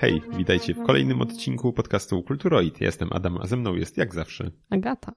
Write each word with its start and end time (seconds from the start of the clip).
Hej, 0.00 0.22
witajcie 0.36 0.74
w 0.74 0.84
kolejnym 0.86 1.20
odcinku 1.22 1.72
podcastu 1.72 2.22
Kulturoid. 2.22 2.80
Jestem 2.80 3.08
Adam, 3.12 3.38
a 3.40 3.46
ze 3.46 3.56
mną 3.56 3.74
jest 3.74 3.96
jak 3.96 4.14
zawsze 4.14 4.50
Agata. 4.70 5.12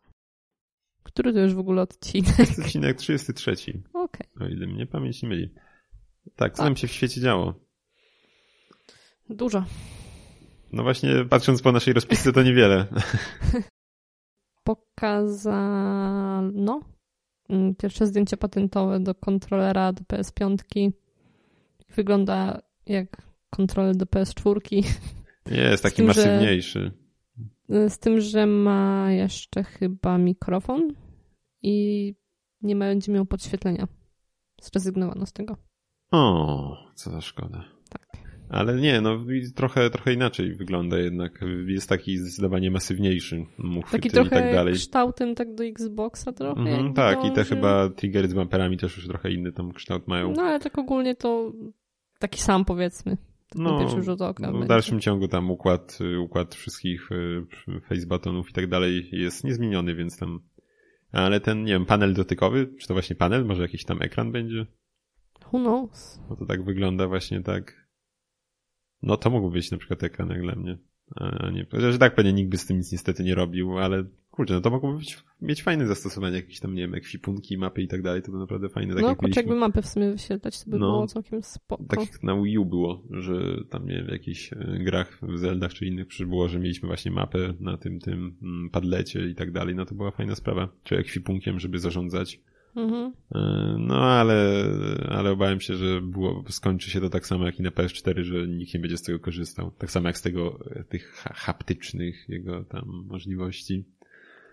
Który 1.03 1.33
to 1.33 1.39
już 1.39 1.53
w 1.53 1.59
ogóle 1.59 1.81
odcinek? 1.81 2.39
jest 2.39 2.59
odcinek 2.59 2.97
33, 2.97 3.55
Okej. 3.93 4.27
o 4.39 4.45
ile 4.47 4.67
mnie 4.67 4.87
pamięć 4.87 5.23
nie 5.23 5.29
myli. 5.29 5.53
Tak, 6.35 6.53
co 6.53 6.63
nam 6.63 6.75
się 6.75 6.87
w 6.87 6.91
świecie 6.91 7.21
działo? 7.21 7.53
Dużo. 9.29 9.65
No 10.71 10.83
właśnie, 10.83 11.25
patrząc 11.29 11.61
po 11.61 11.71
naszej 11.71 11.93
rozpisce, 11.93 12.33
to 12.33 12.43
niewiele. 12.43 12.87
Pokazano 14.63 16.01
mm, 17.49 17.75
pierwsze 17.75 18.07
zdjęcie 18.07 18.37
patentowe 18.37 18.99
do 18.99 19.15
kontrolera 19.15 19.93
do 19.93 20.01
PS5. 20.03 20.91
Wygląda 21.89 22.61
jak 22.85 23.30
kontroler 23.55 23.95
do 23.95 24.05
PS4. 24.05 24.83
Jest 25.51 25.83
taki 25.83 25.95
tym, 25.95 26.05
że- 26.05 26.21
masywniejszy. 26.21 26.91
Z 27.69 27.99
tym, 27.99 28.21
że 28.21 28.45
ma 28.47 29.11
jeszcze 29.11 29.63
chyba 29.63 30.17
mikrofon 30.17 30.93
i 31.61 32.15
nie 32.61 32.75
będzie 32.75 33.11
miał 33.11 33.25
podświetlenia. 33.25 33.87
Zrezygnowano 34.61 35.25
z 35.25 35.33
tego. 35.33 35.57
O, 36.11 36.77
co 36.95 37.11
za 37.11 37.21
szkoda. 37.21 37.63
Tak. 37.89 38.07
Ale 38.49 38.75
nie, 38.81 39.01
no 39.01 39.15
i 39.31 39.51
trochę, 39.55 39.89
trochę 39.89 40.13
inaczej 40.13 40.55
wygląda 40.55 40.97
jednak. 40.99 41.39
Jest 41.67 41.89
taki 41.89 42.17
zdecydowanie 42.17 42.71
masywniejszy, 42.71 43.45
Taki 43.91 44.07
i 44.07 44.11
trochę 44.11 44.29
tak 44.29 44.53
dalej. 44.53 44.73
kształtem 44.73 45.35
tak 45.35 45.55
do 45.55 45.63
Xboxa 45.63 46.31
trochę. 46.33 46.69
Jakby 46.71 46.93
tak, 46.93 47.19
i 47.19 47.29
te 47.29 47.35
dąży. 47.35 47.49
chyba 47.49 47.89
triggery 47.89 48.27
z 48.27 48.33
bumperami 48.33 48.77
też 48.77 48.97
już 48.97 49.07
trochę 49.07 49.31
inny 49.31 49.51
tam 49.51 49.71
kształt 49.73 50.07
mają. 50.07 50.33
No 50.35 50.41
ale 50.41 50.59
tak 50.59 50.77
ogólnie 50.77 51.15
to 51.15 51.51
taki 52.19 52.41
sam 52.41 52.65
powiedzmy. 52.65 53.17
Tak 53.51 53.61
na 53.61 53.79
pierwszy 53.79 54.01
rzut 54.01 54.21
oka. 54.21 54.51
no, 54.51 54.59
w 54.59 54.67
dalszym 54.67 54.99
ciągu 54.99 55.27
tam 55.27 55.51
układ, 55.51 55.99
układ 56.23 56.55
wszystkich 56.55 57.11
y, 57.11 57.45
face 57.89 58.07
buttonów 58.07 58.49
i 58.49 58.53
tak 58.53 58.67
dalej 58.67 59.09
jest 59.11 59.43
niezmieniony, 59.43 59.95
więc 59.95 60.17
tam. 60.17 60.39
Ale 61.11 61.39
ten, 61.39 61.63
nie 61.63 61.73
wiem, 61.73 61.85
panel 61.85 62.13
dotykowy, 62.13 62.73
czy 62.79 62.87
to 62.87 62.93
właśnie 62.93 63.15
panel? 63.15 63.45
Może 63.45 63.61
jakiś 63.61 63.85
tam 63.85 64.01
ekran 64.01 64.31
będzie? 64.31 64.65
Who 65.53 65.59
knows? 65.59 66.19
Bo 66.29 66.35
to 66.35 66.45
tak 66.45 66.63
wygląda 66.63 67.07
właśnie 67.07 67.41
tak. 67.41 67.87
No 69.01 69.17
to 69.17 69.29
mógłby 69.29 69.53
być 69.53 69.71
na 69.71 69.77
przykład 69.77 70.03
ekran 70.03 70.29
jak 70.29 70.41
dla 70.41 70.55
mnie. 70.55 70.77
A 71.15 71.49
nie, 71.49 71.65
że 71.91 71.97
tak 71.97 72.15
pewnie 72.15 72.33
nikt 72.33 72.49
by 72.49 72.57
z 72.57 72.65
tym 72.65 72.77
nic 72.77 72.91
niestety 72.91 73.23
nie 73.23 73.35
robił, 73.35 73.77
ale 73.77 74.03
kurczę, 74.31 74.53
no 74.53 74.61
to 74.61 74.69
mogłoby 74.69 74.97
być, 74.99 75.23
mieć 75.41 75.63
fajne 75.63 75.87
zastosowanie, 75.87 76.35
jakieś 76.35 76.59
tam, 76.59 76.75
nie 76.75 76.81
wiem, 76.81 76.93
ekwipunki, 76.95 77.57
mapy 77.57 77.81
i 77.81 77.87
tak 77.87 78.01
dalej, 78.01 78.21
to 78.21 78.31
by 78.31 78.37
naprawdę 78.37 78.69
fajne. 78.69 78.93
Tak 78.93 79.03
no 79.03 79.09
jak 79.09 79.17
kurczę, 79.17 79.39
jakby 79.39 79.55
mapę 79.55 79.81
w 79.81 79.87
sumie 79.87 80.11
wyświetlać, 80.11 80.63
to 80.63 80.69
by 80.71 80.77
No. 80.79 80.85
było 80.91 81.07
całkiem 81.07 81.43
spoko. 81.43 81.83
tak 81.89 81.99
jak 81.99 82.23
na 82.23 82.41
Wii 82.41 82.57
U 82.57 82.65
było, 82.65 83.03
że 83.09 83.33
tam 83.69 83.87
nie 83.87 83.95
wiem, 83.95 84.05
w 84.05 84.11
jakichś 84.11 84.53
e, 84.53 84.57
grach, 84.79 85.19
w 85.21 85.37
Zeldach 85.37 85.73
czy 85.73 85.85
innych 85.85 86.07
przecież 86.07 86.27
było, 86.27 86.47
że 86.49 86.59
mieliśmy 86.59 86.87
właśnie 86.87 87.11
mapę 87.11 87.53
na 87.59 87.77
tym, 87.77 87.99
tym 87.99 88.35
mm, 88.41 88.69
padlecie 88.69 89.27
i 89.29 89.35
tak 89.35 89.51
dalej, 89.51 89.75
no 89.75 89.85
to 89.85 89.95
była 89.95 90.11
fajna 90.11 90.35
sprawa. 90.35 90.69
Czy 90.83 90.97
ekwipunkiem, 90.97 91.59
żeby 91.59 91.79
zarządzać. 91.79 92.39
Mhm. 92.75 93.13
E, 93.35 93.75
No 93.79 93.95
ale, 93.99 94.65
ale 95.09 95.31
obawiam 95.31 95.59
się, 95.61 95.75
że 95.75 96.01
było, 96.01 96.43
skończy 96.49 96.89
się 96.89 97.01
to 97.01 97.09
tak 97.09 97.25
samo 97.27 97.45
jak 97.45 97.59
i 97.59 97.63
na 97.63 97.69
PS4, 97.71 98.23
że 98.23 98.47
nikt 98.47 98.73
nie 98.73 98.79
będzie 98.79 98.97
z 98.97 99.01
tego 99.01 99.19
korzystał. 99.19 99.71
Tak 99.77 99.91
samo 99.91 100.07
jak 100.09 100.17
z 100.17 100.21
tego, 100.21 100.59
e, 100.75 100.83
tych 100.83 101.11
ha- 101.15 101.33
haptycznych 101.33 102.25
jego 102.29 102.63
tam 102.63 103.05
możliwości. 103.09 103.83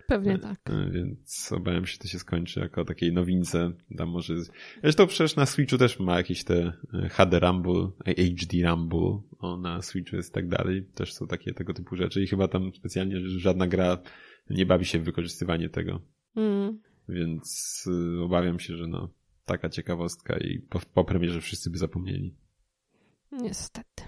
Pewnie 0.08 0.38
tak. 0.38 0.60
E, 0.70 0.90
Więc 0.90 1.52
obawiam 1.52 1.86
się, 1.86 1.92
że 1.92 1.98
to 1.98 2.08
się 2.08 2.18
skończy 2.18 2.60
jako 2.60 2.84
takiej 2.84 3.12
nowince. 3.12 3.72
Tam 3.96 4.08
może. 4.08 4.34
Zresztą 4.82 5.06
przecież 5.06 5.36
na 5.36 5.46
Switchu 5.46 5.78
też 5.78 6.00
ma 6.00 6.16
jakieś 6.16 6.44
te 6.44 6.72
e, 6.94 7.08
HD 7.08 7.38
Rumble, 7.38 7.90
e, 8.06 8.14
HD 8.14 8.68
Rumble, 8.68 9.20
o, 9.38 9.56
na 9.56 9.82
Switchu 9.82 10.16
jest 10.16 10.34
tak 10.34 10.48
dalej. 10.48 10.84
Też 10.94 11.14
są 11.14 11.26
takie 11.26 11.54
tego 11.54 11.74
typu 11.74 11.96
rzeczy 11.96 12.22
i 12.22 12.26
chyba 12.26 12.48
tam 12.48 12.74
specjalnie 12.74 13.20
żadna 13.20 13.66
gra 13.66 13.98
nie 14.50 14.66
bawi 14.66 14.84
się 14.84 14.98
w 14.98 15.04
wykorzystywanie 15.04 15.68
tego. 15.68 16.00
Mm. 16.36 16.80
Więc 17.08 17.84
y, 17.86 18.22
obawiam 18.22 18.60
się, 18.60 18.76
że 18.76 18.86
no, 18.86 19.08
taka 19.44 19.68
ciekawostka 19.68 20.38
i 20.38 20.58
po, 20.58 20.80
po 20.94 21.04
premierze 21.04 21.40
wszyscy 21.40 21.70
by 21.70 21.78
zapomnieli. 21.78 22.36
Niestety. 23.32 24.02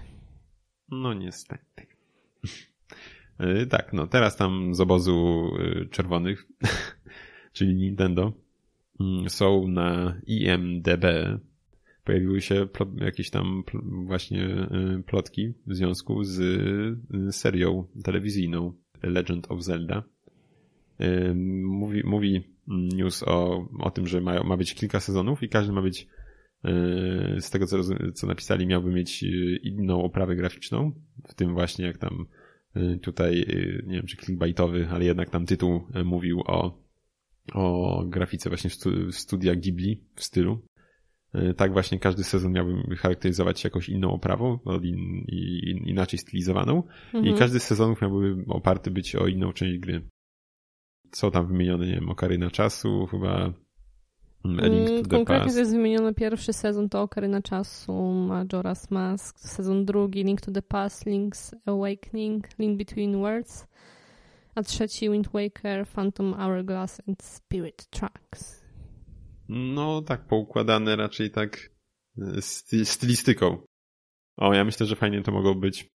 No 0.89 1.13
niestety. 1.13 1.87
Y, 3.41 3.67
tak, 3.67 3.93
no 3.93 4.07
teraz 4.07 4.37
tam 4.37 4.75
z 4.75 4.81
obozu 4.81 5.49
y, 5.59 5.85
czerwonych, 5.85 6.47
czyli 7.53 7.75
Nintendo, 7.75 8.33
mm, 8.99 9.29
są 9.29 9.67
na 9.67 10.15
IMDB. 10.27 11.05
Pojawiły 12.03 12.41
się 12.41 12.67
jakieś 12.95 13.29
tam 13.29 13.63
właśnie 14.05 14.45
y, 14.99 15.03
plotki 15.03 15.53
w 15.67 15.75
związku 15.75 16.23
z 16.23 16.39
serią 17.31 17.87
telewizyjną 18.03 18.73
Legend 19.03 19.51
of 19.51 19.63
Zelda. 19.63 20.03
Mówi, 21.63 22.01
mówi 22.03 22.43
news 22.67 23.23
o, 23.23 23.67
o 23.79 23.91
tym, 23.91 24.07
że 24.07 24.21
ma, 24.21 24.43
ma 24.43 24.57
być 24.57 24.75
kilka 24.75 24.99
sezonów 24.99 25.43
i 25.43 25.49
każdy 25.49 25.73
ma 25.73 25.81
być 25.81 26.07
z 27.39 27.49
tego 27.49 27.67
co, 27.67 27.77
co 28.13 28.27
napisali 28.27 28.67
miałby 28.67 28.91
mieć 28.91 29.23
inną 29.63 30.03
oprawę 30.03 30.35
graficzną, 30.35 30.91
w 31.27 31.33
tym 31.33 31.53
właśnie 31.53 31.85
jak 31.85 31.97
tam 31.97 32.25
tutaj, 33.01 33.41
y, 33.41 33.83
nie 33.87 33.95
wiem 33.95 34.05
czy 34.07 34.17
clickbaitowy, 34.17 34.87
ale 34.91 35.05
jednak 35.05 35.29
tam 35.29 35.45
tytuł 35.45 35.87
y, 35.95 36.03
mówił 36.03 36.41
o, 36.47 36.81
o 37.53 38.03
grafice 38.07 38.49
właśnie 38.49 38.69
w, 38.69 38.73
stu, 38.73 38.89
w 39.11 39.15
studia 39.15 39.55
Ghibli 39.55 40.03
w 40.15 40.23
stylu. 40.23 40.61
Y, 41.35 41.53
Tak 41.53 41.73
właśnie 41.73 41.99
każdy 41.99 42.23
sezon 42.23 42.51
miałby 42.51 42.95
charakteryzować 42.95 43.59
się 43.59 43.67
jakąś 43.67 43.89
inną 43.89 44.11
oprawą, 44.11 44.59
od 44.65 44.85
in, 44.85 45.25
i, 45.27 45.69
in, 45.69 45.77
inaczej 45.77 46.19
stylizowaną 46.19 46.83
i 47.13 47.17
Mhm. 47.17 47.37
każdy 47.37 47.59
z 47.59 47.63
sezonów 47.63 48.01
miałby 48.01 48.35
oparty 48.47 48.91
być 48.91 49.15
o 49.15 49.27
inną 49.27 49.53
część 49.53 49.79
gry. 49.79 50.01
Są 51.11 51.31
tam 51.31 51.47
wymienione, 51.47 51.87
nie 51.87 51.93
wiem, 51.95 52.09
Ocarina 52.09 52.49
Czasu, 52.51 53.05
chyba 53.05 53.53
mm, 54.45 54.59
Mm, 54.59 55.03
Konkretnie 55.03 55.25
Past. 55.45 55.55
to 55.55 55.59
jest 55.59 55.71
wymieniony 55.71 56.13
pierwszy 56.13 56.53
sezon 56.53 56.89
to 56.89 57.01
Ocarina 57.01 57.41
Czasu, 57.41 57.93
Majora's 58.27 58.91
Mask, 58.91 59.39
sezon 59.39 59.85
drugi 59.85 60.23
Link 60.23 60.41
to 60.41 60.51
the 60.51 60.61
Past, 60.61 61.05
Link's 61.05 61.55
Awakening, 61.65 62.59
Link 62.59 62.77
Between 62.77 63.15
Worlds, 63.21 63.67
a 64.55 64.63
trzeci 64.63 65.09
Wind 65.09 65.27
Waker, 65.33 65.87
Phantom 65.87 66.33
Hourglass 66.33 67.01
and 67.07 67.23
Spirit 67.23 67.89
Tracks. 67.89 68.61
No 69.49 70.01
tak, 70.01 70.27
poukładane 70.27 70.95
raczej 70.95 71.31
tak 71.31 71.69
e, 72.17 72.41
sty, 72.41 72.85
stylistyką. 72.85 73.57
O, 74.37 74.53
ja 74.53 74.63
myślę, 74.65 74.85
że 74.85 74.95
fajnie 74.95 75.21
to 75.21 75.31
mogło 75.31 75.55
być. 75.55 75.89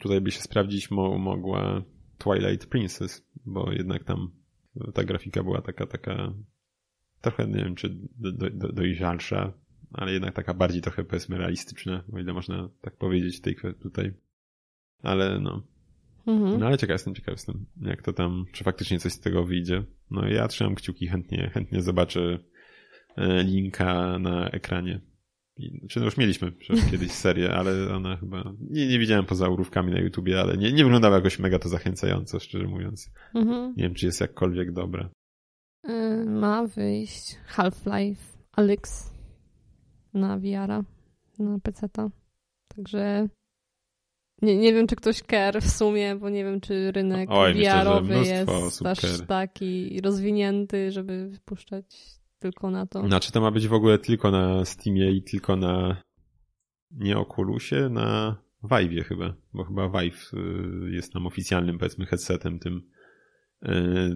Tutaj 0.00 0.20
by 0.20 0.30
się 0.30 0.40
sprawdzić 0.40 0.90
mo 0.90 1.18
mogła 1.18 1.82
Twilight 2.18 2.66
Princess, 2.66 3.22
bo 3.46 3.72
jednak 3.72 4.04
tam 4.04 4.30
ta 4.94 5.04
grafika 5.04 5.42
była 5.42 5.62
taka, 5.62 5.86
taka 5.86 6.32
trochę, 7.24 7.46
nie 7.46 7.64
wiem, 7.64 7.74
czy 7.74 7.88
do, 8.18 8.32
do, 8.32 8.50
do, 8.50 8.72
dojrzalsza, 8.72 9.52
ale 9.92 10.12
jednak 10.12 10.34
taka 10.34 10.54
bardziej 10.54 10.82
trochę 10.82 11.04
powiedzmy 11.04 11.38
realistyczna, 11.38 12.04
o 12.12 12.18
ile 12.18 12.32
można 12.32 12.68
tak 12.80 12.96
powiedzieć 12.96 13.40
tej 13.40 13.56
tutaj. 13.82 14.14
Ale 15.02 15.40
no, 15.40 15.62
Mhm. 16.26 16.60
no 16.60 16.66
ale 16.66 16.78
ciekaw 16.78 16.94
jestem, 16.94 17.14
ciekaw 17.14 17.32
jestem, 17.34 17.66
jak 17.80 18.02
to 18.02 18.12
tam, 18.12 18.44
czy 18.52 18.64
faktycznie 18.64 18.98
coś 18.98 19.12
z 19.12 19.20
tego 19.20 19.44
wyjdzie. 19.44 19.84
No 20.10 20.28
ja 20.28 20.48
trzymam 20.48 20.74
kciuki, 20.74 21.08
chętnie, 21.08 21.50
chętnie 21.54 21.82
zobaczę 21.82 22.38
e, 23.16 23.42
linka 23.42 24.18
na 24.18 24.48
ekranie. 24.50 25.00
Czy 25.88 25.98
no 25.98 26.04
już 26.04 26.16
mieliśmy 26.16 26.52
kiedyś 26.90 27.10
serię, 27.10 27.54
ale 27.54 27.94
ona 27.94 28.16
chyba, 28.16 28.52
nie, 28.70 28.88
nie 28.88 28.98
widziałem 28.98 29.26
poza 29.26 29.48
urywkami 29.48 29.92
na 29.92 30.00
YouTubie, 30.00 30.40
ale 30.40 30.56
nie, 30.56 30.72
nie 30.72 30.84
wyglądała 30.84 31.16
jakoś 31.16 31.38
mega 31.38 31.58
to 31.58 31.68
zachęcająco, 31.68 32.40
szczerze 32.40 32.66
mówiąc. 32.66 33.10
Mhm. 33.34 33.74
Nie 33.76 33.82
wiem, 33.82 33.94
czy 33.94 34.06
jest 34.06 34.20
jakkolwiek 34.20 34.72
dobra. 34.72 35.10
Y, 35.88 36.24
Ma 36.26 36.66
wyjść 36.66 37.36
Half-Life 37.46 38.38
Alyx 38.52 39.10
na 40.14 40.38
VR-a, 40.38 40.82
na 41.38 41.58
PC-ta. 41.58 42.10
Także 42.68 43.28
nie, 44.42 44.56
nie 44.56 44.72
wiem, 44.72 44.86
czy 44.86 44.96
ktoś 44.96 45.22
care 45.22 45.60
w 45.62 45.70
sumie, 45.70 46.16
bo 46.16 46.30
nie 46.30 46.44
wiem, 46.44 46.60
czy 46.60 46.92
rynek 46.92 47.28
Oj, 47.32 47.54
VR-owy 47.54 48.14
jest 48.14 48.86
aż 48.86 48.98
care. 49.00 49.26
taki 49.26 50.00
rozwinięty, 50.00 50.90
żeby 50.90 51.28
wypuszczać 51.28 51.84
tylko 52.38 52.70
na 52.70 52.86
to. 52.86 53.06
Znaczy 53.06 53.32
to 53.32 53.40
ma 53.40 53.50
być 53.50 53.68
w 53.68 53.74
ogóle 53.74 53.98
tylko 53.98 54.30
na 54.30 54.64
Steamie 54.64 55.12
i 55.12 55.22
tylko 55.22 55.56
na 55.56 56.02
nie 56.90 57.18
Oculusie, 57.18 57.88
na 57.90 58.36
Vive'ie 58.64 59.04
chyba, 59.04 59.34
bo 59.54 59.64
chyba 59.64 59.88
Vive 59.88 60.32
y, 60.34 60.90
jest 60.90 61.12
tam 61.12 61.26
oficjalnym 61.26 61.78
powiedzmy 61.78 62.06
headsetem 62.06 62.58
tym 62.58 62.90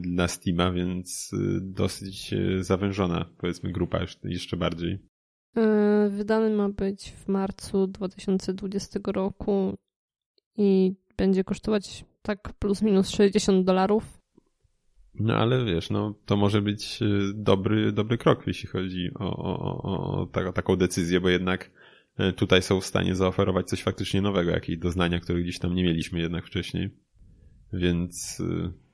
dla 0.01 0.29
Steama, 0.29 0.73
więc 0.73 1.33
y, 1.33 1.61
dosyć 1.63 2.33
y, 2.33 2.65
zawężona 2.65 3.25
powiedzmy 3.39 3.73
grupa 3.73 4.01
jeszcze- 4.25 4.57
bardziej. 4.57 4.93
Y, 5.59 6.11
Wydany 6.11 6.51
ma 6.51 6.69
być 6.69 7.11
w 7.11 7.29
marcu 7.29 7.87
2020 7.87 9.01
roku 9.13 9.79
i 10.57 10.95
będzie 11.17 11.45
kosztować 11.45 12.05
tak 12.23 12.53
plus 12.59 12.83
minus 12.83 13.11
60 13.11 13.67
dolarów. 13.67 14.21
No 15.15 15.35
ale 15.35 15.65
wiesz, 15.65 15.91
no 15.91 16.15
to 16.27 16.37
może 16.37 16.63
być 16.63 17.03
y, 17.03 17.33
dobry, 17.35 17.93
dobry 17.93 18.19
krok, 18.19 18.47
jeśli 18.47 18.69
chodzi 18.69 19.11
o, 19.15 19.37
o, 19.37 19.83
o, 19.83 20.21
o 20.21 20.27
ta, 20.27 20.53
taką 20.53 20.77
decyzję, 20.77 21.21
bo 21.21 21.29
jednak 21.29 21.71
tutaj 22.37 22.63
są 22.63 22.81
w 22.81 22.87
stanie 22.87 23.15
zaoferować 23.15 23.69
coś 23.69 23.83
faktycznie 23.83 24.23
nowego, 24.23 24.51
jakieś 24.51 24.79
doznania, 24.79 25.21
których 25.21 25.43
gdzieś 25.43 25.59
tam 25.59 25.75
nie 25.75 25.85
mieliśmy 25.85 26.21
jednak 26.21 26.47
wcześniej. 26.47 26.91
Więc, 27.73 28.43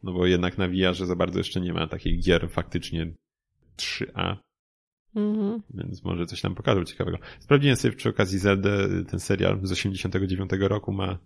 no 0.04 0.12
bo 0.12 0.26
jednak 0.26 0.58
na 0.58 0.68
VR, 0.68 0.94
za 0.94 1.16
bardzo 1.16 1.38
jeszcze 1.38 1.60
nie 1.60 1.72
ma 1.72 1.86
takich 1.86 2.22
gier 2.22 2.50
faktycznie 2.50 3.14
3A. 3.76 4.36
Mhm. 5.16 5.62
Więc 5.74 6.04
może 6.04 6.26
coś 6.26 6.40
tam 6.40 6.54
pokażą 6.54 6.84
ciekawego. 6.84 7.18
Sprawdziłem 7.40 7.76
sobie 7.76 7.96
przy 7.96 8.08
okazji 8.08 8.38
Zelda, 8.38 8.70
ten 9.10 9.20
serial 9.20 9.60
z 9.62 9.72
89 9.72 10.50
roku 10.60 10.92
ma 10.92 11.18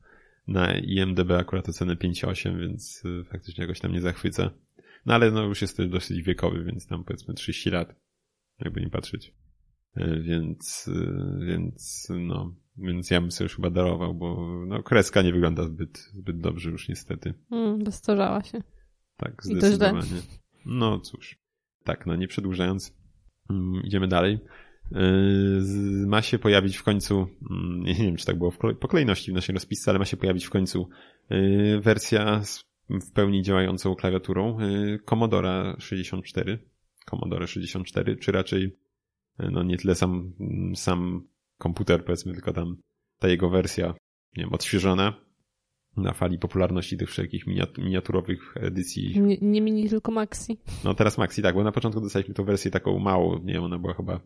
na 0.49 0.79
IMDB 0.79 1.31
akurat 1.31 1.69
ocenę 1.69 1.97
5,8, 1.97 2.59
więc 2.59 3.03
e, 3.05 3.25
faktycznie 3.25 3.63
jakoś 3.63 3.81
tam 3.81 3.93
nie 3.93 4.01
zachwyca. 4.01 4.51
No 5.07 5.15
ale 5.15 5.31
no 5.31 5.43
już 5.43 5.63
jest 5.63 5.83
dosyć 5.83 6.23
wiekowy, 6.23 6.65
więc 6.65 6.87
tam 6.87 7.05
powiedzmy 7.05 7.35
30 7.35 7.71
lat, 7.71 7.95
jakby 8.61 8.81
nie 8.81 8.91
patrzeć. 8.91 9.35
E, 9.97 10.21
więc, 10.21 10.91
e, 10.95 11.45
więc 11.47 12.09
no, 12.11 12.55
więc 12.79 13.11
ja 13.11 13.21
bym 13.21 13.31
sobie 13.31 13.47
już 13.47 13.57
chyba 13.57 13.71
darował, 13.71 14.15
bo 14.15 14.57
no, 14.67 14.83
kreska 14.83 15.23
nie 15.23 15.33
wygląda 15.33 15.65
zbyt, 15.65 15.99
zbyt 15.99 16.41
dobrze 16.41 16.71
już 16.71 16.89
niestety. 16.89 17.35
Mm, 17.51 17.85
dostarzała 17.85 18.43
się. 18.43 18.63
Tak, 19.17 19.45
zdecydowanie. 19.45 20.03
No 20.67 21.01
cóż. 21.01 21.39
Tak, 21.85 22.07
no 22.07 22.17
nie 22.17 22.29
przedłużając, 22.29 22.97
mm, 23.51 23.83
idziemy 23.85 24.09
dalej. 24.09 24.39
E, 24.95 25.01
ma 26.07 26.23
się 26.23 26.39
pojawić 26.39 26.77
w 26.77 26.83
końcu, 26.83 27.27
mm, 27.51 27.83
nie 27.83 27.95
wiem 27.95 28.17
czy 28.17 28.27
tak 28.27 28.39
było 28.39 28.53
po 28.81 28.89
kolejności 28.89 29.33
w 29.33 29.35
naszej 29.35 29.55
rozpisce, 29.55 29.91
ale 29.91 29.99
ma 29.99 30.05
się 30.05 30.17
pojawić 30.17 30.47
w 30.47 30.51
końcu 30.51 30.89
wersja 31.81 32.43
w 32.91 33.13
pełni 33.13 33.43
działającą 33.43 33.95
klawiaturą 33.95 34.59
Commodore 35.05 35.77
64. 35.79 36.59
Commodore 37.11 37.47
64, 37.47 38.17
czy 38.17 38.33
raczej 38.33 38.77
no 39.39 39.63
nie 39.63 39.77
tyle 39.77 39.95
sam, 39.95 40.33
sam 40.75 41.29
komputer, 41.59 42.05
powiedzmy, 42.05 42.33
tylko 42.33 42.53
tam 42.53 42.77
ta 43.19 43.29
jego 43.29 43.51
wersja, 43.51 43.95
nie 44.37 44.45
wiem, 44.45 44.53
odświeżona 44.53 45.15
na 45.97 46.13
fali 46.13 46.39
popularności 46.39 46.97
tych 46.97 47.11
wszelkich 47.11 47.45
miniaturowych 47.79 48.55
edycji. 48.57 49.21
Nie, 49.21 49.39
nie 49.41 49.61
mini, 49.61 49.89
tylko 49.89 50.13
maxi. 50.13 50.59
No 50.85 50.95
teraz 50.95 51.19
maxi, 51.19 51.43
tak, 51.43 51.55
bo 51.55 51.65
na 51.65 51.73
początku 51.73 52.01
dostaliśmy 52.01 52.35
tą 52.35 52.45
wersję 52.45 52.71
taką 52.71 52.99
małą, 52.99 53.39
nie 53.39 53.53
wiem, 53.53 53.63
ona 53.63 53.79
była 53.79 53.95
chyba 53.95 54.21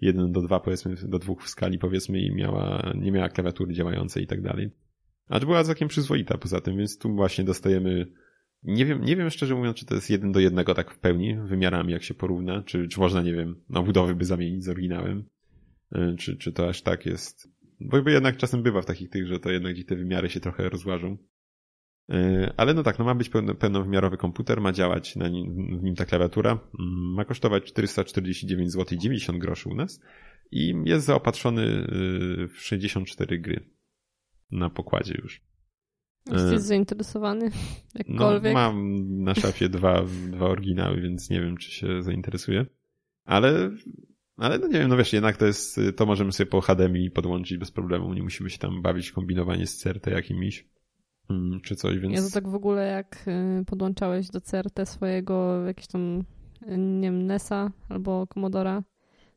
1 0.00 0.32
do 0.32 0.42
2, 0.42 0.60
powiedzmy, 0.60 0.94
do 1.08 1.18
2 1.18 1.34
w 1.34 1.48
skali, 1.48 1.78
powiedzmy, 1.78 2.20
i 2.20 2.34
miała, 2.34 2.92
nie 3.00 3.12
miała 3.12 3.28
klawiatury 3.28 3.74
działającej 3.74 4.24
i 4.24 4.26
tak 4.26 4.42
dalej. 4.42 4.70
Acz 5.28 5.44
była 5.44 5.64
całkiem 5.64 5.88
przyzwoita 5.88 6.38
poza 6.38 6.60
tym, 6.60 6.76
więc 6.76 6.98
tu 6.98 7.14
właśnie 7.14 7.44
dostajemy 7.44 8.06
nie 8.64 8.86
wiem, 8.86 9.04
nie 9.04 9.16
wiem 9.16 9.30
szczerze 9.30 9.54
mówiąc, 9.54 9.76
czy 9.76 9.86
to 9.86 9.94
jest 9.94 10.10
jeden 10.10 10.32
do 10.32 10.40
jednego 10.40 10.74
tak 10.74 10.90
w 10.90 10.98
pełni, 10.98 11.36
wymiarami 11.36 11.92
jak 11.92 12.02
się 12.02 12.14
porówna, 12.14 12.62
czy, 12.62 12.88
czy 12.88 13.00
można, 13.00 13.22
nie 13.22 13.32
wiem, 13.32 13.62
na 13.68 13.82
budowy 13.82 14.14
by 14.14 14.24
zamienić 14.24 14.64
z 14.64 14.68
oryginałem, 14.68 15.24
czy, 16.18 16.36
czy 16.36 16.52
to 16.52 16.68
aż 16.68 16.82
tak 16.82 17.06
jest. 17.06 17.48
Bo 17.80 18.10
jednak 18.10 18.36
czasem 18.36 18.62
bywa 18.62 18.82
w 18.82 18.86
takich 18.86 19.10
tych, 19.10 19.26
że 19.26 19.40
to 19.40 19.50
jednak 19.50 19.74
gdzie 19.74 19.84
te 19.84 19.96
wymiary 19.96 20.30
się 20.30 20.40
trochę 20.40 20.68
rozłażą. 20.68 21.16
E, 22.10 22.52
ale 22.56 22.74
no 22.74 22.82
tak, 22.82 22.98
no 22.98 23.04
ma 23.04 23.14
być 23.14 23.30
pełnowymiarowy 23.58 24.16
komputer, 24.16 24.60
ma 24.60 24.72
działać 24.72 25.16
na 25.16 25.28
nim, 25.28 25.78
w 25.78 25.82
nim 25.82 25.94
ta 25.94 26.04
klawiatura, 26.04 26.50
mm, 26.50 27.14
ma 27.14 27.24
kosztować 27.24 27.64
449 27.64 28.72
zł 28.72 28.98
90 28.98 29.38
groszy 29.38 29.68
u 29.68 29.74
nas 29.74 30.00
i 30.50 30.74
jest 30.84 31.06
zaopatrzony 31.06 31.62
e, 31.62 32.48
w 32.48 32.58
64 32.58 33.38
gry 33.38 33.70
na 34.50 34.70
pokładzie 34.70 35.14
już. 35.22 35.40
Jesteś 36.32 36.60
zainteresowany? 36.60 37.50
Jakkolwiek? 37.94 38.54
No, 38.54 38.60
mam 38.60 38.98
na 39.22 39.34
szafie 39.34 39.68
dwa, 39.68 40.04
dwa 40.30 40.46
oryginały, 40.46 41.00
więc 41.00 41.30
nie 41.30 41.40
wiem, 41.40 41.56
czy 41.56 41.70
się 41.70 42.02
zainteresuje. 42.02 42.66
Ale, 43.24 43.70
ale 44.36 44.58
no 44.58 44.66
nie 44.66 44.78
wiem, 44.78 44.88
no 44.88 44.96
wiesz, 44.96 45.12
jednak 45.12 45.36
to 45.36 45.46
jest, 45.46 45.80
to 45.96 46.06
możemy 46.06 46.32
sobie 46.32 46.50
po 46.50 46.60
HDMI 46.60 47.10
podłączyć 47.10 47.58
bez 47.58 47.70
problemu. 47.70 48.14
Nie 48.14 48.22
musimy 48.22 48.50
się 48.50 48.58
tam 48.58 48.82
bawić 48.82 49.12
kombinowanie 49.12 49.66
z 49.66 49.76
CRT 49.76 50.06
jakimiś 50.06 50.68
mm, 51.30 51.60
czy 51.60 51.76
coś, 51.76 51.98
więc... 51.98 52.14
Ja 52.14 52.22
to 52.22 52.30
tak 52.30 52.48
w 52.48 52.54
ogóle 52.54 52.86
jak 52.86 53.24
y, 53.62 53.64
podłączałeś 53.64 54.30
do 54.30 54.40
CRT 54.40 54.86
swojego 54.86 55.66
jakiegoś 55.66 55.86
tam, 55.86 56.24
y, 56.62 56.78
nie 56.78 57.08
wiem, 57.10 57.26
NESa 57.26 57.70
albo 57.88 58.26
Commodora, 58.26 58.82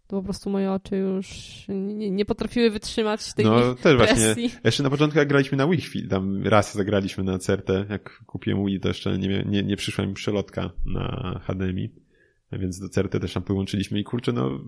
to 0.07 0.17
po 0.17 0.23
prostu 0.23 0.49
moje 0.49 0.71
oczy 0.71 0.97
już 0.97 1.27
nie, 1.69 2.11
nie 2.11 2.25
potrafiły 2.25 2.69
wytrzymać 2.69 3.33
tej 3.33 3.45
No 3.45 3.75
też 3.75 3.97
presji. 3.97 4.25
właśnie. 4.25 4.59
Jeszcze 4.63 4.83
na 4.83 4.89
początku 4.89 5.19
jak 5.19 5.27
graliśmy 5.27 5.57
na 5.57 5.67
chwili, 5.75 6.07
tam 6.07 6.43
raz 6.43 6.75
zagraliśmy 6.75 7.23
na 7.23 7.39
CRT, 7.39 7.69
jak 7.89 8.23
kupiłem 8.25 8.65
Wii 8.65 8.79
to 8.79 8.87
jeszcze 8.87 9.17
nie, 9.17 9.43
nie, 9.43 9.63
nie 9.63 9.77
przyszła 9.77 10.05
mi 10.05 10.13
przelotka 10.13 10.69
na 10.85 11.39
HDMI, 11.43 11.89
więc 12.51 12.79
do 12.79 12.89
CRT 12.89 13.19
też 13.19 13.33
tam 13.33 13.43
połączyliśmy 13.43 13.99
i 13.99 14.03
kurczę, 14.03 14.33
no 14.33 14.59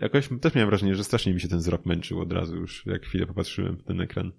jakoś 0.00 0.28
też 0.40 0.54
miałem 0.54 0.68
wrażenie, 0.68 0.94
że 0.94 1.04
strasznie 1.04 1.34
mi 1.34 1.40
się 1.40 1.48
ten 1.48 1.58
wzrok 1.58 1.86
męczył 1.86 2.20
od 2.20 2.32
razu 2.32 2.56
już, 2.56 2.86
jak 2.86 3.02
chwilę 3.02 3.26
popatrzyłem 3.26 3.76
w 3.76 3.84
ten 3.84 4.00
ekran. 4.00 4.32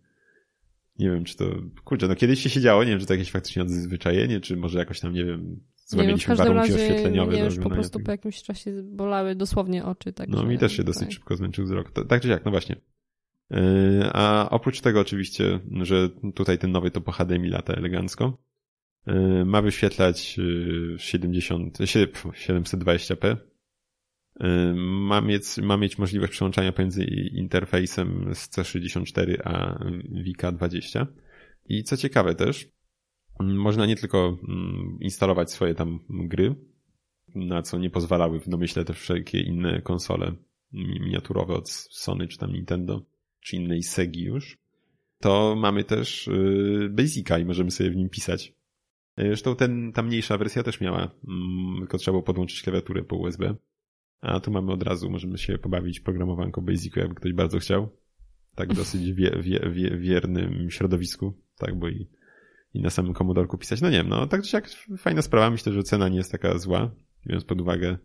Nie 1.00 1.12
wiem, 1.12 1.24
czy 1.24 1.38
to, 1.38 1.45
kurczę, 1.84 2.07
no 2.07 2.16
kiedyś 2.16 2.40
się 2.40 2.50
siedziało, 2.50 2.84
nie 2.84 2.90
wiem, 2.90 3.00
czy 3.00 3.06
to 3.06 3.13
jakieś 3.13 3.31
faktycznie 3.31 3.62
odzwyczajenie, 3.62 4.40
czy 4.40 4.57
może 4.57 4.80
jakoś 4.80 5.00
tam, 5.00 5.13
nie 5.13 5.25
wiem, 5.25 5.60
Złamiliśmy 5.86 6.36
warunki 6.36 6.60
razie 6.60 6.75
oświetleniowe. 6.75 7.31
Mnie 7.31 7.44
już 7.44 7.60
po 7.60 7.69
prostu 7.69 8.00
po 8.00 8.12
jakimś 8.12 8.44
czasie 8.44 8.84
bolały 8.84 9.36
dosłownie 9.36 9.86
oczy. 9.86 10.13
Tak 10.13 10.30
no 10.30 10.44
mi 10.44 10.57
też 10.57 10.78
się 10.78 10.84
dosyć 10.84 11.13
szybko 11.13 11.36
zmęczył 11.36 11.66
wzrok. 11.66 11.92
Tak 12.07 12.22
czy 12.22 12.28
jak, 12.28 12.45
no 12.45 12.51
właśnie. 12.51 12.75
E, 13.51 14.10
a 14.13 14.50
oprócz 14.50 14.81
tego 14.81 15.00
oczywiście, 15.00 15.60
że 15.81 16.10
tutaj 16.36 16.57
ten 16.57 16.72
nowy 16.72 16.92
to 16.92 17.01
po 17.01 17.12
HDMI 17.12 17.50
lata 17.50 17.74
elegancko. 17.74 18.38
E, 19.07 19.45
ma 19.45 19.61
wyświetlać 19.61 20.39
70, 20.97 21.81
e, 21.81 21.83
720p. 21.83 23.38
Ma 24.75 25.21
mieć, 25.21 25.57
ma 25.57 25.77
mieć 25.77 25.97
możliwość 25.97 26.31
przełączania 26.31 26.71
pomiędzy 26.71 27.03
interfejsem 27.31 28.35
z 28.35 28.50
C64 28.50 29.38
a 29.44 29.79
VK20. 30.25 31.05
I 31.69 31.83
co 31.83 31.97
ciekawe 31.97 32.35
też, 32.35 32.69
można 33.39 33.85
nie 33.85 33.95
tylko 33.95 34.38
mm, 34.47 34.97
instalować 35.01 35.51
swoje 35.51 35.75
tam 35.75 35.99
gry, 36.09 36.56
na 37.35 37.61
co 37.61 37.79
nie 37.79 37.89
pozwalały 37.89 38.39
w 38.39 38.49
domyśle 38.49 38.85
te 38.85 38.94
wszelkie 38.94 39.41
inne 39.41 39.81
konsole 39.81 40.35
miniaturowe 40.73 41.53
od 41.53 41.69
Sony 41.69 42.27
czy 42.27 42.38
tam 42.38 42.51
Nintendo, 42.51 43.06
czy 43.39 43.56
innej 43.56 43.83
Segi 43.83 44.23
już, 44.23 44.57
to 45.19 45.56
mamy 45.56 45.83
też 45.83 46.28
y, 46.28 46.89
Basica 46.92 47.39
i 47.39 47.45
możemy 47.45 47.71
sobie 47.71 47.89
w 47.89 47.95
nim 47.95 48.09
pisać. 48.09 48.54
Zresztą 49.17 49.55
ten, 49.55 49.91
ta 49.91 50.03
mniejsza 50.03 50.37
wersja 50.37 50.63
też 50.63 50.81
miała, 50.81 51.11
mm, 51.27 51.79
tylko 51.79 51.97
trzeba 51.97 52.13
było 52.13 52.23
podłączyć 52.23 52.61
klawiaturę 52.61 53.03
po 53.03 53.15
USB. 53.15 53.55
A 54.21 54.39
tu 54.39 54.51
mamy 54.51 54.71
od 54.71 54.83
razu, 54.83 55.09
możemy 55.09 55.37
się 55.37 55.57
pobawić 55.57 55.99
programowanką 55.99 56.61
Basicu, 56.61 56.99
jakby 56.99 57.15
ktoś 57.15 57.33
bardzo 57.33 57.59
chciał. 57.59 57.89
Tak 58.55 58.73
dosyć 58.73 59.13
wie, 59.13 59.31
wie, 59.41 59.59
wie, 59.71 59.97
wiernym 59.97 60.71
środowisku, 60.71 61.33
tak, 61.57 61.79
bo 61.79 61.89
i 61.89 62.07
i 62.73 62.81
na 62.81 62.89
samym 62.89 63.13
komodorku 63.13 63.57
pisać. 63.57 63.81
No 63.81 63.89
nie 63.89 63.97
wiem, 63.97 64.09
no 64.09 64.27
tak 64.27 64.43
czy 64.43 64.55
jak 64.55 64.69
fajna 64.97 65.21
sprawa. 65.21 65.49
Myślę, 65.49 65.73
że 65.73 65.83
cena 65.83 66.09
nie 66.09 66.17
jest 66.17 66.31
taka 66.31 66.57
zła, 66.57 66.91
biorąc 67.27 67.45
pod 67.45 67.61
uwagę 67.61 67.97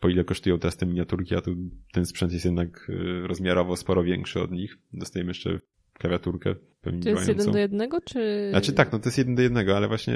po 0.00 0.08
ile 0.08 0.24
kosztują 0.24 0.58
teraz 0.58 0.76
te 0.76 0.86
miniaturki, 0.86 1.34
a 1.34 1.40
tu 1.40 1.56
ten 1.92 2.06
sprzęt 2.06 2.32
jest 2.32 2.44
jednak 2.44 2.88
y, 2.88 3.26
rozmiarowo 3.26 3.76
sporo 3.76 4.02
większy 4.02 4.42
od 4.42 4.50
nich. 4.50 4.78
Dostajemy 4.92 5.30
jeszcze 5.30 5.58
klawiaturkę 6.02 6.54
pewnie 6.80 7.02
To 7.02 7.08
jest 7.08 7.28
jeden 7.28 7.52
do 7.52 7.58
jednego, 7.58 8.00
czy... 8.00 8.48
Znaczy 8.50 8.72
tak, 8.72 8.92
no 8.92 8.98
to 8.98 9.08
jest 9.08 9.18
jeden 9.18 9.34
do 9.34 9.42
jednego, 9.42 9.76
ale 9.76 9.88
właśnie 9.88 10.14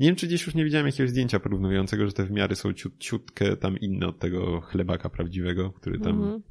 nie 0.00 0.06
wiem, 0.06 0.16
czy 0.16 0.26
gdzieś 0.26 0.46
już 0.46 0.54
nie 0.54 0.64
widziałem 0.64 0.86
jakiegoś 0.86 1.10
zdjęcia 1.10 1.40
porównującego, 1.40 2.06
że 2.06 2.12
te 2.12 2.24
wymiary 2.24 2.56
są 2.56 2.72
ciut, 2.72 2.98
ciutkę 2.98 3.56
tam 3.56 3.78
inne 3.78 4.06
od 4.06 4.18
tego 4.18 4.60
chlebaka 4.60 5.08
prawdziwego, 5.08 5.70
który 5.70 5.98
tam 5.98 6.16
mhm. 6.16 6.42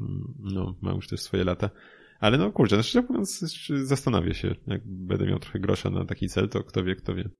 mm 0.00 0.34
no, 0.38 0.76
ma 0.80 0.92
już 0.92 1.08
też 1.08 1.20
swoje 1.20 1.44
lata. 1.44 1.70
Ale 2.20 2.38
no 2.38 2.52
kurczę, 2.52 2.76
no 2.76 2.82
szczerze 2.82 3.06
mówiąc, 3.08 3.38
zastanawiam 3.84 4.34
się, 4.34 4.54
jak 4.66 4.82
będę 4.84 5.26
miał 5.26 5.38
trochę 5.38 5.60
grosza 5.60 5.90
na 5.90 6.04
taki 6.04 6.28
cel, 6.28 6.48
to 6.48 6.64
kto 6.64 6.84
wie, 6.84 6.94
kto 6.94 7.14
wie. 7.14 7.30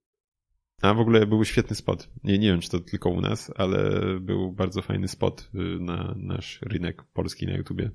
A 0.81 0.93
w 0.93 0.99
ogóle 0.99 1.27
był 1.27 1.45
świetny 1.45 1.75
spot. 1.75 2.09
Nie, 2.23 2.39
nie 2.39 2.47
wiem, 2.47 2.59
czy 2.59 2.69
to 2.69 2.79
tylko 2.79 3.09
u 3.09 3.21
nas, 3.21 3.51
ale 3.55 3.89
był 4.19 4.51
bardzo 4.51 4.81
fajny 4.81 5.07
spot 5.07 5.49
y, 5.55 5.57
na 5.79 6.15
nasz 6.17 6.59
rynek 6.61 7.03
polski 7.03 7.45
na 7.45 7.57
YouTubie. 7.57 7.91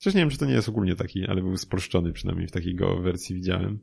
Chociaż 0.00 0.14
nie 0.14 0.20
wiem, 0.20 0.30
czy 0.30 0.38
to 0.38 0.46
nie 0.46 0.52
jest 0.52 0.68
ogólnie 0.68 0.96
taki, 0.96 1.26
ale 1.26 1.42
był 1.42 1.56
spolszczony, 1.56 2.12
przynajmniej 2.12 2.48
w 2.48 2.52
takiej 2.52 2.74
go 2.74 3.00
wersji 3.00 3.34
widziałem. 3.36 3.80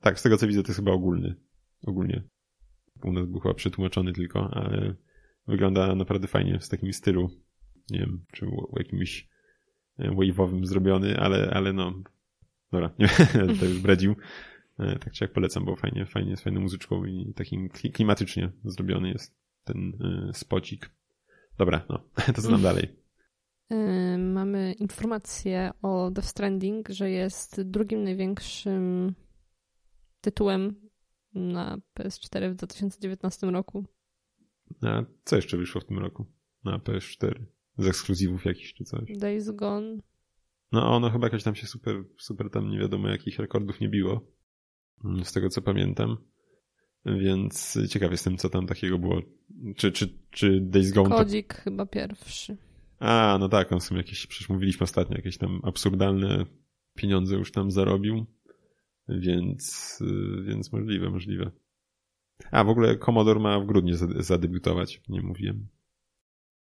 Tak, 0.00 0.20
z 0.20 0.22
tego 0.22 0.36
co 0.36 0.46
widzę, 0.46 0.62
to 0.62 0.68
jest 0.68 0.78
chyba 0.78 0.92
ogólny. 0.92 1.34
Ogólnie. 1.82 2.22
U 3.04 3.12
nas 3.12 3.26
był 3.26 3.40
chyba 3.40 3.54
przetłumaczony 3.54 4.12
tylko, 4.12 4.50
ale 4.52 4.94
wygląda 5.46 5.94
naprawdę 5.94 6.28
fajnie 6.28 6.58
w 6.58 6.68
takim 6.68 6.92
stylu. 6.92 7.30
Nie 7.90 7.98
wiem, 7.98 8.24
czy 8.32 8.46
jakimś 8.76 9.28
wave'owym 9.98 10.64
zrobiony, 10.64 11.16
ale, 11.16 11.50
ale 11.50 11.72
no, 11.72 11.94
dobra, 12.72 12.90
nie, 12.98 13.08
to 13.60 13.66
już 13.66 13.78
bredził. 13.78 14.16
E, 14.78 14.98
tak 14.98 15.12
czy 15.12 15.24
jak 15.24 15.32
polecam, 15.32 15.64
bo 15.64 15.76
fajnie, 15.76 16.06
fajnie, 16.06 16.36
z 16.36 16.42
fajną 16.42 16.60
muzyczką 16.60 17.04
i 17.04 17.32
takim 17.34 17.68
klimatycznie 17.68 18.52
zrobiony 18.64 19.08
jest 19.08 19.36
ten 19.64 19.92
e, 20.00 20.34
spocik. 20.34 20.90
Dobra, 21.58 21.86
no, 21.88 22.08
to 22.34 22.42
co 22.42 22.50
nam 22.50 22.62
dalej? 22.62 23.05
Mamy 24.18 24.72
informację 24.72 25.70
o 25.82 26.10
Death 26.10 26.28
Stranding, 26.28 26.88
że 26.88 27.10
jest 27.10 27.62
drugim 27.62 28.04
największym 28.04 29.14
tytułem 30.20 30.74
na 31.34 31.78
PS4 31.98 32.50
w 32.50 32.54
2019 32.54 33.46
roku. 33.46 33.84
A 34.82 35.02
co 35.24 35.36
jeszcze 35.36 35.56
wyszło 35.56 35.80
w 35.80 35.84
tym 35.84 35.98
roku 35.98 36.26
na 36.64 36.78
PS4? 36.78 37.44
Z 37.78 37.86
ekskluzywów 37.86 38.44
jakichś 38.44 38.74
czy 38.74 38.84
coś? 38.84 39.18
Days 39.18 39.50
Gone. 39.50 39.98
No 40.72 40.96
ono 40.96 41.10
chyba 41.10 41.26
jakoś 41.26 41.42
tam 41.42 41.54
się 41.54 41.66
super, 41.66 42.04
super 42.18 42.50
tam 42.50 42.70
nie 42.70 42.78
wiadomo 42.78 43.08
jakich 43.08 43.38
rekordów 43.38 43.80
nie 43.80 43.88
biło. 43.88 44.26
Z 45.24 45.32
tego 45.32 45.48
co 45.48 45.62
pamiętam. 45.62 46.16
Więc 47.06 47.78
ciekaw 47.90 48.10
jestem, 48.10 48.36
co 48.36 48.48
tam 48.48 48.66
takiego 48.66 48.98
było. 48.98 49.22
Czy, 49.76 49.92
czy, 49.92 50.18
czy 50.30 50.60
Days 50.60 50.92
Gone... 50.92 51.16
Kodzik 51.16 51.54
to... 51.54 51.62
chyba 51.62 51.86
pierwszy. 51.86 52.56
A, 52.98 53.36
no 53.40 53.48
tak, 53.48 53.72
on 53.72 53.80
w 53.80 53.84
sumie 53.84 54.00
jakieś, 54.00 54.26
przecież 54.26 54.48
mówiliśmy 54.48 54.84
ostatnio, 54.84 55.16
jakieś 55.16 55.38
tam 55.38 55.60
absurdalne 55.64 56.46
pieniądze 56.94 57.36
już 57.36 57.52
tam 57.52 57.70
zarobił. 57.70 58.26
Więc, 59.08 59.98
więc 60.44 60.72
możliwe, 60.72 61.10
możliwe. 61.10 61.50
A, 62.50 62.64
w 62.64 62.68
ogóle 62.68 62.98
Commodore 62.98 63.40
ma 63.40 63.60
w 63.60 63.66
grudniu 63.66 63.96
zadebiutować, 64.18 65.02
nie 65.08 65.22
mówiłem. 65.22 65.68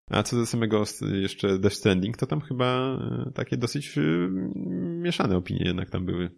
A 0.10 0.24
co 0.24 0.36
do 0.36 0.46
samego 0.46 0.84
jeszcze 1.22 1.60
Death 1.60 1.76
Stranding, 1.76 2.18
to 2.18 2.28
tam 2.28 2.42
chyba 2.42 2.98
e, 3.28 3.32
takie 3.32 3.58
dosyć 3.58 3.96
mieszane 5.02 5.38
opinie 5.38 5.66
jednak 5.66 5.90
tam 5.90 6.06
były. 6.06 6.30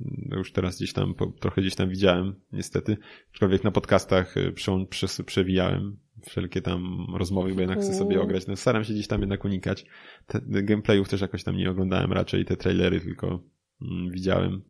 No 0.00 0.36
już 0.36 0.52
teraz 0.52 0.76
gdzieś 0.76 0.92
tam, 0.92 1.14
trochę 1.40 1.60
gdzieś 1.60 1.74
tam 1.74 1.88
widziałem, 1.88 2.34
niestety. 2.52 2.96
Aczkolwiek 3.30 3.64
na 3.64 3.70
podcastach 3.70 4.34
prze, 4.54 4.86
prze, 4.90 5.24
przewijałem 5.24 6.03
wszelkie 6.22 6.62
tam 6.62 7.06
rozmowy, 7.14 7.54
bo 7.54 7.60
jednak 7.60 7.78
chcę 7.78 7.94
sobie 7.94 8.22
ograć. 8.22 8.46
No 8.46 8.56
staram 8.56 8.84
się 8.84 8.92
gdzieś 8.92 9.06
tam 9.06 9.20
jednak 9.20 9.44
unikać. 9.44 9.86
Te, 10.26 10.40
gameplayów 10.40 11.08
też 11.08 11.20
jakoś 11.20 11.44
tam 11.44 11.56
nie 11.56 11.70
oglądałem 11.70 12.12
raczej, 12.12 12.44
te 12.44 12.56
trailery 12.56 13.00
tylko 13.00 13.40
mm, 13.82 14.10
widziałem. 14.10 14.62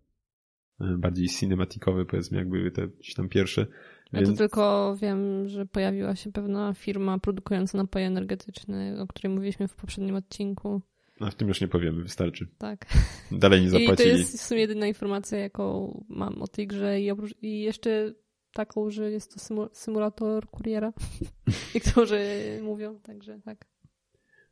Bardziej 0.80 1.28
cinematikowe 1.28 2.04
powiedzmy, 2.04 2.38
jak 2.38 2.48
były 2.48 2.70
te 2.70 2.88
gdzieś 2.88 3.14
tam 3.14 3.28
pierwsze. 3.28 3.66
Ja 4.12 4.20
Więc... 4.20 4.30
to 4.30 4.36
tylko 4.36 4.96
wiem, 5.00 5.48
że 5.48 5.66
pojawiła 5.66 6.16
się 6.16 6.32
pewna 6.32 6.74
firma 6.74 7.18
produkująca 7.18 7.78
napoje 7.78 8.06
energetyczne, 8.06 8.96
o 9.00 9.06
której 9.06 9.34
mówiliśmy 9.34 9.68
w 9.68 9.74
poprzednim 9.74 10.14
odcinku. 10.14 10.82
A 11.20 11.30
w 11.30 11.34
tym 11.34 11.48
już 11.48 11.60
nie 11.60 11.68
powiemy, 11.68 12.02
wystarczy. 12.02 12.48
Tak. 12.58 12.86
Dalej 13.32 13.62
nie 13.62 13.70
zapłacili. 13.70 13.92
I 14.10 14.12
to 14.12 14.18
jest 14.18 14.38
w 14.38 14.42
sumie 14.42 14.60
jedyna 14.60 14.86
informacja, 14.86 15.38
jaką 15.38 16.04
mam 16.08 16.42
o 16.42 16.48
tej 16.48 16.66
grze 16.66 17.00
i, 17.00 17.10
oprócz... 17.10 17.34
i 17.42 17.60
jeszcze 17.60 18.14
taką, 18.54 18.90
że 18.90 19.10
jest 19.10 19.34
to 19.34 19.68
symulator 19.72 20.50
kuriera. 20.50 20.92
Niektórzy 21.74 22.18
mówią, 22.62 23.00
także 23.00 23.40
tak. 23.44 23.66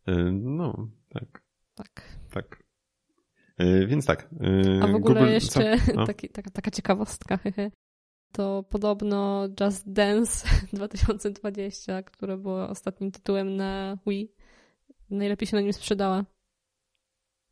E, 0.06 0.14
no, 0.32 0.88
tak. 1.08 1.42
Tak. 1.74 2.02
Tak. 2.30 2.62
E, 3.58 3.86
więc 3.86 4.06
tak. 4.06 4.28
E, 4.40 4.82
A 4.82 4.86
w 4.86 4.94
ogóle 4.94 5.14
Google... 5.14 5.32
jeszcze 5.32 5.76
taki, 6.06 6.28
taka, 6.28 6.50
taka 6.50 6.70
ciekawostka 6.70 7.38
to 8.36 8.64
podobno 8.70 9.48
Just 9.60 9.92
Dance 9.92 10.48
2020, 10.72 12.02
które 12.02 12.36
było 12.36 12.68
ostatnim 12.68 13.10
tytułem 13.10 13.56
na 13.56 13.98
Wii, 14.06 14.32
najlepiej 15.10 15.48
się 15.48 15.56
na 15.56 15.62
nim 15.62 15.72
sprzedała. 15.72 16.24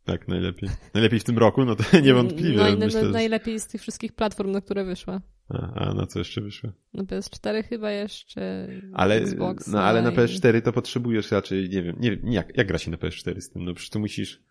Tak, 0.05 0.29
najlepiej. 0.29 0.69
Najlepiej 0.95 1.21
w 1.21 1.25
tym 1.25 1.39
roku, 1.39 1.65
no 1.65 1.77
to 1.77 1.85
niewątpliwie. 2.01 2.57
No 2.57 2.69
i 2.69 2.77
myślę, 2.77 3.03
najlepiej 3.03 3.61
z 3.61 3.67
tych 3.67 3.81
wszystkich 3.81 4.13
platform, 4.13 4.51
na 4.51 4.61
które 4.61 4.85
wyszła. 4.85 5.21
A, 5.49 5.75
a 5.75 5.95
na 5.95 6.07
co 6.07 6.19
jeszcze 6.19 6.41
wyszła? 6.41 6.73
Na 6.95 7.03
PS4 7.03 7.65
chyba 7.65 7.91
jeszcze, 7.91 8.69
ale, 8.93 9.15
Xbox. 9.15 9.67
No 9.67 9.83
ale 9.83 10.03
na 10.03 10.11
PS4 10.11 10.63
to 10.63 10.73
potrzebujesz 10.73 11.31
raczej, 11.31 11.69
nie 11.69 11.83
wiem, 11.83 11.97
nie 12.01 12.17
wiem, 12.17 12.33
jak, 12.33 12.57
jak 12.57 12.67
gra 12.67 12.79
się 12.79 12.91
na 12.91 12.97
PS4 12.97 13.41
z 13.41 13.51
tym? 13.51 13.65
No 13.65 13.75
przecież 13.75 13.91
tu 13.91 14.01
musisz, 14.01 14.43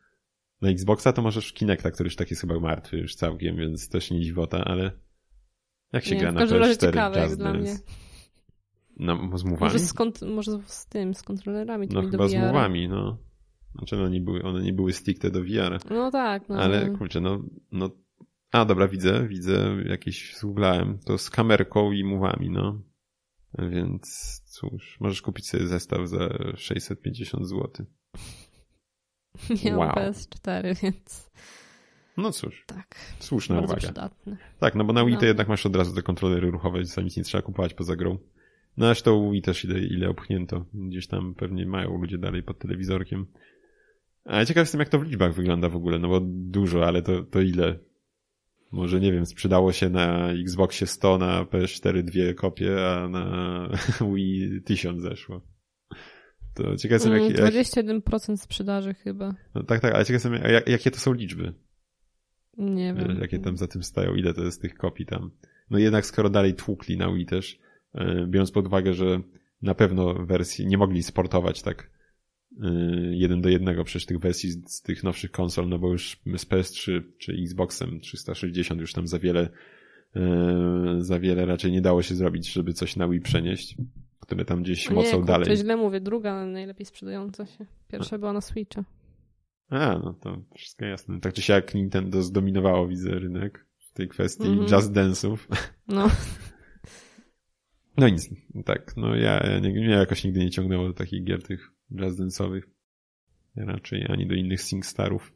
na 0.61 0.69
Xboxa 0.69 1.13
to 1.13 1.21
możesz 1.21 1.53
Kinecta, 1.53 1.91
który 1.91 2.07
już 2.07 2.15
taki 2.15 2.31
jest 2.31 2.41
chyba 2.41 2.59
martwy 2.59 2.97
już 2.97 3.15
całkiem, 3.15 3.57
więc 3.57 3.89
też 3.89 4.11
nie 4.11 4.21
dziwota, 4.21 4.65
ale 4.65 4.91
jak 5.93 6.05
się 6.05 6.15
nie, 6.15 6.21
gra 6.21 6.31
na 6.31 6.45
PS4 6.45 6.81
ciekawe, 6.81 7.23
Just 7.23 7.37
dla 7.37 7.53
mnie. 7.53 7.75
No, 8.97 9.37
z 9.37 9.43
mówami? 9.43 9.73
Może 9.73 9.79
z, 9.79 9.93
kont- 9.93 10.35
może 10.35 10.51
z 10.65 10.85
tym, 10.85 11.13
z 11.13 11.23
kontrolerami. 11.23 11.87
No 11.91 12.09
chyba 12.09 12.27
z 12.27 12.33
mówami, 12.33 12.87
no. 12.87 13.17
Znaczy 13.75 13.97
one 13.97 14.09
nie 14.09 14.21
były, 14.21 14.43
one 14.43 14.61
nie 14.61 14.73
były 14.73 14.93
stricte 14.93 15.31
do 15.31 15.43
VR. 15.43 15.79
No 15.89 16.11
tak, 16.11 16.49
no. 16.49 16.55
Ale 16.55 16.89
kurczę, 16.89 17.21
no, 17.21 17.43
no. 17.71 17.89
A 18.51 18.65
dobra, 18.65 18.87
widzę, 18.87 19.27
widzę, 19.27 19.75
jakieś 19.85 20.35
zgooglałem. 20.35 20.99
To 21.05 21.17
z 21.17 21.29
kamerką 21.29 21.91
i 21.91 22.03
mówami, 22.03 22.49
no. 22.49 22.81
Więc 23.57 24.41
cóż, 24.45 24.97
możesz 24.99 25.21
kupić 25.21 25.47
sobie 25.47 25.67
zestaw 25.67 26.07
za 26.07 26.29
650 26.55 27.47
zł. 27.47 27.85
Nie 29.63 29.77
wow. 29.77 29.87
mam 29.87 29.95
PS4, 29.95 30.81
więc... 30.83 31.31
No 32.17 32.31
cóż. 32.31 32.63
Tak. 32.67 32.95
Słuszna 33.19 33.55
Bardzo 33.55 33.73
uwaga. 33.73 34.09
Tak, 34.59 34.75
no 34.75 34.83
bo 34.83 34.93
na 34.93 35.05
Wii 35.05 35.15
to 35.15 35.21
no. 35.21 35.27
jednak 35.27 35.47
masz 35.47 35.65
od 35.65 35.75
razu 35.75 35.95
te 35.95 36.01
kontrolery 36.01 36.51
ruchowe, 36.51 36.85
za 36.85 37.01
nic 37.01 37.17
nie 37.17 37.23
trzeba 37.23 37.41
kupować 37.41 37.73
poza 37.73 37.95
grą. 37.95 38.17
No 38.77 38.85
zresztą 38.85 39.31
Wii 39.31 39.41
też 39.41 39.65
ile, 39.65 39.79
ile 39.79 40.09
opchnięto. 40.09 40.65
Gdzieś 40.73 41.07
tam 41.07 41.35
pewnie 41.35 41.65
mają 41.65 41.97
ludzie 41.97 42.17
dalej 42.17 42.43
pod 42.43 42.59
telewizorkiem. 42.59 43.25
A 44.29 44.45
ciekaw 44.45 44.61
jestem, 44.61 44.79
jak 44.79 44.89
to 44.89 44.99
w 44.99 45.03
liczbach 45.03 45.33
wygląda 45.33 45.69
w 45.69 45.75
ogóle, 45.75 45.99
no 45.99 46.07
bo 46.07 46.19
dużo, 46.23 46.87
ale 46.87 47.01
to, 47.01 47.23
to 47.23 47.41
ile? 47.41 47.79
Może, 48.71 48.99
nie 48.99 49.11
wiem, 49.11 49.25
sprzedało 49.25 49.71
się 49.71 49.89
na 49.89 50.31
Xboxie 50.31 50.87
100, 50.87 51.17
na 51.17 51.43
PS4 51.43 52.03
dwie 52.03 52.33
kopie, 52.33 52.89
a 52.89 53.07
na 53.07 53.69
Wii 54.13 54.61
1000 54.61 55.01
zeszło. 55.01 55.41
To 56.53 56.75
ciekaw 56.75 56.95
jestem, 56.95 57.13
jak, 57.13 57.39
jak... 57.39 57.53
21% 57.53 58.37
sprzedaży 58.37 58.93
chyba. 58.93 59.35
No 59.55 59.63
tak, 59.63 59.81
tak, 59.81 59.95
ale 59.95 60.05
ciekaw 60.05 60.23
jestem, 60.23 60.51
jak, 60.53 60.69
jakie 60.69 60.91
to 60.91 60.99
są 60.99 61.13
liczby. 61.13 61.53
Nie 62.57 62.93
wiem. 62.93 63.17
Jakie 63.21 63.39
tam 63.39 63.57
za 63.57 63.67
tym 63.67 63.83
stają, 63.83 64.15
ile 64.15 64.33
to 64.33 64.43
jest 64.43 64.61
tych 64.61 64.75
kopii 64.75 65.05
tam. 65.05 65.31
No 65.69 65.77
jednak 65.77 66.05
skoro 66.05 66.29
dalej 66.29 66.53
tłukli 66.53 66.97
na 66.97 67.13
Wii 67.13 67.25
też, 67.25 67.59
e, 67.93 68.27
biorąc 68.27 68.51
pod 68.51 68.67
uwagę, 68.67 68.93
że 68.93 69.21
na 69.61 69.75
pewno 69.75 70.13
wersji 70.13 70.67
nie 70.67 70.77
mogli 70.77 71.03
sportować 71.03 71.61
tak 71.61 71.98
jeden 73.11 73.41
do 73.41 73.49
jednego 73.49 73.83
przecież 73.83 74.05
tych 74.05 74.19
wersji 74.19 74.51
z 74.51 74.81
tych 74.81 75.03
nowszych 75.03 75.31
konsol, 75.31 75.69
no 75.69 75.79
bo 75.79 75.91
już 75.91 76.19
z 76.37 76.45
PS3 76.45 77.01
czy 77.17 77.33
Xboxem 77.33 77.99
360 77.99 78.81
już 78.81 78.93
tam 78.93 79.07
za 79.07 79.19
wiele 79.19 79.49
e, 80.15 80.97
za 80.99 81.19
wiele 81.19 81.45
raczej 81.45 81.71
nie 81.71 81.81
dało 81.81 82.01
się 82.01 82.15
zrobić, 82.15 82.51
żeby 82.51 82.73
coś 82.73 82.95
na 82.95 83.07
Wii 83.07 83.21
przenieść, 83.21 83.77
które 84.19 84.45
tam 84.45 84.63
gdzieś 84.63 84.89
mocą 84.89 85.25
dalej. 85.25 85.49
Nie, 85.49 85.57
źle 85.57 85.77
mówię, 85.77 86.01
druga 86.01 86.45
najlepiej 86.45 86.85
sprzedająca 86.85 87.45
się. 87.45 87.65
Pierwsza 87.87 88.17
była 88.17 88.33
na 88.33 88.41
Switcha. 88.41 88.83
A, 89.69 89.99
no 90.03 90.13
to 90.13 90.41
wszystko 90.55 90.85
jasne. 90.85 91.19
Tak 91.19 91.33
czy 91.33 91.41
siak 91.41 91.75
Nintendo 91.75 92.21
zdominowało, 92.21 92.87
widzę, 92.87 93.09
rynek 93.09 93.65
w 93.77 93.93
tej 93.93 94.07
kwestii 94.07 94.47
mm 94.47 94.59
-hmm. 94.59 94.73
Just 94.73 94.93
Dance'ów. 94.93 95.37
No. 95.87 96.09
No 97.97 98.09
nic, 98.09 98.29
tak, 98.65 98.97
no 98.97 99.15
ja, 99.15 99.47
ja 99.47 99.59
nie, 99.59 99.69
mnie 99.69 99.89
jakoś 99.89 100.23
nigdy 100.23 100.39
nie 100.39 100.49
ciągnęło 100.49 100.87
do 100.87 100.93
takich 100.93 101.23
gier 101.23 101.43
tych 101.43 101.71
Dance'owych. 101.91 102.61
Raczej 103.55 104.05
ani 104.09 104.27
do 104.27 104.35
innych 104.35 104.61
SingStarów. 104.61 105.33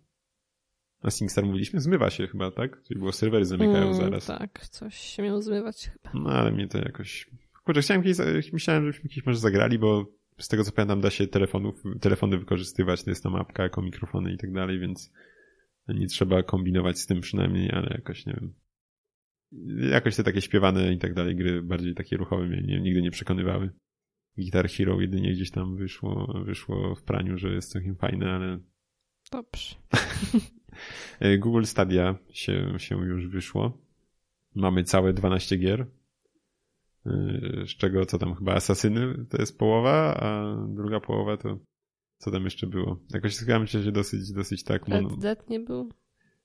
A 1.02 1.12
SingStar 1.12 1.46
mówiliśmy? 1.46 1.82
Zmywa 1.82 2.10
się 2.10 2.28
chyba, 2.28 2.52
tak? 2.52 2.84
Czyli 2.84 3.00
było 3.00 3.12
serwery 3.12 3.46
zamykają 3.46 3.84
mm, 3.84 3.94
zaraz. 3.94 4.26
Tak, 4.26 4.68
coś 4.68 4.96
się 4.98 5.24
miało 5.24 5.42
zmywać 5.42 5.90
chyba. 5.90 6.12
No 6.14 6.30
ale 6.30 6.52
mnie 6.52 6.68
to 6.68 6.78
jakoś... 6.78 7.30
Kurczę, 7.64 7.82
chciałem 7.82 8.04
kiedyś, 8.04 8.54
myślałem, 8.54 8.84
żebyśmy 8.84 9.10
kiedyś 9.10 9.26
może 9.26 9.40
zagrali, 9.40 9.80
bo 9.80 10.06
z 10.38 10.48
tego 10.48 10.64
co 10.64 10.72
pamiętam 10.72 11.02
da 11.02 11.10
się 11.10 11.28
telefonów, 11.28 11.84
telefony 12.02 12.38
wykorzystywać, 12.38 13.04
to 13.04 13.10
jest 13.10 13.24
tam 13.24 13.36
apka 13.36 13.64
jako 13.64 13.82
mikrofony 13.82 14.34
i 14.34 14.38
tak 14.38 14.54
dalej, 14.54 14.80
więc 14.80 15.12
nie 15.88 16.08
trzeba 16.08 16.44
kombinować 16.44 17.00
z 17.00 17.06
tym 17.06 17.22
przynajmniej, 17.22 17.72
ale 17.72 17.88
jakoś 17.90 18.26
nie 18.26 18.34
wiem. 18.34 18.54
Jakoś 19.92 20.16
te 20.16 20.24
takie 20.24 20.42
śpiewane 20.42 20.94
i 20.94 20.98
tak 20.98 21.14
dalej 21.14 21.36
gry 21.36 21.62
bardziej 21.62 21.96
takie 21.96 22.18
ruchowe 22.18 22.46
mnie 22.46 22.62
nie, 22.62 22.82
nigdy 22.82 23.02
nie 23.02 23.12
przekonywały. 23.12 23.70
Guitar 24.38 24.70
Hero 24.70 25.02
jedynie 25.02 25.32
gdzieś 25.34 25.52
tam 25.52 25.76
wyszło, 25.76 26.34
wyszło 26.46 26.96
w 26.96 27.04
praniu, 27.04 27.38
że 27.38 27.54
jest 27.54 27.72
całkiem 27.72 27.96
fajne, 27.96 28.32
ale... 28.32 28.60
Dobrze. 29.32 29.76
Google 31.40 31.64
Stadia 31.64 32.16
się, 32.30 32.74
się 32.78 32.96
już 32.96 33.28
wyszło. 33.28 33.78
Mamy 34.56 34.84
całe 34.84 35.14
12 35.14 35.58
gier 35.58 35.88
z 37.66 37.70
czego 37.70 38.06
co 38.06 38.18
tam 38.18 38.36
chyba 38.36 38.54
Asasyny 38.54 39.26
to 39.30 39.38
jest 39.38 39.58
połowa, 39.58 40.16
a 40.16 40.56
druga 40.68 41.00
połowa 41.00 41.38
to 41.38 41.60
co 42.18 42.32
tam 42.32 42.44
jeszcze 42.44 42.68
było? 42.68 43.00
Jakoś 43.14 43.38
chyba 43.38 43.68
się, 43.68 43.80
że 43.80 43.92
dosyć, 43.92 44.32
dosyć 44.32 44.64
tak... 44.64 44.88
Red 44.88 45.04
mon... 45.04 45.20
Dead 45.20 45.50
nie 45.50 45.60
był? 45.60 45.90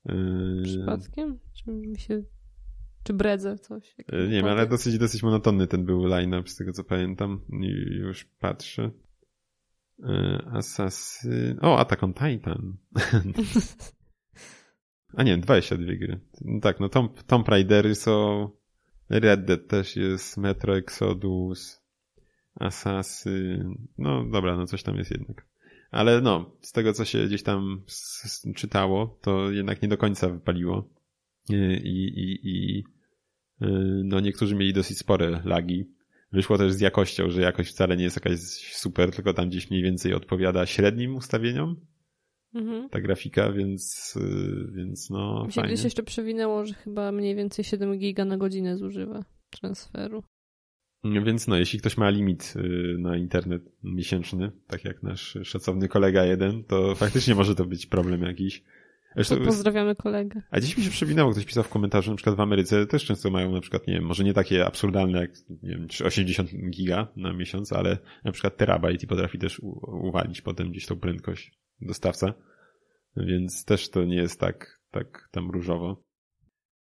Yy... 0.04 0.62
Przypadkiem? 0.64 1.38
Czy 1.52 1.70
mi 1.70 1.98
się... 1.98 2.22
Czy 3.08 3.14
Bredze 3.14 3.58
coś? 3.58 3.94
Yy, 4.12 4.28
nie 4.28 4.36
wiem, 4.36 4.46
ale 4.46 4.66
dosyć, 4.66 4.98
dosyć 4.98 5.22
monotonny 5.22 5.66
ten 5.66 5.84
był 5.84 6.06
line-up 6.06 6.48
z 6.48 6.56
tego 6.56 6.72
co 6.72 6.84
pamiętam. 6.84 7.40
Już 7.90 8.24
patrzę. 8.24 8.90
Yy, 9.98 10.38
Assassin... 10.52 11.58
O, 11.60 11.78
Attack 11.78 12.02
on 12.02 12.14
Titan. 12.14 12.76
A 15.16 15.22
nie, 15.22 15.38
22 15.38 15.94
gry. 15.94 16.20
No 16.40 16.60
tak, 16.60 16.80
no 16.80 16.88
Tomb, 16.88 17.22
Tomb 17.22 17.48
Raidery 17.48 17.94
są 17.94 18.48
Red 19.10 19.44
Dead 19.44 19.68
też 19.68 19.96
jest, 19.96 20.36
Metro 20.36 20.76
Exodus, 20.76 21.82
Assassin, 22.54 23.88
no 23.98 24.24
dobra, 24.24 24.56
no 24.56 24.66
coś 24.66 24.82
tam 24.82 24.96
jest 24.96 25.10
jednak. 25.10 25.46
Ale 25.90 26.20
no, 26.20 26.56
z 26.60 26.72
tego 26.72 26.92
co 26.92 27.04
się 27.04 27.26
gdzieś 27.26 27.42
tam 27.42 27.84
czytało, 28.56 29.18
to 29.22 29.50
jednak 29.50 29.82
nie 29.82 29.88
do 29.88 29.98
końca 29.98 30.28
wypaliło. 30.28 30.98
I, 31.50 31.54
i, 31.54 32.48
i 32.48 32.84
no 34.04 34.20
niektórzy 34.20 34.54
mieli 34.54 34.72
dosyć 34.72 34.98
spore 34.98 35.40
lagi. 35.44 35.84
Wyszło 36.32 36.58
też 36.58 36.72
z 36.72 36.80
jakością, 36.80 37.30
że 37.30 37.42
jakość 37.42 37.70
wcale 37.70 37.96
nie 37.96 38.04
jest 38.04 38.16
jakaś 38.16 38.38
super, 38.74 39.10
tylko 39.10 39.34
tam 39.34 39.48
gdzieś 39.48 39.70
mniej 39.70 39.82
więcej 39.82 40.14
odpowiada 40.14 40.66
średnim 40.66 41.16
ustawieniom. 41.16 41.76
Mhm. 42.54 42.88
ta 42.88 43.00
grafika, 43.00 43.52
więc, 43.52 44.14
y, 44.16 44.72
więc 44.72 45.10
no 45.10 45.44
Mi 45.46 45.52
się 45.52 45.60
fajnie. 45.60 45.74
gdzieś 45.74 45.84
jeszcze 45.84 46.02
przewinęło, 46.02 46.66
że 46.66 46.74
chyba 46.74 47.12
mniej 47.12 47.34
więcej 47.34 47.64
7 47.64 47.98
giga 47.98 48.24
na 48.24 48.36
godzinę 48.36 48.76
zużywa 48.76 49.24
transferu. 49.50 50.22
Więc 51.04 51.46
no, 51.48 51.56
jeśli 51.56 51.78
ktoś 51.78 51.96
ma 51.96 52.10
limit 52.10 52.54
y, 52.56 52.96
na 52.98 53.16
internet 53.16 53.62
miesięczny, 53.82 54.52
tak 54.66 54.84
jak 54.84 55.02
nasz 55.02 55.38
szacowny 55.44 55.88
kolega 55.88 56.24
jeden, 56.24 56.64
to 56.64 56.94
faktycznie 56.94 57.34
może 57.34 57.54
to 57.54 57.64
być 57.64 57.86
problem 57.86 58.22
jakiś. 58.22 58.64
To 59.18 59.24
Zresztą, 59.24 59.44
pozdrawiamy 59.44 59.94
kolegę. 59.94 60.42
a 60.50 60.60
dziś 60.60 60.76
mi 60.76 60.84
się 60.84 60.90
przewinęło, 60.90 61.32
ktoś 61.32 61.44
pisał 61.44 61.64
w 61.64 61.68
komentarzu, 61.68 62.10
na 62.10 62.16
przykład 62.16 62.36
w 62.36 62.40
Ameryce 62.40 62.86
też 62.86 63.04
często 63.04 63.30
mają 63.30 63.52
na 63.52 63.60
przykład, 63.60 63.86
nie 63.86 63.94
wiem, 63.94 64.04
może 64.04 64.24
nie 64.24 64.34
takie 64.34 64.66
absurdalne 64.66 65.20
jak, 65.20 65.30
nie 65.62 65.70
wiem, 65.70 65.88
czy 65.88 66.04
80 66.04 66.50
giga 66.70 67.08
na 67.16 67.32
miesiąc, 67.32 67.72
ale 67.72 67.98
na 68.24 68.32
przykład 68.32 68.56
terabajt 68.56 69.02
i 69.02 69.06
potrafi 69.06 69.38
też 69.38 69.60
uwalić 70.02 70.42
potem 70.42 70.70
gdzieś 70.70 70.86
tą 70.86 70.96
prędkość 70.96 71.52
dostawca. 71.80 72.34
Więc 73.16 73.64
też 73.64 73.90
to 73.90 74.04
nie 74.04 74.16
jest 74.16 74.40
tak, 74.40 74.80
tak 74.90 75.28
tam 75.30 75.50
różowo. 75.50 76.02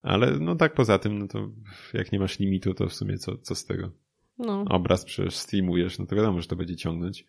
Ale 0.02 0.38
no 0.38 0.54
tak 0.54 0.74
poza 0.74 0.98
tym, 0.98 1.18
no 1.18 1.28
to 1.28 1.48
jak 1.94 2.12
nie 2.12 2.18
masz 2.18 2.38
limitu, 2.38 2.74
to 2.74 2.88
w 2.88 2.94
sumie 2.94 3.18
co, 3.18 3.38
co 3.38 3.54
z 3.54 3.64
tego? 3.64 3.90
No. 4.38 4.64
obraz 4.68 5.04
przecież 5.04 5.36
streamujesz, 5.36 5.98
no 5.98 6.06
to 6.06 6.16
wiadomo, 6.16 6.40
że 6.40 6.48
to 6.48 6.56
będzie 6.56 6.76
ciągnąć. 6.76 7.24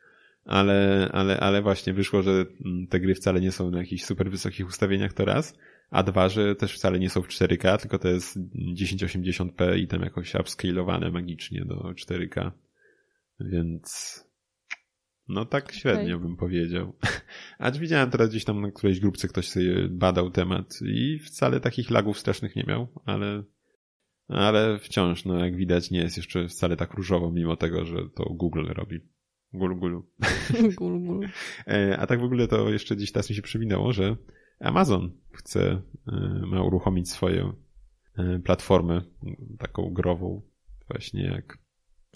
Ale, 0.50 1.10
ale, 1.14 1.40
ale 1.40 1.62
właśnie 1.62 1.94
wyszło, 1.94 2.22
że 2.22 2.32
mm, 2.66 2.88
te 2.88 3.00
gry 3.00 3.16
wcale 3.16 3.42
nie 3.42 3.52
są 3.52 3.72
na 3.72 3.78
jakichś 3.78 4.04
super 4.04 4.32
wysokich 4.32 4.68
ustawieniach, 4.68 5.14
to 5.14 5.26
raz. 5.26 5.58
A 5.90 6.04
dwa, 6.04 6.30
że 6.30 6.56
też 6.56 6.74
wcale 6.74 7.00
nie 7.00 7.10
są 7.10 7.22
w 7.22 7.28
4K, 7.28 7.78
tylko 7.78 8.00
to 8.00 8.08
jest 8.08 8.40
1080p 8.82 9.78
i 9.78 9.88
tam 9.88 10.02
jakoś 10.02 10.36
upscalowane 10.36 11.12
magicznie 11.12 11.66
do 11.66 11.76
4K. 11.76 12.52
Więc 13.40 14.20
no 15.28 15.46
tak 15.46 15.72
średnio 15.72 16.20
bym 16.20 16.38
powiedział. 16.38 16.94
Acz 17.60 17.78
widziałem 17.78 18.10
teraz 18.10 18.30
gdzieś 18.30 18.46
tam 18.46 18.62
na 18.62 18.72
którejś 18.72 19.00
grupce 19.00 19.28
ktoś 19.28 19.50
sobie 19.50 19.88
badał 19.90 20.32
temat 20.32 20.80
i 20.86 21.20
wcale 21.20 21.60
takich 21.60 21.90
lagów 21.90 22.20
strasznych 22.20 22.56
nie 22.56 22.64
miał, 22.68 22.88
ale 23.06 23.44
ale 24.28 24.80
wciąż, 24.80 25.26
no 25.26 25.46
jak 25.46 25.56
widać, 25.56 25.92
nie 25.92 26.00
jest 26.00 26.18
jeszcze 26.18 26.48
wcale 26.48 26.78
tak 26.78 26.94
różowo, 26.94 27.32
mimo 27.32 27.56
tego, 27.56 27.86
że 27.86 27.98
to 28.16 28.24
Google 28.24 28.66
robi. 28.68 29.00
Gulu, 29.54 29.76
gulu. 29.76 30.06
Gul, 30.78 31.00
gul. 31.06 31.28
E, 31.68 31.98
A 32.00 32.08
tak 32.08 32.20
w 32.20 32.24
ogóle 32.24 32.48
to 32.48 32.70
jeszcze 32.70 32.96
gdzieś 32.96 33.12
teraz 33.12 33.30
mi 33.30 33.36
się 33.36 33.42
przewinęło, 33.42 33.94
że 33.94 34.16
Amazon 34.60 35.12
chce, 35.32 35.82
e, 36.08 36.42
ma 36.46 36.64
uruchomić 36.64 37.10
swoją 37.10 37.54
e, 38.18 38.40
platformę 38.40 39.02
taką 39.60 39.94
grową, 39.94 40.42
właśnie 40.88 41.24
jak, 41.24 41.58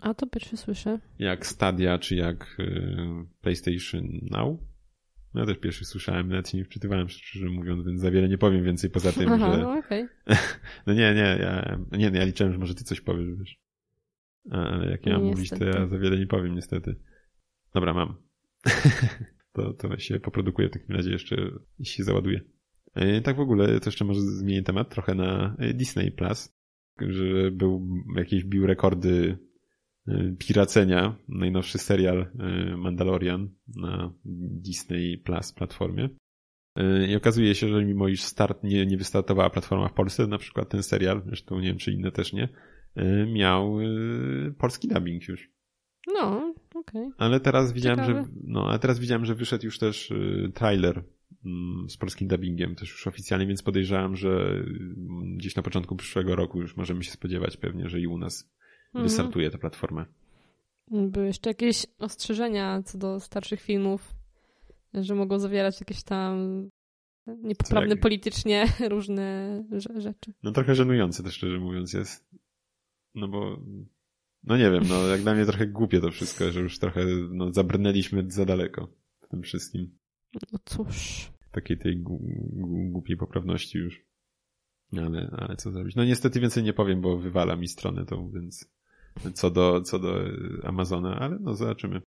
A 0.02 0.14
to 0.14 0.28
pierwszy 0.28 0.58
słyszę. 0.58 1.00
jak 1.20 1.46
Stadia, 1.46 2.00
czy 2.00 2.16
jak 2.16 2.58
PlayStation 3.42 4.04
Now. 4.32 4.60
No 5.34 5.42
ja 5.42 5.48
też 5.48 5.58
pierwszy 5.58 5.86
słyszałem, 5.86 6.30
nawet 6.30 6.50
się 6.50 6.58
nie 6.58 6.66
wczytywałem, 6.66 7.10
szczerze 7.10 7.46
mówiąc, 7.46 7.86
więc 7.86 8.02
za 8.02 8.12
wiele 8.12 8.30
nie 8.30 8.38
powiem 8.38 8.64
więcej 8.64 8.90
poza 8.90 9.12
tym, 9.12 9.30
Aha, 9.34 9.52
że... 9.56 9.62
no 9.62 9.78
okej. 9.78 10.08
No 10.88 10.94
nie, 10.94 11.14
nie, 11.14 11.38
ja, 11.42 11.78
nie, 11.92 12.12
nie, 12.12 12.20
ja 12.20 12.26
liczyłem, 12.26 12.54
że 12.54 12.60
może 12.60 12.76
ty 12.76 12.84
coś 12.84 13.02
powiesz, 13.02 13.28
wiesz. 13.40 13.60
Ale 14.52 14.92
jak 14.92 15.06
ja 15.06 15.14
mam 15.14 15.24
mówić, 15.28 15.50
to 15.50 15.66
ja 15.66 15.88
za 15.88 15.98
wiele 16.00 16.18
nie 16.20 16.28
powiem, 16.28 16.56
niestety. 16.56 16.96
Dobra, 17.74 17.94
mam. 17.94 18.16
to, 19.54 19.74
to 19.74 19.98
się 19.98 20.20
poprodukuję 20.20 20.70
w 20.70 20.72
takim 20.72 20.96
razie 20.96 21.12
jeszcze, 21.12 21.36
jeśli 21.80 21.96
się 21.96 22.04
załaduje. 22.04 22.42
E, 22.96 23.22
Tak 23.22 23.36
w 23.36 23.40
ogóle, 23.40 23.80
to 23.80 23.88
jeszcze 23.88 24.06
może 24.06 24.22
zmienię 24.22 24.64
temat 24.64 24.90
trochę 24.90 25.16
na 25.16 25.56
e, 25.60 25.74
Disney 25.74 26.12
Plus, 26.12 26.54
że 27.00 27.52
był, 27.52 27.88
jakieś 28.16 28.44
bił 28.44 28.68
rekordy 28.68 29.38
e, 30.08 30.36
piracenia, 30.40 31.16
najnowszy 31.28 31.78
serial 31.78 32.32
Mandalorian 32.78 33.50
na 33.76 34.14
Disney 34.26 35.18
Plus 35.18 35.54
platformie. 35.54 36.10
I 37.10 37.16
okazuje 37.16 37.56
się, 37.56 37.70
że 37.70 37.86
mimo 37.86 38.08
iż 38.08 38.22
start 38.22 38.64
nie, 38.64 38.86
nie 38.86 38.98
wystartowała 38.98 39.50
platforma 39.50 39.88
w 39.88 39.94
Polsce, 39.94 40.28
na 40.28 40.38
przykład 40.38 40.70
ten 40.70 40.84
serial, 40.84 41.22
zresztą 41.26 41.60
nie 41.60 41.68
wiem 41.68 41.78
czy 41.78 41.92
inne 41.92 42.12
też 42.12 42.34
nie, 42.34 42.50
miał 43.34 43.78
polski 44.58 44.88
dubbing 44.88 45.28
już. 45.28 45.52
No, 46.14 46.53
okej. 46.90 47.10
Ale 47.18 47.40
teraz 47.40 47.74
widziałem, 47.74 48.04
że 48.06 48.26
no, 48.44 48.68
ale 48.70 48.80
teraz 48.80 49.00
widziałem, 49.00 49.26
że 49.26 49.36
wyszedł 49.36 49.66
już 49.66 49.80
też 49.80 50.12
y, 50.12 50.52
trailer 50.56 51.04
mm, 51.46 51.90
z 51.90 51.98
polskim 51.98 52.28
dubbingiem, 52.28 52.76
też 52.76 52.90
już 52.90 53.08
oficjalnie, 53.08 53.48
więc 53.48 53.64
podejrzewam, 53.64 54.16
że 54.16 54.30
mm, 54.30 55.38
gdzieś 55.38 55.56
na 55.56 55.64
początku 55.64 55.96
przyszłego 55.96 56.36
roku 56.36 56.62
już 56.62 56.78
możemy 56.78 57.04
się 57.04 57.12
spodziewać 57.12 57.58
pewnie, 57.58 57.90
że 57.90 58.00
i 58.00 58.08
u 58.08 58.18
nas 58.18 58.54
Mhm. 58.88 59.04
wystartuje 59.10 59.52
ta 59.52 59.58
platforma. 59.58 60.06
Były 60.92 61.26
jeszcze 61.26 61.50
jakieś 61.50 61.86
ostrzeżenia 62.00 62.82
co 62.84 62.98
do 62.98 63.20
starszych 63.20 63.62
filmów, 63.62 64.16
że 64.94 65.16
mogą 65.16 65.40
zawierać 65.40 65.80
jakieś 65.80 66.04
tam 66.04 66.64
niepoprawne 67.28 67.90
jak- 67.90 68.00
politycznie 68.00 68.66
różne 68.90 69.60
rze- 69.72 70.02
rzeczy. 70.02 70.34
No 70.44 70.52
trochę 70.52 70.76
żenujące 70.76 71.24
też 71.24 71.34
szczerze 71.36 71.60
mówiąc 71.60 71.94
jest. 71.94 72.30
No 73.16 73.28
bo 73.28 73.62
no 74.44 74.58
nie 74.58 74.72
wiem, 74.72 74.84
no 74.90 75.08
jak 75.08 75.22
dla 75.22 75.34
mnie 75.34 75.46
trochę 75.46 75.68
głupie 75.68 76.02
to 76.02 76.12
wszystko, 76.12 76.52
że 76.52 76.60
już 76.60 76.80
trochę 76.80 77.06
no, 77.32 77.54
zabrnęliśmy 77.54 78.26
za 78.28 78.46
daleko 78.46 78.88
w 79.22 79.28
tym 79.28 79.42
wszystkim. 79.42 79.98
No 80.52 80.60
cóż. 80.66 81.32
takiej 81.52 81.78
tej 81.78 82.04
gu- 82.04 82.22
gu- 82.54 82.92
głupiej 82.92 83.18
poprawności 83.18 83.78
już. 83.78 84.02
Ale, 84.98 85.36
ale 85.38 85.56
co 85.56 85.72
zrobić? 85.72 85.96
No 85.96 86.06
niestety 86.06 86.40
więcej 86.40 86.64
nie 86.64 86.74
powiem, 86.74 87.02
bo 87.02 87.18
wywala 87.18 87.56
mi 87.56 87.68
stronę 87.68 88.06
tą, 88.06 88.32
więc 88.32 88.72
co 89.34 89.52
do, 89.52 89.82
co 89.82 90.00
do 90.00 90.16
Amazona, 90.64 91.20
ale 91.20 91.38
no 91.40 91.54
zobaczymy. 91.56 92.02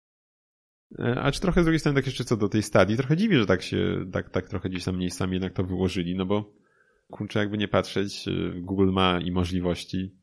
E, 0.99 1.21
A 1.23 1.33
czy 1.33 1.41
trochę 1.41 1.63
z 1.63 1.65
drugiej 1.65 1.79
strony 1.81 1.97
tak 1.97 2.07
jeszcze 2.07 2.25
co 2.25 2.37
do 2.37 2.49
tej 2.49 2.63
stadii, 2.63 2.97
trochę 2.97 3.17
dziwi, 3.17 3.37
że 3.37 3.47
tak 3.47 3.63
się, 3.63 4.07
tak, 4.13 4.31
tak 4.31 4.49
trochę 4.49 4.69
gdzieś 4.69 4.85
tam 4.85 4.99
miejscami 4.99 5.33
jednak 5.33 5.53
to 5.53 5.65
wyłożyli, 5.65 6.15
no 6.15 6.27
bo 6.27 6.53
kurczę, 7.11 7.39
jakby 7.39 7.59
nie 7.59 7.69
patrzeć, 7.69 8.29
e, 8.29 8.61
Google 8.61 8.91
ma 8.93 9.21
i 9.21 9.31
możliwości. 9.33 10.15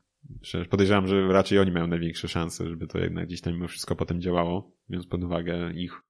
Podejrzewam, 0.70 1.08
że 1.08 1.28
raczej 1.28 1.60
oni 1.60 1.72
mają 1.72 1.88
największe 1.88 2.28
szanse, 2.28 2.70
żeby 2.70 2.88
to 2.88 3.00
jednak 3.00 3.28
gdzieś 3.28 3.42
tam 3.42 3.54
mimo 3.54 3.68
wszystko 3.68 3.96
potem 3.96 4.22
działało, 4.22 4.76
biorąc 4.89 5.08
pod 5.08 5.24
uwagę 5.24 5.74
ich, 5.74 6.02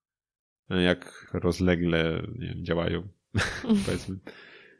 e, 0.69 0.81
jak 0.81 1.31
rozlegle 1.33 2.27
nie 2.39 2.47
wiem, 2.47 2.65
działają, 2.65 3.07
powiedzmy. 3.85 4.19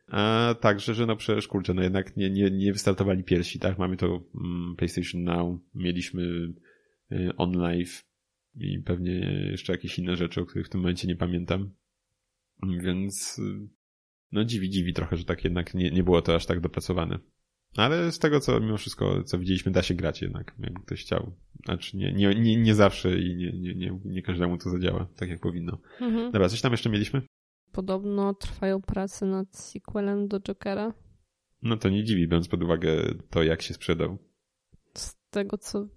A 0.08 0.56
także, 0.62 0.94
że 0.94 1.06
no 1.06 1.16
przecież 1.16 1.48
kurczę, 1.48 1.74
no 1.74 1.82
jednak 1.82 2.18
nie, 2.18 2.30
nie, 2.30 2.52
nie 2.52 2.74
wystartowali 2.74 3.24
pierwsi, 3.24 3.60
tak? 3.60 3.78
Mamy 3.78 3.98
to 3.98 4.24
mm, 4.36 4.76
PlayStation 4.76 5.24
Now, 5.24 5.60
mieliśmy 5.76 6.24
y, 7.12 7.36
OnLive 7.38 8.06
i 8.56 8.80
pewnie 8.80 9.12
jeszcze 9.52 9.74
jakieś 9.74 10.00
inne 10.00 10.16
rzeczy, 10.16 10.42
o 10.42 10.46
których 10.46 10.68
w 10.68 10.70
tym 10.70 10.82
momencie 10.82 11.08
nie 11.08 11.16
pamiętam. 11.16 11.74
Więc 12.84 13.40
y, 13.40 13.68
no 14.32 14.46
dziwi, 14.46 14.70
dziwi 14.70 14.94
trochę, 14.94 15.18
że 15.18 15.26
tak 15.26 15.44
jednak 15.44 15.74
nie, 15.74 15.92
nie 15.92 16.04
było 16.04 16.22
to 16.22 16.36
aż 16.36 16.46
tak 16.46 16.60
dopracowane. 16.60 17.20
Ale 17.78 18.12
z 18.12 18.20
tego, 18.20 18.40
co 18.40 18.60
mimo 18.60 18.78
wszystko, 18.78 19.24
co 19.24 19.40
widzieliśmy, 19.40 19.72
da 19.72 19.84
się 19.84 19.94
grać 19.94 20.22
jednak, 20.22 20.56
jakby 20.60 20.82
ktoś 20.82 21.02
chciał. 21.02 21.32
Znaczy 21.66 21.98
nie, 21.98 22.14
nie, 22.14 22.36
nie, 22.36 22.62
nie 22.62 22.76
zawsze 22.76 23.20
i 23.20 23.36
nie, 23.36 23.52
nie, 23.52 23.76
nie, 23.76 24.00
nie 24.06 24.22
każdemu 24.22 24.58
to 24.58 24.70
zadziała, 24.70 25.08
tak 25.16 25.30
jak 25.30 25.40
powinno. 25.40 25.78
Mhm. 26.02 26.32
Dobra, 26.32 26.50
coś 26.50 26.62
tam 26.62 26.72
jeszcze 26.72 26.90
mieliśmy? 26.90 27.22
Podobno 27.72 28.34
trwają 28.34 28.82
prace 28.82 29.26
nad 29.26 29.56
sequelem 29.56 30.28
do 30.28 30.40
Jokera. 30.40 30.94
No 31.62 31.78
to 31.78 31.90
nie 31.90 32.04
dziwi, 32.04 32.28
biorąc 32.28 32.48
pod 32.48 32.64
uwagę 32.64 32.90
to, 33.30 33.44
jak 33.44 33.62
się 33.62 33.74
sprzedał. 33.74 34.18
Z 34.94 35.16
tego 35.30 35.58
co 35.58 35.88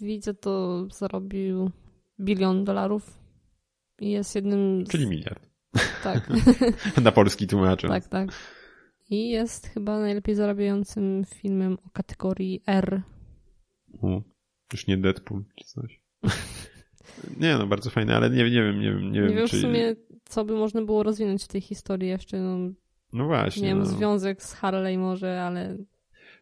widzę, 0.00 0.34
to 0.34 0.86
zarobił 0.90 1.70
bilion 2.20 2.64
dolarów. 2.64 3.18
I 4.00 4.10
jest 4.10 4.34
jednym 4.34 4.86
z... 4.86 4.90
Czyli 4.90 5.06
miliard. 5.06 5.48
Tak, 6.02 6.30
Na 7.02 7.12
polski 7.12 7.46
tłumacząc. 7.46 7.92
tak, 7.92 8.08
tak. 8.08 8.55
I 9.10 9.28
jest 9.28 9.66
chyba 9.66 10.00
najlepiej 10.00 10.34
zarabiającym 10.34 11.24
filmem 11.34 11.78
o 11.86 11.90
kategorii 11.90 12.62
R. 12.66 13.02
U, 14.02 14.20
już 14.72 14.86
nie 14.86 14.96
Deadpool 14.98 15.44
czy 15.56 15.64
coś. 15.64 16.00
nie, 17.40 17.54
no 17.58 17.66
bardzo 17.66 17.90
fajne, 17.90 18.16
ale 18.16 18.30
nie, 18.30 18.36
nie 18.50 18.62
wiem, 18.62 18.80
nie 18.80 18.90
wiem, 18.90 19.02
nie 19.02 19.10
Nie 19.10 19.20
wiem, 19.28 19.36
wiem 19.36 19.48
czy... 19.48 19.56
w 19.56 19.60
sumie, 19.60 19.94
co 20.24 20.44
by 20.44 20.54
można 20.56 20.82
było 20.82 21.02
rozwinąć 21.02 21.44
w 21.44 21.48
tej 21.48 21.60
historii 21.60 22.08
jeszcze. 22.08 22.38
No, 22.38 22.72
No 23.12 23.26
właśnie. 23.26 23.62
nie 23.62 23.68
wiem, 23.68 23.78
no. 23.78 23.84
związek 23.86 24.42
z 24.42 24.52
Harley 24.54 24.98
może, 24.98 25.42
ale 25.42 25.76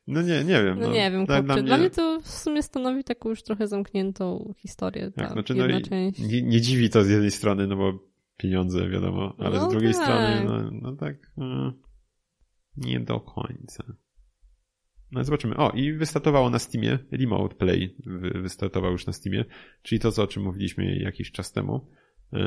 no 0.07 0.23
nie, 0.23 0.45
nie 0.45 0.63
wiem. 0.65 0.81
no, 0.81 0.93
nie 0.93 1.11
wiem, 1.11 1.27
dla, 1.27 1.43
kurczę. 1.43 1.63
dla, 1.63 1.77
mnie, 1.77 1.79
mnie 1.79 1.91
to 1.91 2.21
w 2.21 2.29
sumie 2.31 2.63
stanowi 2.63 3.05
taką 3.05 3.29
już 3.29 3.43
trochę 3.43 3.67
zamkniętą 3.69 4.55
historię, 4.57 5.11
ta 5.11 5.23
tak, 5.23 5.33
znaczy, 5.33 5.55
no, 5.55 5.81
część. 5.81 6.19
nie, 6.19 6.43
nie 6.43 6.61
dziwi 6.61 6.91
to 6.91 7.05
z 7.05 7.09
jednej 7.09 7.31
strony, 7.31 7.67
no 7.67 7.77
bo 7.77 7.93
pieniądze, 8.37 8.89
wiadomo, 8.89 9.35
ale 9.39 9.57
No 9.59 9.69
z 9.71 9.73
drugiej 9.73 9.93
tak. 9.93 10.03
strony, 10.03 10.45
no, 10.45 10.71
no 10.83 10.97
tak, 10.97 11.17
no, 11.37 11.73
nie 12.77 13.01
do 13.01 13.21
końca. 13.21 13.85
No 15.13 15.25
zobaczymy. 15.25 15.57
O, 15.57 15.71
i 15.71 15.93
wystartowało 15.93 16.51
na 16.51 16.59
Steamie, 16.59 16.99
Remote 17.13 17.55
Play 17.55 17.97
wy, 18.07 18.31
wystartował 18.31 18.93
już 18.93 19.07
na 19.07 19.13
Steamie, 19.13 19.45
czyli 19.83 20.01
to, 20.01 20.13
co, 20.13 20.23
o 20.23 20.27
czym 20.27 20.43
mówiliśmy 20.43 20.97
jakiś 20.97 21.33
czas 21.33 21.53
temu, 21.53 21.87
yy, 22.33 22.41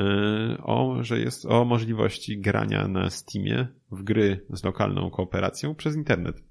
o, 0.62 0.98
że 1.00 1.20
jest 1.20 1.46
o 1.46 1.64
możliwości 1.64 2.40
grania 2.40 2.88
na 2.88 3.10
Steamie 3.10 3.68
w 3.92 4.02
gry 4.02 4.46
z 4.50 4.64
lokalną 4.64 5.10
kooperacją 5.10 5.74
przez 5.74 5.96
internet. 5.96 6.44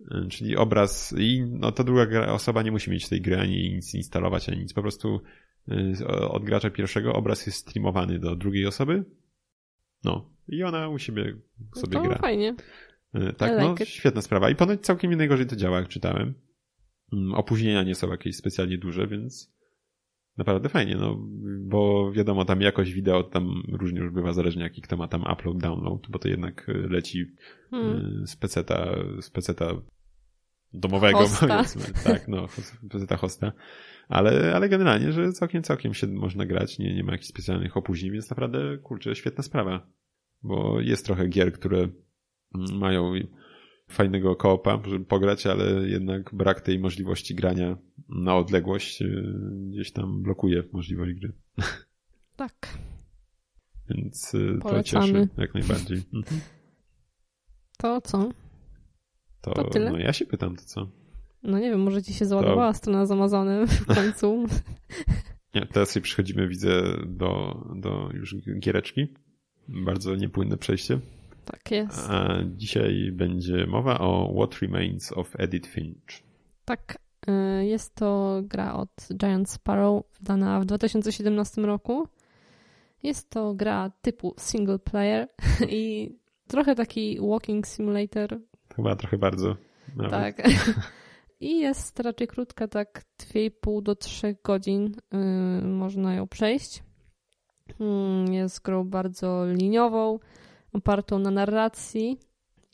Yy, 0.00 0.28
Czyli 0.28 0.56
obraz 0.56 1.14
i 1.18 1.44
no 1.50 1.72
to 1.72 1.84
druga 1.84 2.32
osoba 2.32 2.62
nie 2.62 2.72
musi 2.72 2.90
mieć 2.90 3.08
tej 3.08 3.20
gry 3.20 3.38
ani 3.38 3.74
nic 3.74 3.94
instalować, 3.94 4.48
ani 4.48 4.58
nic. 4.58 4.72
Po 4.72 4.82
prostu 4.82 5.20
yy, 5.66 6.06
od 6.08 6.44
gracza 6.44 6.70
pierwszego 6.70 7.12
obraz 7.12 7.46
jest 7.46 7.58
streamowany 7.58 8.18
do 8.18 8.36
drugiej 8.36 8.66
osoby. 8.66 9.04
No. 10.04 10.30
i 10.48 10.62
ona 10.62 10.88
u 10.88 10.98
siebie 10.98 11.36
sobie 11.74 11.98
to 11.98 12.02
gra. 12.02 12.18
fajnie. 12.18 12.54
E, 13.14 13.32
Tak, 13.32 13.52
I 13.52 13.62
no 13.64 13.70
like 13.70 13.84
it. 13.84 13.90
świetna 13.90 14.22
sprawa. 14.22 14.50
I 14.50 14.54
ponoć 14.56 14.80
całkiem 14.80 15.10
nie 15.10 15.16
najgorzej 15.16 15.46
to 15.46 15.56
działa, 15.56 15.78
jak 15.78 15.88
czytałem. 15.88 16.34
Mm, 17.12 17.34
Opóźnienia 17.34 17.82
nie 17.82 17.94
są 17.94 18.10
jakieś 18.10 18.36
specjalnie 18.36 18.78
duże, 18.78 19.06
więc 19.06 19.52
naprawdę 20.36 20.68
fajnie, 20.68 20.96
no 20.96 21.16
bo 21.60 22.12
wiadomo, 22.12 22.44
tam 22.44 22.60
jakość 22.60 22.92
wideo 22.92 23.22
tam 23.22 23.62
różnie 23.72 24.00
już 24.00 24.12
bywa, 24.12 24.32
zależnie 24.32 24.62
jaki 24.62 24.82
kto 24.82 24.96
ma 24.96 25.08
tam 25.08 25.22
upload, 25.32 25.58
download, 25.58 26.06
bo 26.10 26.18
to 26.18 26.28
jednak 26.28 26.68
e, 26.68 26.72
leci 26.72 27.24
Hmm. 27.70 28.22
y, 28.22 28.26
z 28.26 28.36
peceta, 28.36 28.94
z 29.20 29.30
peceta 29.30 29.66
domowego, 30.72 31.18
Hosta. 31.18 31.46
powiedzmy. 31.48 31.82
Tak, 32.04 32.28
no, 32.28 32.46
peceta 32.90 33.16
hosta. 33.16 33.52
Ale, 34.08 34.54
ale 34.54 34.68
generalnie, 34.68 35.12
że 35.12 35.32
całkiem, 35.32 35.62
całkiem 35.62 35.94
się 35.94 36.06
można 36.06 36.46
grać, 36.46 36.78
nie, 36.78 36.94
nie 36.94 37.04
ma 37.04 37.12
jakichś 37.12 37.28
specjalnych 37.28 37.76
opóźnień, 37.76 38.12
więc 38.12 38.30
naprawdę, 38.30 38.78
kurczę, 38.78 39.14
świetna 39.14 39.42
sprawa. 39.42 39.86
Bo 40.42 40.80
jest 40.80 41.06
trochę 41.06 41.28
gier, 41.28 41.52
które 41.52 41.88
mają 42.54 43.12
fajnego 43.88 44.36
koopa, 44.36 44.82
żeby 44.86 45.04
pograć, 45.04 45.46
ale 45.46 45.88
jednak 45.88 46.34
brak 46.34 46.60
tej 46.60 46.78
możliwości 46.78 47.34
grania 47.34 47.76
na 48.08 48.36
odległość 48.36 49.02
y, 49.02 49.32
gdzieś 49.70 49.92
tam 49.92 50.22
blokuje 50.22 50.62
możliwość 50.72 51.12
gry. 51.20 51.32
Tak. 52.36 52.78
Więc 53.90 54.34
y, 54.34 54.58
to 54.62 54.68
Polecamy. 54.68 55.06
cieszy 55.06 55.28
jak 55.38 55.54
najbardziej. 55.54 55.98
Mhm. 56.14 56.40
To 57.78 58.00
co? 58.00 58.28
To, 59.40 59.50
To 59.52 59.64
tyle? 59.64 59.90
no 59.92 59.98
ja 59.98 60.12
się 60.12 60.26
pytam, 60.26 60.56
to 60.56 60.62
co? 60.64 60.90
No 61.42 61.58
nie 61.58 61.70
wiem, 61.70 61.80
może 61.82 62.02
ci 62.02 62.14
się 62.14 62.26
załadowała 62.26 62.74
strona 62.74 63.06
z 63.06 63.10
Amazonem 63.10 63.66
w 63.66 63.86
końcu. 63.94 64.46
Nie, 65.54 65.66
teraz 65.66 65.90
sobie 65.90 66.04
przechodzimy, 66.04 66.48
widzę, 66.48 66.82
do, 67.06 67.62
do 67.76 68.10
już 68.14 68.36
giereczki. 68.60 69.06
Bardzo 69.68 70.14
niepłynne 70.16 70.56
przejście. 70.56 71.00
Tak 71.52 71.70
jest. 71.70 72.10
A 72.10 72.28
dzisiaj 72.56 73.10
będzie 73.12 73.66
mowa 73.66 73.98
o 73.98 74.32
What 74.36 74.54
Remains 74.62 75.12
of 75.12 75.34
Edith 75.38 75.68
Finch. 75.68 76.22
Tak. 76.64 76.98
y, 77.28 77.66
Jest 77.66 77.94
to 77.94 78.40
gra 78.44 78.74
od 78.74 78.90
Giant 79.16 79.50
Sparrow, 79.50 80.02
wydana 80.18 80.60
w 80.60 80.64
2017 80.64 81.62
roku. 81.62 82.08
Jest 83.02 83.30
to 83.30 83.54
gra 83.54 83.90
typu 84.02 84.34
single 84.38 84.78
player 84.78 85.28
i 85.68 86.10
trochę 86.48 86.74
taki 86.74 87.18
walking 87.20 87.66
simulator, 87.66 88.38
Chyba 88.76 88.96
trochę 88.96 89.18
bardzo. 89.18 89.56
Nawet. 89.96 90.10
tak. 90.36 90.48
I 91.40 91.58
jest 91.60 92.00
raczej 92.00 92.26
krótka, 92.28 92.68
tak 92.68 93.02
2,5 93.20 93.82
do 93.82 93.94
3 93.96 94.36
godzin 94.44 94.94
y, 95.14 95.66
można 95.66 96.14
ją 96.14 96.26
przejść. 96.28 96.82
Mm, 97.80 98.32
Jest 98.32 98.62
grą 98.62 98.84
bardzo 98.84 99.46
liniową, 99.46 100.18
opartą 100.78 101.18
na 101.18 101.30
narracji 101.30 102.18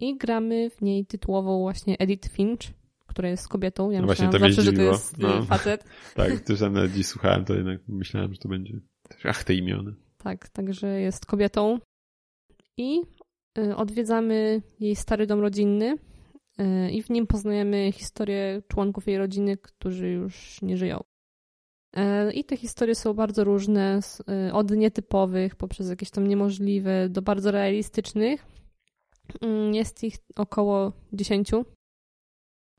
i 0.01 0.17
gramy 0.17 0.71
w 0.71 0.83
niej 0.83 1.07
tytułową 1.07 1.61
właśnie 1.61 1.99
Edith 1.99 2.29
Finch, 2.29 2.61
która 3.07 3.29
jest 3.29 3.49
kobietą. 3.49 3.91
Ja 3.91 4.01
No 4.01 4.07
właśnie, 4.07 4.27
myślałam 4.27 4.41
to 4.41 4.47
mnie 4.47 4.55
zawsze, 4.55 4.71
że 4.71 4.77
to 4.77 4.83
jest 4.83 5.15
y, 5.19 5.23
No. 5.23 5.43
facet. 5.43 5.85
Tak, 6.15 6.41
też 6.41 6.61
nawet 6.61 6.93
dziś 6.93 7.07
słuchałem, 7.07 7.45
to 7.45 7.55
jednak 7.55 7.81
myślałem, 7.89 8.33
że 8.35 8.39
to 8.39 8.49
będzie. 8.49 8.81
Ach, 9.25 9.45
te 9.45 9.55
imiona. 9.55 9.93
Tak, 10.19 10.49
także 10.49 11.01
jest 11.01 11.27
kobietą. 11.27 11.79
I 12.77 13.01
y, 13.59 13.77
odwiedzamy 13.77 14.63
jej 14.81 14.97
stary 14.97 15.27
dom 15.27 15.41
rodzinny 15.41 15.97
y, 16.61 16.91
i 16.91 17.03
w 17.03 17.11
nim 17.11 17.27
poznajemy 17.27 17.93
historię 17.93 18.63
członków 18.69 19.07
jej 19.07 19.19
rodziny, 19.19 19.57
którzy 19.57 20.09
już 20.09 20.63
nie 20.63 20.77
żyją. 20.77 21.05
Y, 21.99 22.33
I 22.33 22.45
te 22.45 22.57
historie 22.57 22.95
są 22.95 23.15
bardzo 23.15 23.45
różne, 23.45 24.01
y, 24.49 24.53
od 24.53 24.71
nietypowych 24.71 25.57
poprzez 25.57 25.89
jakieś 25.91 26.11
tam 26.11 26.27
niemożliwe 26.27 27.09
do 27.09 27.23
bardzo 27.23 27.51
realistycznych. 27.51 28.47
Mm, 29.41 29.75
Jest 29.75 30.05
ich 30.05 30.15
około 30.37 30.93
10. 31.13 31.51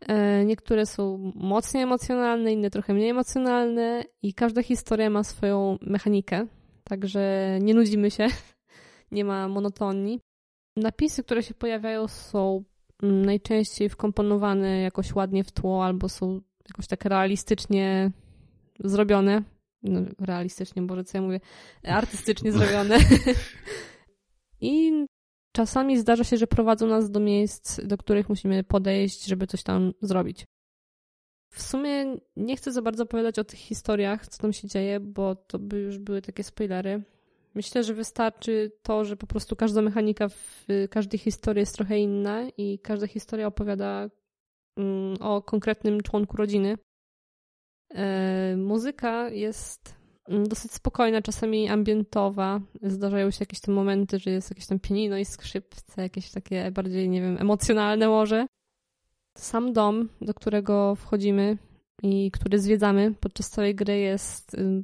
E, 0.02 0.46
Niektóre 0.46 0.86
są 0.86 1.32
mocniej 1.36 1.84
emocjonalne, 1.84 2.54
inne 2.54 2.70
trochę 2.70 2.94
mniej 2.94 3.10
emocjonalne 3.10 4.04
i 4.22 4.34
każda 4.34 4.64
historia 4.64 5.10
ma 5.10 5.24
swoją 5.24 5.78
mechanikę, 5.82 6.48
także 6.84 7.58
nie 7.62 7.74
nudzimy 7.74 8.12
się, 8.12 8.28
nie 9.12 9.26
ma 9.26 9.48
monotonii. 9.48 10.20
Napisy, 10.78 11.24
które 11.24 11.44
się 11.44 11.54
pojawiają 11.54 12.08
są 12.08 12.64
mm, 13.04 13.26
najczęściej 13.26 13.90
wkomponowane 13.90 14.82
jakoś 14.82 15.16
ładnie 15.16 15.44
w 15.44 15.52
tło 15.52 15.86
albo 15.86 16.10
są 16.10 16.42
jakoś 16.70 16.88
tak 16.88 17.06
realistycznie 17.06 18.12
zrobione. 18.80 19.44
No, 19.84 20.02
realistycznie, 20.20 20.82
Boże, 20.82 21.04
co 21.04 21.18
ja 21.18 21.22
mówię? 21.22 21.40
Artystycznie 21.84 22.52
zrobione. 22.52 22.98
I 24.62 25.06
czasami 25.52 25.98
zdarza 25.98 26.24
się, 26.24 26.38
że 26.38 26.48
prowadzą 26.48 26.88
nas 26.88 27.12
do 27.12 27.20
miejsc, 27.20 27.82
do 27.86 27.98
których 27.98 28.30
musimy 28.30 28.64
podejść, 28.64 29.26
żeby 29.26 29.48
coś 29.48 29.64
tam 29.64 29.94
zrobić. 30.02 30.46
W 31.54 31.62
sumie 31.62 32.18
nie 32.36 32.58
chcę 32.58 32.72
za 32.72 32.82
bardzo 32.82 33.04
opowiadać 33.04 33.40
o 33.40 33.44
tych 33.44 33.60
historiach, 33.60 34.28
co 34.28 34.42
tam 34.42 34.54
się 34.54 34.68
dzieje, 34.68 35.00
bo 35.00 35.36
to 35.36 35.60
by 35.60 35.80
już 35.80 35.98
były 35.98 36.22
takie 36.22 36.44
spoilery. 36.44 37.04
Myślę, 37.56 37.84
że 37.84 37.94
wystarczy 37.94 38.72
to, 38.82 39.06
że 39.06 39.18
po 39.18 39.28
prostu 39.28 39.56
każda 39.56 39.82
mechanika 39.82 40.30
w 40.30 40.66
każdej 40.90 41.20
historii 41.20 41.60
jest 41.60 41.76
trochę 41.76 42.00
inna 42.00 42.50
i 42.58 42.80
każda 42.80 43.08
historia 43.08 43.48
opowiada 43.48 44.10
mm, 44.78 45.18
o 45.20 45.42
konkretnym 45.42 46.02
członku 46.02 46.38
rodziny. 46.38 46.78
E, 47.94 48.56
muzyka 48.58 49.30
jest 49.30 49.96
mm, 50.28 50.48
dosyć 50.48 50.72
spokojna, 50.72 51.22
czasami 51.22 51.70
ambientowa. 51.70 52.62
Zdarzają 52.82 53.32
się 53.32 53.38
jakieś 53.40 53.60
tam 53.60 53.76
momenty, 53.76 54.20
że 54.20 54.32
jest 54.32 54.50
jakieś 54.50 54.68
tam 54.68 54.80
pianino 54.80 55.18
i 55.18 55.26
skrzypce, 55.26 56.02
jakieś 56.02 56.32
takie 56.32 56.72
bardziej, 56.72 57.10
nie 57.10 57.22
wiem, 57.22 57.38
emocjonalne 57.40 58.08
może. 58.08 58.48
Sam 59.38 59.74
dom, 59.74 60.10
do 60.22 60.34
którego 60.34 60.96
wchodzimy 60.96 61.58
i 62.04 62.32
który 62.32 62.60
zwiedzamy 62.60 63.14
podczas 63.20 63.50
całej 63.50 63.76
gry 63.76 63.98
jest 63.98 64.54
y, 64.54 64.84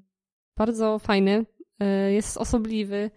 bardzo 0.57 0.99
fajny, 0.99 1.45
y, 1.83 2.11
jest 2.11 2.37
osobliwy. 2.37 3.11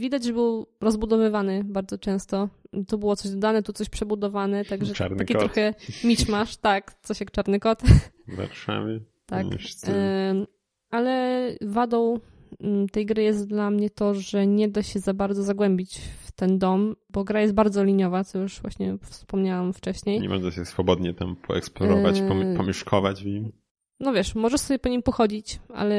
Widać, 0.00 0.24
że 0.24 0.32
był 0.32 0.66
rozbudowywany 0.80 1.64
bardzo 1.64 1.98
często. 1.98 2.48
Tu 2.88 2.98
było 2.98 3.16
coś 3.16 3.30
dodane, 3.30 3.62
tu 3.62 3.72
coś 3.72 3.88
przebudowane, 3.88 4.64
także 4.64 4.94
Czarny 4.94 5.16
taki 5.16 5.34
kot. 5.34 5.42
trochę 5.42 5.74
miszmasz, 6.04 6.56
tak, 6.56 6.94
coś 7.02 7.20
jak 7.20 7.30
czarny 7.30 7.60
kot. 7.60 7.82
W 8.28 8.36
Warszawie. 8.36 9.00
Tak. 9.26 9.46
Ym, 9.46 10.46
Ale 10.90 11.40
wadą 11.62 12.18
ym, 12.64 12.88
tej 12.88 13.06
gry 13.06 13.22
jest 13.22 13.48
dla 13.48 13.70
mnie 13.70 13.90
to, 13.90 14.14
że 14.14 14.46
nie 14.46 14.68
da 14.68 14.82
się 14.82 14.98
za 14.98 15.14
bardzo 15.14 15.42
zagłębić 15.42 16.00
w 16.22 16.32
ten 16.32 16.58
dom, 16.58 16.96
bo 17.10 17.24
gra 17.24 17.40
jest 17.40 17.54
bardzo 17.54 17.84
liniowa, 17.84 18.24
co 18.24 18.38
już 18.38 18.60
właśnie 18.60 18.96
wspomniałam 19.02 19.72
wcześniej. 19.72 20.20
Nie 20.20 20.28
można 20.28 20.50
się 20.50 20.64
swobodnie 20.64 21.14
tam 21.14 21.36
poeksplorować, 21.36 22.20
pom- 22.20 22.56
pomieszkować 22.56 23.22
w 23.22 23.26
nim. 23.26 23.52
No 24.00 24.12
wiesz, 24.12 24.34
możesz 24.34 24.60
sobie 24.60 24.78
po 24.78 24.88
nim 24.88 25.02
pochodzić, 25.02 25.60
ale 25.74 25.96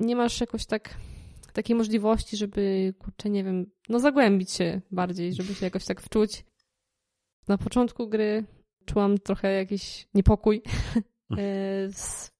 nie 0.00 0.16
masz 0.16 0.40
jakoś 0.40 0.66
tak 0.66 0.94
takiej 1.60 1.76
możliwości, 1.76 2.36
żeby, 2.36 2.94
kurczę, 2.98 3.30
nie 3.30 3.44
wiem, 3.44 3.66
no 3.88 4.00
zagłębić 4.00 4.50
się 4.50 4.80
bardziej, 4.90 5.34
żeby 5.34 5.54
się 5.54 5.66
jakoś 5.66 5.84
tak 5.84 6.00
wczuć. 6.00 6.44
Na 7.48 7.58
początku 7.58 8.08
gry 8.08 8.44
czułam 8.86 9.18
trochę 9.18 9.52
jakiś 9.52 10.08
niepokój 10.14 10.62
e, 11.38 11.88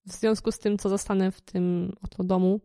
w 0.06 0.12
związku 0.12 0.52
z 0.52 0.58
tym, 0.58 0.78
co 0.78 0.88
zostanę 0.88 1.30
w 1.30 1.40
tym 1.40 1.92
oto 2.02 2.24
domu. 2.24 2.60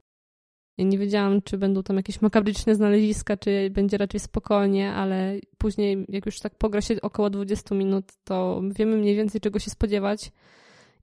Nie 0.78 0.98
wiedziałam, 0.98 1.42
czy 1.42 1.58
będą 1.58 1.84
tam 1.84 1.98
jakieś 1.98 2.22
makabryczne 2.22 2.76
znaleziska, 2.76 3.38
czy 3.38 3.70
będzie 3.70 3.98
raczej 3.98 4.20
spokojnie, 4.20 4.92
ale 4.92 5.40
później, 5.58 6.06
jak 6.10 6.26
już 6.26 6.40
tak 6.40 6.56
pogra 6.56 6.82
się 6.82 7.02
około 7.02 7.30
20 7.30 7.76
minut, 7.76 8.06
to 8.24 8.62
wiemy 8.76 8.98
mniej 8.98 9.16
więcej, 9.16 9.42
czego 9.42 9.60
się 9.60 9.72
spodziewać 9.72 10.32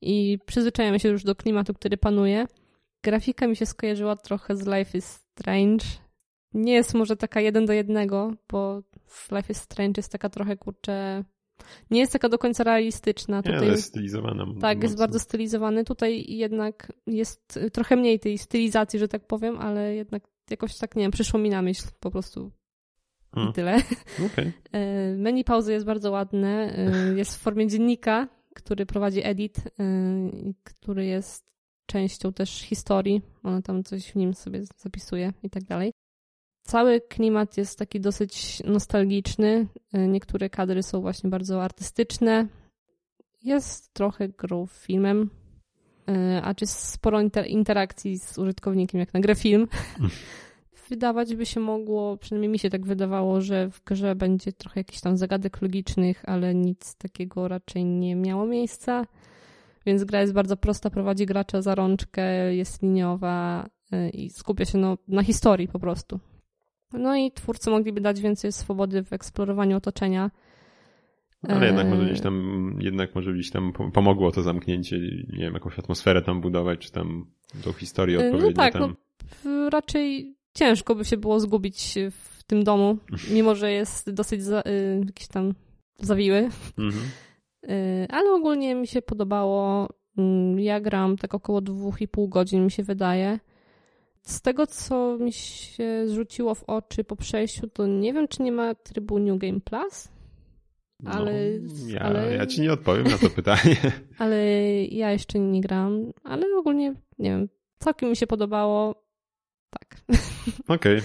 i 0.00 0.38
przyzwyczajamy 0.46 1.00
się 1.00 1.08
już 1.08 1.24
do 1.24 1.34
klimatu, 1.34 1.74
który 1.74 1.96
panuje. 1.96 2.46
Grafika 3.04 3.46
mi 3.46 3.56
się 3.56 3.66
skojarzyła 3.66 4.16
trochę 4.16 4.56
z 4.56 4.66
Life 4.66 4.98
is 4.98 5.21
Strange. 5.38 5.84
Nie 6.54 6.72
jest 6.72 6.94
może 6.94 7.16
taka 7.16 7.40
jeden 7.40 7.66
do 7.66 7.72
jednego, 7.72 8.32
bo 8.52 8.82
Life 9.32 9.52
is 9.52 9.58
Strange 9.58 9.98
jest 9.98 10.12
taka 10.12 10.28
trochę, 10.28 10.56
kurczę, 10.56 11.24
nie 11.90 12.00
jest 12.00 12.12
taka 12.12 12.28
do 12.28 12.38
końca 12.38 12.64
realistyczna. 12.64 13.42
Tutaj 13.42 13.66
jest 13.66 13.84
stylizowana. 13.84 14.46
tak, 14.60 14.82
jest 14.82 14.94
mocno. 14.94 15.02
bardzo 15.02 15.18
stylizowany. 15.18 15.84
Tutaj 15.84 16.24
jednak 16.28 16.92
jest 17.06 17.56
y, 17.56 17.70
trochę 17.70 17.96
mniej 17.96 18.20
tej 18.20 18.38
stylizacji, 18.38 18.98
że 18.98 19.08
tak 19.08 19.26
powiem, 19.26 19.58
ale 19.58 19.94
jednak 19.94 20.22
jakoś 20.50 20.78
tak, 20.78 20.96
nie 20.96 21.02
wiem, 21.02 21.10
przyszło 21.10 21.40
mi 21.40 21.50
na 21.50 21.62
myśl 21.62 21.84
po 22.00 22.10
prostu 22.10 22.50
i 23.32 23.34
Hmm. 23.34 23.52
tyle. 23.52 23.76
E, 24.72 25.14
Menu 25.24 25.44
pauzy 25.44 25.72
jest 25.72 25.86
bardzo 25.86 26.10
ładne. 26.10 26.76
e, 26.76 27.14
Jest 27.14 27.36
w 27.36 27.40
formie 27.40 27.66
dziennika, 27.68 28.28
który 28.54 28.86
prowadzi 28.86 29.20
Edit, 29.26 29.56
i 30.48 30.54
który 30.64 31.04
jest 31.06 31.51
częścią 31.92 32.32
też 32.32 32.60
historii. 32.60 33.22
Ona 33.42 33.62
tam 33.62 33.84
coś 33.84 34.12
w 34.12 34.16
nim 34.16 34.34
sobie 34.34 34.60
zapisuje 34.76 35.32
i 35.42 35.50
tak 35.50 35.64
dalej. 35.64 35.92
Cały 36.62 37.00
klimat 37.00 37.56
jest 37.56 37.78
taki 37.78 38.00
dosyć 38.00 38.62
nostalgiczny. 38.64 39.66
E, 39.92 40.08
Niektóre 40.08 40.50
kadry 40.50 40.82
są 40.82 41.00
właśnie 41.00 41.30
bardzo 41.30 41.62
artystyczne. 41.62 42.46
Jest 43.42 43.94
trochę 43.94 44.28
grą 44.28 44.66
filmem, 44.66 45.30
e, 46.08 46.42
a 46.42 46.54
czy 46.54 46.66
sporo 46.66 47.18
inter- 47.18 47.46
interakcji 47.46 48.18
z 48.18 48.38
użytkownikiem, 48.38 49.00
jak 49.00 49.14
na 49.14 49.20
grę 49.20 49.34
film. 49.34 49.68
wydawać 50.88 51.34
by 51.34 51.46
się 51.46 51.60
mogło, 51.60 52.16
przynajmniej 52.16 52.50
mi 52.50 52.58
się 52.58 52.70
tak 52.70 52.86
wydawało, 52.86 53.40
że 53.40 53.70
w 53.70 53.84
grze 53.84 54.14
będzie 54.14 54.52
trochę 54.52 54.80
jakichś 54.80 55.00
tam 55.00 55.16
zagadek 55.16 55.62
logicznych, 55.62 56.28
ale 56.28 56.54
nic 56.54 56.94
takiego 56.94 57.48
raczej 57.48 57.84
nie 57.84 58.16
miało 58.16 58.46
miejsca. 58.46 59.06
Więc 59.86 60.04
gra 60.04 60.20
jest 60.20 60.32
bardzo 60.32 60.56
prosta, 60.56 60.90
prowadzi 60.90 61.26
gracza 61.26 61.62
za 61.62 61.74
rączkę, 61.74 62.54
jest 62.54 62.82
liniowa 62.82 63.66
y, 63.92 64.10
i 64.10 64.30
skupia 64.30 64.64
się 64.64 64.78
no, 64.78 64.98
na 65.08 65.22
historii 65.22 65.68
po 65.68 65.78
prostu. 65.78 66.20
No 66.92 67.16
i 67.16 67.32
twórcy 67.32 67.70
mogliby 67.70 68.00
dać 68.00 68.20
więcej 68.20 68.52
swobody 68.52 69.04
w 69.04 69.12
eksplorowaniu 69.12 69.76
otoczenia. 69.76 70.30
Ale 71.48 71.66
jednak 71.66 71.86
może 71.88 72.04
gdzieś 72.04 72.20
tam, 72.20 72.76
jednak 72.80 73.14
może 73.14 73.32
gdzieś 73.32 73.50
tam 73.50 73.72
pomogło 73.92 74.32
to 74.32 74.42
zamknięcie, 74.42 74.98
nie 75.32 75.38
wiem, 75.38 75.54
jakąś 75.54 75.78
atmosferę 75.78 76.22
tam 76.22 76.40
budować, 76.40 76.80
czy 76.80 76.92
tam 76.92 77.26
tą 77.64 77.72
historię 77.72 78.18
Y, 78.18 78.24
odpowiednio 78.26 78.50
No 78.50 78.56
tak, 78.56 78.72
tam. 78.72 78.96
no, 79.44 79.70
raczej 79.70 80.36
ciężko 80.54 80.94
by 80.94 81.04
się 81.04 81.16
było 81.16 81.40
zgubić 81.40 81.98
w 82.10 82.44
tym 82.44 82.64
domu, 82.64 82.98
mimo 83.30 83.54
że 83.54 83.72
jest 83.72 84.10
dosyć 84.10 84.42
za, 84.42 84.60
y, 84.60 85.02
jakiś 85.06 85.28
tam 85.28 85.54
zawiły. 85.98 86.38
Mhm. 86.78 87.04
Y, 87.70 88.06
ale 88.10 88.30
ogólnie 88.32 88.74
mi 88.74 88.86
się 88.86 89.02
podobało. 89.02 89.88
Mm, 90.18 90.60
Ja 90.60 90.80
gram 90.80 91.16
tak 91.16 91.34
około 91.34 91.60
dwóch 91.60 92.00
i 92.00 92.08
pół 92.08 92.28
godzin, 92.28 92.64
mi 92.64 92.70
się 92.70 92.82
wydaje. 92.82 93.38
Z 94.22 94.42
tego, 94.42 94.66
co 94.66 95.18
mi 95.18 95.32
się 95.32 96.02
zrzuciło 96.06 96.54
w 96.54 96.64
oczy 96.64 97.04
po 97.04 97.16
przejściu, 97.16 97.68
to 97.68 97.86
nie 97.86 98.12
wiem, 98.12 98.28
czy 98.28 98.42
nie 98.42 98.52
ma 98.52 98.74
trybu 98.74 99.18
New 99.18 99.38
Game 99.38 99.60
Plus, 99.60 100.08
ale, 101.06 101.32
No, 101.60 101.88
ja, 101.88 102.00
ale, 102.00 102.34
ja 102.34 102.46
ci 102.46 102.60
nie 102.60 102.72
odpowiem 102.72 103.06
na 103.06 103.18
to 103.18 103.30
pytanie. 103.30 103.76
ale 104.18 104.46
ja 104.84 105.10
jeszcze 105.12 105.38
nie 105.38 105.60
gram. 105.60 106.12
Ale 106.24 106.46
ogólnie, 106.58 106.94
nie 107.18 107.30
wiem, 107.30 107.48
całkiem 107.78 108.10
mi 108.10 108.16
się 108.16 108.26
podobało. 108.26 109.04
Tak, 109.70 110.00
Okej, 110.76 111.00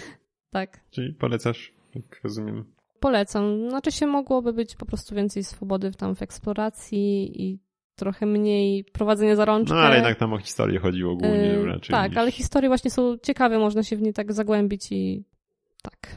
tak. 0.51 0.79
czyli 0.91 1.13
polecasz, 1.13 1.73
jak 1.95 2.19
rozumiem. 2.23 2.65
Polecam. 2.99 3.69
Znaczy 3.69 3.91
się 3.91 4.07
mogłoby 4.07 4.53
być 4.53 4.75
po 4.75 4.85
prostu 4.85 5.15
więcej 5.15 5.43
swobody 5.43 5.91
w, 5.91 5.95
tam 5.95 6.15
w 6.15 6.21
eksploracji 6.21 7.41
i 7.43 7.59
trochę 7.95 8.25
mniej 8.25 8.83
prowadzenia 8.83 9.35
za 9.35 9.45
rączkę. 9.45 9.75
No 9.75 9.81
ale 9.81 9.95
jednak 9.95 10.17
tam 10.17 10.33
o 10.33 10.37
historię 10.37 10.79
chodziło 10.79 11.15
głównie 11.15 11.37
Yy, 11.37 11.65
raczej. 11.65 11.91
tak, 11.93 12.11
niż... 12.11 12.17
ale 12.17 12.31
historie 12.31 12.69
właśnie 12.69 12.91
są 12.91 13.17
ciekawe, 13.17 13.59
można 13.59 13.83
się 13.83 13.95
w 13.97 14.01
nie 14.01 14.13
tak 14.13 14.33
zagłębić 14.33 14.91
i 14.91 15.23
tak. 15.81 16.15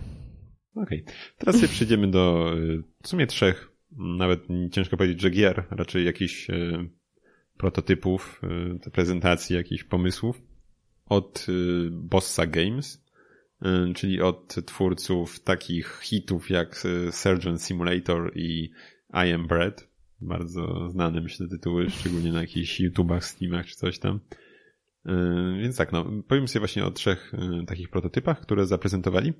Okej. 0.74 1.04
Teraz 1.38 1.56
sobie 1.56 1.68
przejdziemy 1.68 2.10
do 2.10 2.52
y, 2.58 2.82
w 3.02 3.08
sumie 3.08 3.26
trzech, 3.26 3.72
m, 3.98 4.16
nawet 4.16 4.40
ciężko 4.72 4.96
powiedzieć, 4.96 5.20
że 5.20 5.30
gier, 5.30 5.64
raczej 5.70 6.04
jakichś 6.04 6.50
y, 6.50 6.88
prototypów, 7.58 8.40
y, 8.86 8.90
prezentacji, 8.90 9.56
jakichś 9.56 9.84
pomysłów 9.84 10.42
od 11.06 11.46
y, 11.48 11.52
Bossa 11.90 12.46
Games, 12.46 12.99
czyli 13.94 14.20
od 14.20 14.54
twórców 14.66 15.40
takich 15.40 16.00
hitów 16.02 16.50
jak 16.50 16.82
y, 16.84 17.12
Surgeon 17.12 17.58
Simulator 17.58 18.32
i 18.34 18.70
I 19.26 19.32
Am 19.32 19.46
Bread. 19.46 19.88
Bardzo 20.20 20.88
znane 20.90 21.20
myślę 21.20 21.48
tytuły, 21.48 21.90
szczególnie 21.90 22.32
na 22.32 22.40
jakichś 22.40 22.80
YouTubach, 22.80 23.24
Steamach 23.24 23.66
czy 23.66 23.74
coś 23.74 23.98
tam. 23.98 24.20
Y, 25.06 25.10
Więc 25.62 25.76
tak, 25.76 25.92
no, 25.92 26.06
powiem 26.28 26.48
sobie 26.48 26.60
właśnie 26.60 26.84
o 26.84 26.90
trzech 26.90 27.34
y, 27.62 27.66
takich 27.66 27.90
prototypach, 27.90 28.40
które 28.40 28.66
zaprezentowali. 28.66 29.32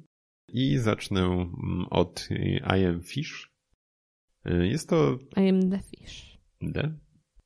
I 0.49 0.79
zacznę 0.79 1.21
mm, 1.21 1.87
od 1.91 2.29
y, 2.31 2.61
I 2.79 2.85
am 2.85 3.03
Fish. 3.03 3.51
Y, 4.47 4.69
Jest 4.69 4.89
to 4.89 5.19
I 5.37 5.49
am 5.49 5.71
the 5.71 5.79
fish. 5.79 6.39
D? 6.63 6.99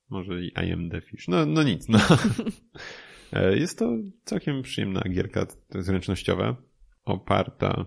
Może 0.09 0.41
i 0.41 0.47
I 0.47 0.71
am 0.71 0.89
the 0.89 1.01
Fish. 1.01 1.27
No, 1.27 1.45
no 1.45 1.63
nic, 1.63 1.89
no. 1.89 1.99
Jest 3.55 3.79
to 3.79 3.97
całkiem 4.25 4.61
przyjemna 4.61 5.01
gierka 5.09 5.47
zręcznościowa, 5.69 6.55
oparta, 7.05 7.85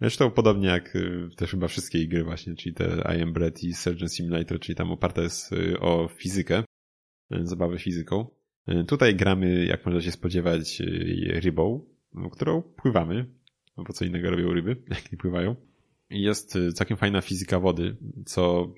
zresztą 0.00 0.30
podobnie 0.30 0.68
jak 0.68 0.96
y, 0.96 1.28
też 1.36 1.50
chyba 1.50 1.68
wszystkie 1.68 2.08
gry 2.08 2.24
właśnie, 2.24 2.54
czyli 2.54 2.74
te 2.74 3.14
I 3.18 3.22
am 3.22 3.32
Bread 3.32 3.62
i 3.62 3.74
Surgeon 3.74 4.08
Simulator, 4.08 4.60
czyli 4.60 4.76
tam 4.76 4.90
oparta 4.90 5.22
jest 5.22 5.52
y, 5.52 5.80
o 5.80 6.08
fizykę, 6.08 6.64
y, 7.34 7.46
zabawę 7.46 7.78
fizyką. 7.78 8.26
Tutaj 8.88 9.16
gramy, 9.16 9.64
jak 9.64 9.86
można 9.86 10.00
się 10.00 10.12
spodziewać, 10.12 10.82
rybą, 11.26 11.86
no, 12.14 12.30
którą 12.30 12.62
pływamy, 12.62 13.34
no 13.76 13.84
bo 13.84 13.92
co 13.92 14.04
innego 14.04 14.30
robią 14.30 14.52
ryby, 14.52 14.76
jak 14.90 15.12
nie 15.12 15.18
pływają. 15.18 15.56
Jest 16.10 16.58
całkiem 16.74 16.96
fajna 16.96 17.20
fizyka 17.20 17.60
wody, 17.60 17.96
co 18.26 18.74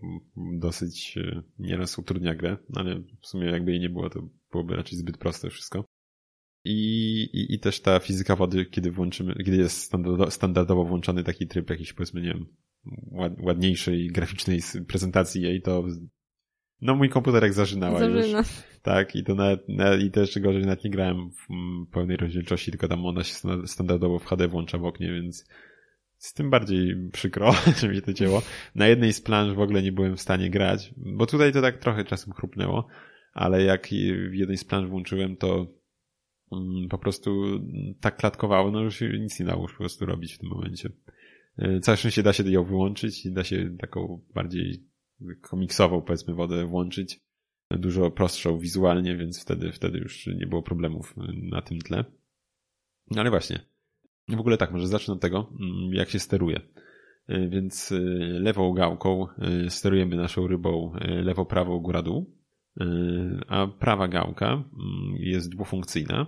dosyć 0.59 1.19
nieraz 1.59 1.99
utrudnia 1.99 2.35
grę, 2.35 2.57
ale 2.75 3.03
w 3.23 3.27
sumie 3.27 3.47
jakby 3.47 3.71
jej 3.71 3.81
nie 3.81 3.91
było, 3.91 4.11
to 4.11 4.29
byłoby 4.51 4.77
raczej 4.77 4.99
zbyt 4.99 5.19
proste 5.19 5.51
wszystko. 5.51 5.85
I, 6.65 6.75
i, 7.33 7.55
i 7.55 7.59
też 7.59 7.81
ta 7.81 7.99
fizyka 7.99 8.37
wody, 8.37 8.67
kiedy 8.67 8.91
włączymy, 8.91 9.35
kiedy 9.35 9.57
jest 9.57 9.83
standardo, 9.83 10.31
standardowo 10.31 10.85
włączony 10.85 11.25
taki 11.25 11.47
tryb 11.47 11.71
jakiś 11.71 11.93
powiedzmy, 11.93 12.21
nie 12.21 12.29
wiem, 12.29 12.47
ład, 13.11 13.33
ładniejszej 13.41 14.09
graficznej 14.09 14.61
prezentacji 14.89 15.43
jej, 15.43 15.63
to 15.63 15.85
no 16.81 16.95
mój 16.95 17.09
komputerek 17.09 17.53
zażynała 17.53 18.05
już. 18.05 18.15
Zażyna. 18.15 18.43
Tak, 18.83 19.17
i 19.17 19.25
to 19.25 19.35
nawet, 19.35 19.69
nawet 19.69 20.03
i 20.03 20.11
też 20.11 20.39
gorzej 20.39 20.63
nawet 20.63 20.85
nie 20.85 20.91
grałem 20.91 21.31
w 21.31 21.47
pełnej 21.93 22.17
rozdzielczości, 22.17 22.71
tylko 22.71 22.89
tam 22.89 23.07
ona 23.07 23.25
się 23.25 23.35
sta- 23.35 23.67
standardowo 23.67 24.19
w 24.19 24.25
HD 24.25 24.49
włącza 24.49 24.79
w 24.79 24.85
oknie, 24.85 25.13
więc 25.13 25.45
z 26.17 26.35
tym 26.35 26.51
bardziej 26.51 26.97
przykro, 27.13 27.55
że 27.81 27.89
mi 27.89 28.03
to 28.03 28.13
cięło. 28.13 28.43
Na 28.75 28.87
jednej 28.87 29.13
z 29.13 29.21
planż 29.21 29.55
w 29.55 29.61
ogóle 29.61 29.83
nie 29.83 29.93
byłem 29.93 30.17
w 30.17 30.21
stanie 30.21 30.51
grać, 30.51 30.95
bo 30.97 31.27
tutaj 31.27 31.53
to 31.53 31.63
tak 31.63 31.79
trochę 31.79 32.05
czasem 32.05 32.33
chrupnęło, 32.33 32.87
ale 33.33 33.63
jak 33.63 33.87
w 34.31 34.35
jednej 34.35 34.57
z 34.57 34.65
planż 34.65 34.89
włączyłem, 34.89 35.37
to 35.37 35.67
po 36.91 36.99
prostu 36.99 37.61
tak 38.01 38.17
klatkowało, 38.17 38.71
no 38.71 38.81
już 38.81 39.01
nic 39.01 39.41
nie 39.41 39.47
dało 39.47 39.63
już 39.63 39.73
po 39.73 39.79
prostu 39.79 40.07
robić 40.07 40.35
w 40.35 40.39
tym 40.39 40.49
momencie. 40.49 40.91
E, 41.59 41.81
Całe 41.81 41.97
szczęście 41.97 42.23
da 42.23 42.33
się 42.33 42.51
ją 42.51 42.65
wyłączyć 42.65 43.27
i 43.27 43.33
da 43.33 43.45
się 43.45 43.77
taką 43.79 44.21
bardziej 44.35 44.85
komiksową, 45.41 46.03
powiedzmy, 46.03 46.35
wodę 46.35 46.67
włączyć 46.67 47.21
dużo 47.71 48.11
prostszą 48.11 48.59
wizualnie, 48.59 49.17
więc 49.17 49.43
wtedy, 49.43 49.73
wtedy 49.73 49.99
już 49.99 50.27
nie 50.27 50.47
było 50.47 50.63
problemów 50.63 51.15
na 51.51 51.63
tym 51.63 51.79
tle. 51.79 52.05
No 53.11 53.21
ale 53.21 53.31
właśnie. 53.31 53.61
W 54.29 54.41
ogóle 54.41 54.57
tak, 54.57 54.73
może 54.73 54.87
zacznę 54.87 55.15
od 55.15 55.21
tego, 55.21 55.53
mm, 55.61 55.95
jak 55.95 56.11
się 56.11 56.19
steruje. 56.19 56.61
Y, 57.31 57.49
Więc 57.49 57.95
lewą 58.41 58.73
gałką 58.73 59.27
sterujemy 59.69 60.17
naszą 60.17 60.47
rybą 60.47 60.93
lewo-prawą 61.23 61.81
góra-dół, 61.81 62.35
a 63.49 63.67
prawa 63.67 64.09
gałka 64.09 64.47
mm, 64.53 64.65
jest 65.17 65.51
dwufunkcyjna 65.51 66.27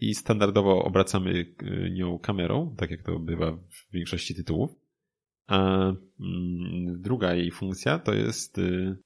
i 0.00 0.14
standardowo 0.14 0.84
obracamy 0.84 1.30
y, 1.62 1.90
nią 1.90 2.18
kamerą, 2.18 2.74
tak 2.78 2.90
jak 2.90 3.02
to 3.02 3.18
bywa 3.18 3.52
w 3.52 3.92
większości 3.92 4.34
tytułów. 4.34 4.70
A 5.46 5.86
mm, 5.86 7.02
druga 7.02 7.34
jej 7.34 7.50
funkcja 7.50 7.98
to 7.98 8.14
jest 8.14 8.58
y, 8.58 8.96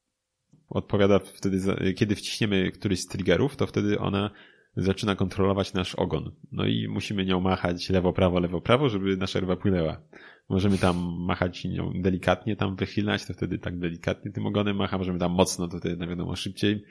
odpowiada 0.69 1.19
wtedy, 1.19 1.61
za, 1.61 1.77
kiedy 1.97 2.15
wciśniemy 2.15 2.71
któryś 2.71 3.01
z 3.01 3.07
triggerów, 3.07 3.57
to 3.57 3.67
wtedy 3.67 3.99
ona 3.99 4.31
zaczyna 4.77 5.17
kontrolować 5.17 5.73
nasz 5.73 5.95
ogon. 5.95 6.33
No 6.53 6.67
i 6.67 6.89
musimy 6.89 7.25
nią 7.25 7.41
machać 7.41 7.91
lewo, 7.91 8.13
prawo, 8.13 8.41
lewo, 8.41 8.61
prawo, 8.61 8.89
żeby 8.89 9.17
nasza 9.17 9.41
ryba 9.41 9.57
płynęła. 9.57 10.01
Możemy 10.49 10.79
tam 10.79 10.97
machać 11.19 11.65
nią 11.65 11.93
delikatnie, 11.95 12.57
tam 12.57 12.77
wychylać, 12.77 13.27
to 13.27 13.33
wtedy 13.33 13.59
tak 13.59 13.79
delikatnie 13.79 14.33
tym 14.33 14.47
ogonem 14.47 14.77
macha. 14.77 14.99
Możemy 14.99 15.19
tam 15.19 15.33
mocno, 15.33 15.69
to 15.69 15.79
wtedy 15.79 15.97
no 15.97 16.07
wiadomo 16.07 16.37
szybciej. 16.37 16.85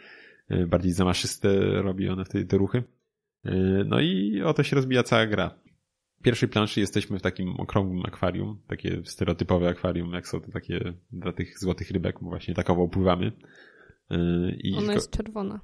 Y, 0.52 0.68
Bardziej 0.68 0.92
zamaszyste 0.92 1.60
robi 1.82 2.10
one 2.10 2.26
wtedy 2.26 2.46
te 2.46 2.58
ruchy. 2.58 2.84
Y, 3.46 3.86
No 3.86 4.00
i 4.00 4.42
oto 4.42 4.64
się 4.64 4.76
rozbija 4.76 5.04
cała 5.04 5.28
gra. 5.28 5.60
W 6.20 6.24
pierwszej 6.24 6.50
planszy 6.50 6.80
jesteśmy 6.80 7.20
w 7.20 7.22
takim 7.22 7.50
okrągłym 7.50 8.06
akwarium, 8.06 8.62
takie 8.68 9.02
stereotypowe 9.06 9.70
akwarium, 9.70 10.14
jak 10.14 10.28
są 10.28 10.42
to 10.42 10.52
takie 10.52 10.94
dla 11.12 11.34
tych 11.34 11.60
złotych 11.60 11.92
rybek, 11.92 12.16
bo 12.22 12.30
właśnie 12.30 12.54
takowo 12.54 12.88
pływamy. 12.88 13.32
Y, 14.12 14.58
I 14.64 14.76
Ona 14.76 14.94
jest 14.94 15.12
czerwona. 15.12 15.60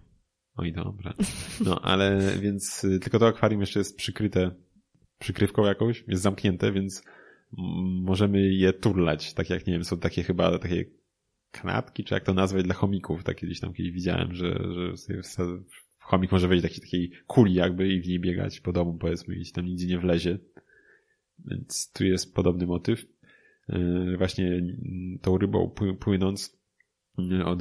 Oj, 0.55 0.73
dobra. 0.73 1.13
No, 1.65 1.81
ale 1.81 2.19
więc 2.41 2.83
y, 2.83 2.99
tylko 2.99 3.19
to 3.19 3.27
akwarium 3.27 3.61
jeszcze 3.61 3.79
jest 3.79 3.97
przykryte 3.97 4.51
przykrywką 5.19 5.65
jakąś, 5.65 6.03
jest 6.07 6.23
zamknięte, 6.23 6.71
więc 6.71 7.03
możemy 8.01 8.53
je 8.53 8.73
turlać, 8.73 9.33
tak 9.33 9.49
jak, 9.49 9.67
nie 9.67 9.73
wiem, 9.73 9.83
są 9.83 9.97
takie 9.97 10.23
chyba 10.23 10.59
takie 10.59 10.85
kanapki, 11.51 12.03
czy 12.03 12.13
jak 12.13 12.23
to 12.23 12.33
nazwać 12.33 12.63
dla 12.63 12.73
chomików, 12.73 13.23
tak 13.23 13.37
kiedyś 13.37 13.59
tam 13.59 13.73
kiedyś 13.73 13.91
widziałem, 13.91 14.33
że, 14.33 14.59
że 14.73 14.97
sobie 14.97 15.23
chomik 16.09 16.31
może 16.31 16.47
wejść 16.47 16.63
do 16.63 16.67
takiej, 16.69 16.81
takiej 16.81 17.11
kuli 17.27 17.53
jakby 17.53 17.87
i 17.93 18.01
w 18.01 18.07
niej 18.07 18.19
biegać 18.19 18.59
po 18.59 18.73
domu 18.73 18.97
powiedzmy 18.97 19.35
i 19.35 19.51
tam 19.51 19.65
nigdzie 19.65 19.87
nie 19.87 19.99
wlezie. 19.99 20.39
Więc 21.45 21.91
tu 21.91 22.05
jest 22.05 22.33
podobny 22.35 22.67
motyw. 22.67 23.05
Yy, 23.69 24.17
Właśnie 24.17 24.61
tą 25.21 25.37
rybą 25.37 25.71
pły- 25.75 25.97
płynąc 25.97 26.59
od, 27.45 27.59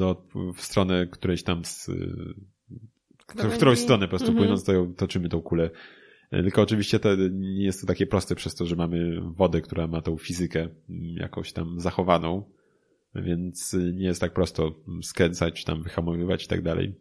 w 0.57 0.61
stronę 0.63 1.07
którejś 1.07 1.43
tam 1.43 1.65
z, 1.65 1.89
yy, 1.89 2.35
w 3.51 3.55
którąś 3.57 3.79
stronę 3.79 4.07
po 4.07 4.11
prostu 4.11 4.29
Mhm. 4.29 4.39
płynąc, 4.39 4.65
to 4.65 4.87
toczymy 4.97 5.29
tą 5.29 5.41
kulę. 5.41 5.71
E, 6.31 6.43
Tylko 6.43 6.63
oczywiście 6.63 6.99
to 6.99 7.09
nie 7.31 7.65
jest 7.65 7.81
to 7.81 7.87
takie 7.87 8.07
proste 8.07 8.35
przez 8.35 8.55
to, 8.55 8.67
że 8.67 8.77
mamy 8.77 9.21
wodę, 9.21 9.61
która 9.61 9.87
ma 9.87 10.01
tą 10.03 10.17
fizykę 10.17 10.69
jakoś 11.15 11.53
tam 11.53 11.81
zachowaną. 11.81 12.51
Więc 13.15 13.77
nie 13.95 14.07
jest 14.07 14.21
tak 14.21 14.33
prosto 14.33 14.75
skręcać, 15.03 15.65
tam 15.65 15.83
wyhamowywać 15.83 16.45
i 16.45 16.49
tak 16.49 16.63
dalej. 16.63 16.95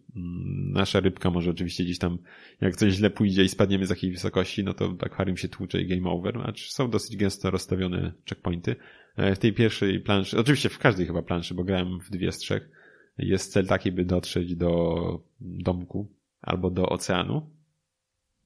Nasza 0.74 1.00
rybka 1.00 1.30
może 1.30 1.52
oczywiście 1.52 1.84
gdzieś 1.84 2.00
tam, 2.00 2.18
jak 2.62 2.76
coś 2.76 2.94
źle 2.94 3.10
pójdzie 3.10 3.44
i 3.44 3.50
spadniemy 3.50 3.86
z 3.86 3.90
jakiejś 3.90 4.14
wysokości, 4.14 4.64
no 4.64 4.74
to 4.74 4.96
akwarium 5.00 5.38
się 5.38 5.48
tłucze 5.48 5.82
i 5.82 5.88
game 5.88 6.10
over, 6.10 6.38
acz 6.38 6.72
są 6.72 6.90
dosyć 6.90 7.18
gęsto 7.18 7.52
rozstawione 7.52 8.14
checkpointy. 8.30 8.76
E, 9.16 9.36
w 9.36 9.40
tej 9.40 9.54
pierwszej 9.54 10.00
planszy, 10.00 10.40
oczywiście 10.40 10.70
w 10.70 10.80
każdej 10.80 11.08
chyba 11.08 11.22
planszy, 11.22 11.54
bo 11.54 11.64
grałem 11.64 12.00
w 12.00 12.10
dwie 12.10 12.32
z 12.32 12.38
trzech, 12.38 12.70
jest 13.18 13.52
cel 13.52 13.68
taki, 13.68 13.92
by 13.92 14.06
dotrzeć 14.06 14.56
do 14.56 15.24
domku 15.40 16.12
albo 16.42 16.72
do 16.72 16.90
oceanu. 16.90 17.50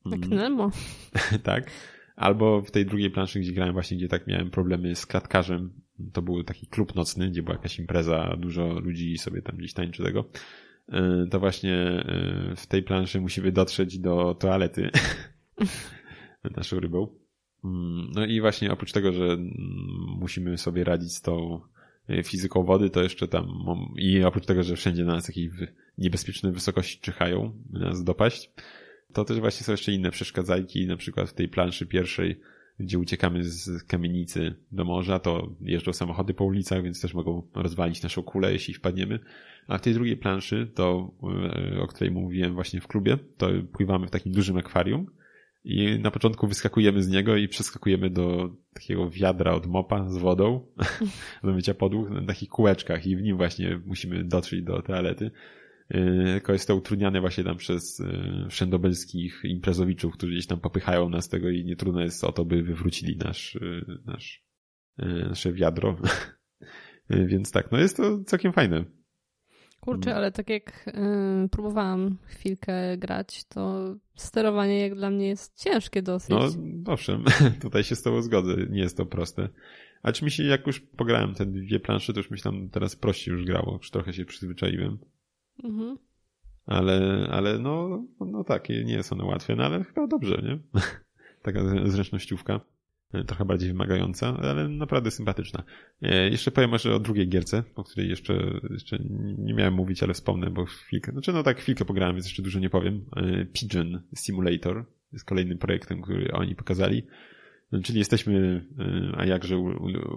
Jak 0.06 0.26
mm. 0.26 0.30
Nemo. 0.30 0.71
tak. 1.43 1.71
Albo 2.15 2.62
w 2.62 2.71
tej 2.71 2.86
drugiej 2.86 3.12
planszy, 3.12 3.39
gdzie 3.39 3.52
grałem 3.52 3.74
właśnie, 3.74 3.97
gdzie 3.97 4.08
tak 4.08 4.28
miałem 4.28 4.50
problemy 4.50 4.95
z 4.95 5.06
klatkarzem. 5.06 5.74
To 6.14 6.22
był 6.22 6.44
taki 6.44 6.68
klub 6.68 6.96
nocny, 6.96 7.30
gdzie 7.30 7.44
była 7.44 7.56
jakaś 7.56 7.80
impreza, 7.80 8.36
dużo 8.38 8.80
ludzi 8.80 9.18
sobie 9.18 9.42
tam 9.42 9.58
gdzieś 9.58 9.74
tańczy 9.74 10.04
tego. 10.04 10.30
E, 10.90 11.26
to 11.32 11.40
właśnie 11.40 11.76
e, 11.76 12.54
w 12.56 12.68
tej 12.68 12.84
planszy 12.84 13.22
musimy 13.22 13.52
dotrzeć 13.52 14.00
do 14.00 14.36
toalety 14.40 14.90
naszą 16.58 16.80
rybą. 16.80 17.08
Mm, 17.64 18.12
no 18.16 18.26
i 18.26 18.42
właśnie 18.42 18.72
oprócz 18.72 18.92
tego, 18.92 19.12
że 19.12 19.24
mm, 19.24 19.52
musimy 20.20 20.58
sobie 20.58 20.84
radzić 20.84 21.14
z 21.14 21.22
tą 21.22 21.62
e, 22.10 22.24
fizyką 22.24 22.64
wody, 22.64 22.90
to 22.90 23.04
jeszcze 23.04 23.28
tam 23.28 23.48
i 23.98 24.24
oprócz 24.24 24.46
tego, 24.46 24.64
że 24.64 24.76
wszędzie 24.76 25.06
na 25.06 25.14
nas 25.14 25.28
jakieś 25.28 25.50
niebezpieczne 25.98 26.52
wysokości 26.52 27.00
czyhają 27.02 27.64
nas 27.70 28.04
dopaść, 28.04 28.52
to 29.14 29.26
też 29.26 29.40
właśnie 29.40 29.64
są 29.64 29.72
jeszcze 29.72 29.92
inne 29.92 30.12
przeszkadzajki, 30.12 30.88
na 30.88 30.98
przykład 30.98 31.30
w 31.30 31.34
tej 31.34 31.48
planszy 31.48 31.86
pierwszej, 31.86 32.40
gdzie 32.80 33.00
uciekamy 33.00 33.44
z 33.44 33.84
kamienicy 33.84 34.56
do 34.72 34.86
morza, 34.86 35.20
to 35.20 35.56
jeżdżą 35.62 35.94
samochody 35.94 36.34
po 36.34 36.46
ulicach, 36.46 36.84
więc 36.84 37.02
też 37.02 37.14
mogą 37.14 37.48
rozwalić 37.56 38.04
naszą 38.04 38.24
kulę, 38.24 38.54
jeśli 38.54 38.74
wpadniemy. 38.74 39.20
A 39.68 39.78
w 39.78 39.82
tej 39.82 39.94
drugiej 39.94 40.18
planszy, 40.18 40.72
to 40.76 41.12
e, 41.76 41.82
o 41.82 41.88
której 41.88 42.12
mówiłem 42.12 42.54
właśnie 42.54 42.82
w 42.82 42.88
klubie, 42.88 43.18
to 43.38 43.50
pływamy 43.74 44.08
w 44.08 44.12
takim 44.12 44.32
dużym 44.32 44.58
akwarium 44.58 45.08
i 45.64 46.00
na 46.00 46.12
początku 46.12 46.48
wyskakujemy 46.48 47.04
z 47.04 47.10
niego 47.10 47.38
i 47.38 47.48
przeskakujemy 47.48 48.10
do 48.10 48.50
takiego 48.74 49.10
wiadra 49.10 49.54
od 49.54 49.68
mopa 49.68 50.10
z 50.10 50.18
wodą 50.18 50.68
do 51.44 51.54
mycia 51.54 51.74
podłóg 51.74 52.10
na 52.10 52.26
takich 52.26 52.50
kółeczkach 52.50 53.08
i 53.08 53.18
w 53.18 53.22
nim 53.22 53.38
właśnie 53.38 53.82
musimy 53.86 54.24
dotrzeć 54.24 54.64
do 54.64 54.82
toalety. 54.82 55.32
E, 55.92 56.24
tylko 56.26 56.54
jest 56.54 56.68
to 56.68 56.76
utrudniane 56.76 57.22
właśnie 57.22 57.44
tam 57.44 57.58
przez 57.58 58.00
e, 58.00 58.48
wszędobelskich 58.50 59.42
imprezowiczów, 59.44 60.14
którzy 60.14 60.34
gdzieś 60.34 60.48
tam 60.48 60.60
popychają 60.60 61.10
nas 61.10 61.30
tego 61.30 61.50
i 61.50 61.66
nie 61.66 61.76
trudno 61.76 62.02
jest 62.02 62.24
o 62.24 62.32
to, 62.32 62.46
by 62.46 62.64
wywrócili 62.64 63.18
nasz, 63.18 63.56
e, 63.56 63.82
nasz, 64.06 64.46
nasze 65.30 65.54
wiadro. 65.54 65.98
Więc 67.10 67.52
tak, 67.52 67.72
no 67.72 67.78
jest 67.78 67.98
to 67.98 68.24
całkiem 68.24 68.54
fajne. 68.54 68.86
Kurczę, 69.80 70.10
mm. 70.10 70.18
ale 70.18 70.32
tak 70.32 70.50
jak 70.50 70.88
y, 71.46 71.50
próbowałam 71.50 72.18
chwilkę 72.26 72.98
grać, 72.98 73.44
to 73.44 73.96
sterowanie 74.16 74.80
jak 74.80 74.96
dla 74.96 75.10
mnie 75.10 75.28
jest 75.28 75.64
ciężkie 75.64 76.02
dosyć. 76.02 76.30
No 76.30 76.48
owszem, 76.94 77.24
tutaj 77.62 77.84
się 77.84 77.96
z 77.96 78.04
tobą 78.04 78.22
zgodzę, 78.22 78.56
nie 78.70 78.82
jest 78.82 78.98
to 78.98 79.06
proste. 79.06 79.50
A 80.04 80.12
czy 80.12 80.26
mi 80.26 80.32
się, 80.32 80.44
jak 80.44 80.68
już 80.68 80.80
pograłem 80.80 81.34
te 81.36 81.46
dwie 81.46 81.80
plansze, 81.80 82.14
to 82.14 82.20
już 82.20 82.32
mi 82.32 82.38
się 82.38 82.44
tam 82.44 82.70
teraz 82.70 82.96
prościej 82.96 83.32
już 83.32 83.46
grało, 83.46 83.74
już 83.74 83.92
trochę 83.92 84.14
się 84.14 84.26
przyzwyczaiłem. 84.26 84.98
Mhm. 85.64 85.98
Ale, 86.66 87.28
ale 87.32 87.60
no, 87.60 88.04
no 88.20 88.44
tak, 88.44 88.70
nie 88.70 89.04
są 89.04 89.16
one 89.16 89.26
łatwe, 89.26 89.56
no 89.56 89.64
ale 89.64 89.84
chyba 89.84 90.08
dobrze, 90.08 90.42
nie? 90.44 90.82
Taka 91.44 91.90
zręcznościówka. 91.90 92.62
Trochę 93.28 93.46
bardziej 93.46 93.70
wymagająca, 93.70 94.38
ale 94.42 94.70
naprawdę 94.70 95.12
sympatyczna. 95.12 95.64
E, 96.02 96.30
jeszcze 96.30 96.52
powiem 96.52 96.70
może 96.70 96.96
o 96.96 97.00
drugiej 97.00 97.30
gierce, 97.30 97.64
o 97.76 97.84
której 97.84 98.10
jeszcze, 98.10 98.60
jeszcze 98.70 99.00
nie 99.38 99.54
miałem 99.54 99.74
mówić, 99.74 100.04
ale 100.04 100.14
wspomnę, 100.14 100.50
bo 100.50 100.66
chwilkę, 100.66 101.12
znaczy 101.12 101.34
no 101.34 101.44
tak 101.44 101.58
chwilkę 101.58 101.86
pograłem, 101.86 102.16
więc 102.16 102.26
jeszcze 102.26 102.42
dużo 102.42 102.60
nie 102.60 102.70
powiem. 102.70 103.06
E, 103.16 103.46
Pigeon 103.46 104.02
Simulator 104.16 104.86
jest 105.14 105.26
kolejnym 105.26 105.58
projektem, 105.58 106.02
który 106.02 106.32
oni 106.32 106.56
pokazali. 106.56 107.04
Czyli 107.84 108.00
jesteśmy, 108.00 108.66
e, 108.80 109.20
a 109.20 109.26
jakże 109.26 109.58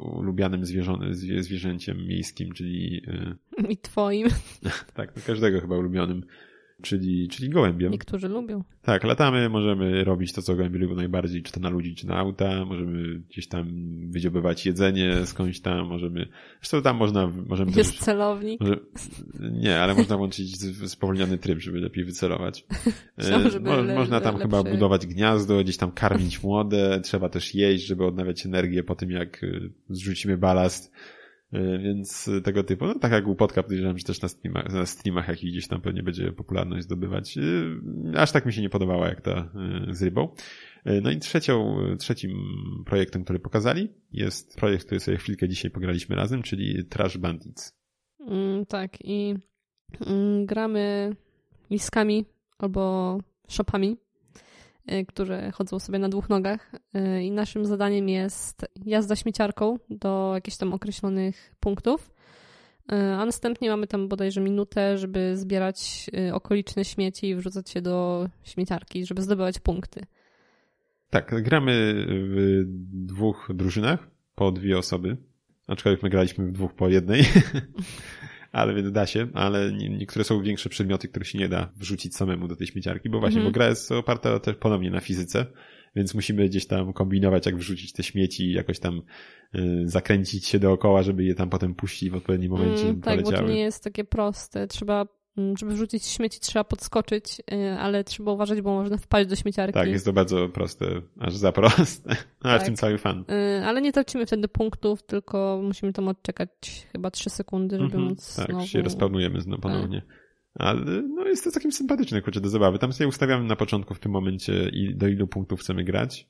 ulubianym 0.01 0.65
zwierzęciem 1.41 2.07
miejskim, 2.07 2.53
czyli... 2.53 3.03
I 3.69 3.77
twoim. 3.77 4.29
tak, 4.95 5.17
no 5.17 5.23
każdego 5.27 5.61
chyba 5.61 5.77
ulubionym 5.77 6.25
czyli, 6.83 7.29
czyli 7.29 7.49
gołębiem. 7.49 7.93
Niektórzy 7.93 8.29
lubią. 8.29 8.65
Tak, 8.83 9.05
latamy, 9.05 9.49
możemy 9.49 10.05
robić 10.05 10.33
to, 10.33 10.43
co 10.43 10.55
gołębie 10.57 10.79
lubią 10.79 10.95
najbardziej, 10.95 11.43
czy 11.43 11.53
to 11.53 11.61
na 11.61 11.69
ludzi, 11.69 11.95
czy 11.95 12.07
na 12.07 12.17
auta, 12.17 12.65
możemy 12.65 13.19
gdzieś 13.19 13.49
tam 13.49 13.67
wydziobywać 14.11 14.67
jedzenie 14.67 15.27
skądś 15.27 15.61
tam, 15.61 15.87
możemy, 15.87 16.29
zresztą 16.61 16.83
tam 16.83 16.97
można... 16.97 17.33
Możemy 17.47 17.73
Jest 17.77 17.91
też, 17.91 18.01
celownik? 18.01 18.61
Może, 18.61 18.77
nie, 19.53 19.81
ale 19.81 19.95
można 19.95 20.17
włączyć 20.17 20.59
spowolniony 20.91 21.39
tryb, 21.39 21.59
żeby 21.59 21.81
lepiej 21.81 22.05
wycelować. 22.05 22.65
Żeby 23.53 23.61
Mo, 23.71 23.77
le, 23.77 23.95
można 23.95 24.21
tam 24.21 24.35
lepszy. 24.35 24.49
chyba 24.49 24.63
budować 24.63 25.07
gniazdo, 25.07 25.59
gdzieś 25.61 25.77
tam 25.77 25.93
karmić 25.93 26.43
młode, 26.43 27.01
trzeba 27.01 27.29
też 27.29 27.55
jeść, 27.55 27.87
żeby 27.87 28.05
odnawiać 28.05 28.47
energię 28.47 28.85
po 28.85 28.95
tym, 28.95 29.11
jak 29.11 29.43
y, 29.45 29.71
zrzucimy 29.91 30.39
balast. 30.39 30.93
E, 31.55 31.79
więc 31.79 32.31
tego 32.45 32.65
typu, 32.65 32.87
no 32.87 32.99
taka 32.99 33.21
głupotka 33.21 33.63
podejrzewam, 33.63 33.99
że 33.99 34.05
też 34.05 34.23
na 34.23 34.29
streamach, 34.29 34.73
na 34.73 34.87
streamach 34.87 35.29
jakich 35.29 35.51
gdzieś 35.51 35.69
tam 35.69 35.81
pewnie 35.81 36.03
będzie 36.03 36.33
popularność 36.33 36.85
zdobywać. 36.85 37.39
E, 37.39 38.21
aż 38.21 38.33
tak 38.33 38.47
mi 38.47 38.53
się 38.53 38.63
nie 38.63 38.71
podobała 38.71 39.09
jak 39.09 39.21
ta 39.21 39.31
e, 39.31 39.95
z 39.95 40.03
rybą. 40.03 40.29
No 41.03 41.11
i 41.11 41.19
trzecią, 41.19 41.77
trzecim 41.99 42.33
projektem, 42.87 43.25
który 43.25 43.39
pokazali 43.39 43.89
jest 44.13 44.57
projekt, 44.57 44.85
który 44.85 45.01
sobie 45.01 45.17
chwilkę 45.17 45.49
dzisiaj 45.49 45.71
pograliśmy 45.71 46.17
razem, 46.17 46.43
czyli 46.43 46.85
Trash 46.85 47.19
Bandits. 47.19 47.73
Mm, 48.21 48.67
tak 48.67 48.91
i 49.05 49.35
mm, 50.07 50.47
gramy 50.47 51.11
liskami 51.71 52.25
albo 52.59 53.19
shopami 53.49 53.97
Y, 54.93 55.07
które 55.07 55.51
chodzą 55.53 55.79
sobie 55.79 55.99
na 55.99 56.09
dwóch 56.09 56.29
nogach 56.29 56.73
y, 56.75 57.23
i 57.23 57.31
naszym 57.31 57.67
zadaniem 57.67 58.09
jest 58.09 58.67
jazda 58.87 59.17
śmieciarką 59.17 59.79
do 59.91 60.33
jakichś 60.35 60.57
tam 60.57 60.73
określonych 60.73 61.55
punktów, 61.61 62.11
y, 62.93 62.95
a 62.95 63.27
następnie 63.27 63.71
mamy 63.71 63.87
tam 63.87 64.09
bodajże 64.09 64.41
minutę, 64.41 64.99
żeby 64.99 65.37
zbierać 65.37 66.11
okoliczne 66.33 66.85
śmieci 66.85 67.29
i 67.29 67.35
wrzucać 67.35 67.75
je 67.75 67.83
do 67.83 68.29
śmieciarki, 68.43 69.07
żeby 69.07 69.23
zdobywać 69.23 69.59
punkty. 69.59 70.07
Tak, 71.11 71.43
gramy 71.43 71.95
w 72.09 72.63
dwóch 73.07 73.49
drużynach, 73.55 74.11
po 74.35 74.53
dwie 74.53 74.79
osoby, 74.79 75.17
aczkolwiek 75.67 76.03
my 76.03 76.11
graliśmy 76.11 76.47
w 76.47 76.53
dwóch 76.53 76.75
po 76.75 76.89
jednej. 76.89 77.23
ale 78.55 78.75
więc 78.75 78.93
da 78.93 79.07
się, 79.07 79.29
ale 79.35 79.73
niektóre 79.73 80.25
są 80.25 80.43
większe 80.43 80.69
przedmioty, 80.69 81.09
których 81.09 81.29
się 81.29 81.39
nie 81.39 81.49
da 81.49 81.73
wrzucić 81.77 82.17
samemu 82.17 82.49
do 82.49 82.57
tej 82.57 82.67
śmieciarki, 82.67 83.11
bo 83.11 83.21
właśnie, 83.21 83.41
mm. 83.41 83.53
bo 83.53 83.55
gra 83.55 83.69
jest 83.69 83.93
oparta 83.93 84.41
też 84.41 84.57
ponownie 84.57 84.91
na 84.91 85.01
fizyce, 85.01 85.47
więc 85.97 86.15
musimy 86.15 86.49
gdzieś 86.49 86.67
tam 86.67 86.93
kombinować, 86.93 87.47
jak 87.47 87.57
wrzucić 87.57 87.93
te 87.93 88.03
śmieci, 88.03 88.53
jakoś 88.53 88.79
tam 88.79 89.03
y, 89.55 89.83
zakręcić 89.85 90.47
się 90.47 90.59
dookoła, 90.59 91.03
żeby 91.03 91.25
je 91.25 91.35
tam 91.35 91.51
potem 91.51 91.75
puścić 91.75 92.11
w 92.11 92.15
odpowiednim 92.15 92.51
momencie. 92.51 92.83
Mm, 92.83 93.01
tak, 93.01 93.15
poleciały. 93.15 93.43
bo 93.43 93.49
to 93.49 93.55
nie 93.55 93.61
jest 93.61 93.85
takie 93.85 94.05
proste. 94.05 94.67
Trzeba 94.67 95.07
żeby 95.59 95.73
wrzucić 95.73 96.07
śmieci 96.07 96.41
trzeba 96.41 96.65
podskoczyć, 96.65 97.41
y, 97.53 97.79
ale 97.79 98.05
trzeba 98.05 98.33
uważać, 98.33 98.61
bo 98.61 98.75
można 98.75 98.97
wpaść 98.97 99.29
do 99.29 99.37
śmieciarki. 99.37 99.75
Tak, 99.75 99.89
jest 99.89 100.05
to 100.05 100.13
bardzo 100.13 100.49
proste, 100.49 100.87
aż 101.21 101.37
za 101.37 101.53
proste, 101.53 102.11
ale 102.41 102.55
tak. 102.55 102.63
w 102.63 102.65
tym 102.65 102.77
cały 102.77 102.99
fan. 102.99 103.25
Y, 103.31 103.65
ale 103.65 103.83
nie 103.83 103.93
tracimy 103.93 104.27
wtedy 104.27 104.49
punktów, 104.49 105.03
tylko 105.03 105.61
musimy 105.63 105.93
tam 105.93 106.09
odczekać 106.09 106.51
chyba 106.93 107.11
3 107.11 107.31
sekundy, 107.31 107.79
żeby 107.79 107.97
mm 107.97 108.07
-hmm. 108.07 108.09
móc 108.09 108.37
Tak, 108.37 108.47
znowu... 108.47 108.67
się 108.67 108.83
respawnujemy 108.83 109.41
znowu 109.41 109.63
ponownie. 109.63 110.01
Tak. 110.01 110.25
Ale 110.55 111.03
no 111.03 111.25
jest 111.27 111.45
to 111.45 111.51
całkiem 111.51 111.73
sympatyczne, 111.73 112.23
kurczę, 112.23 112.41
do 112.41 112.49
zabawy. 112.49 112.79
Tam 112.79 112.93
sobie 112.93 113.09
ustawiamy 113.09 113.45
na 113.45 113.57
początku 113.57 113.95
w 113.95 114.01
tym 114.01 114.13
momencie 114.13 114.69
i 114.73 114.97
do 114.97 115.09
ilu 115.09 115.27
punktów 115.27 115.61
chcemy 115.61 115.85
grać. 115.85 116.29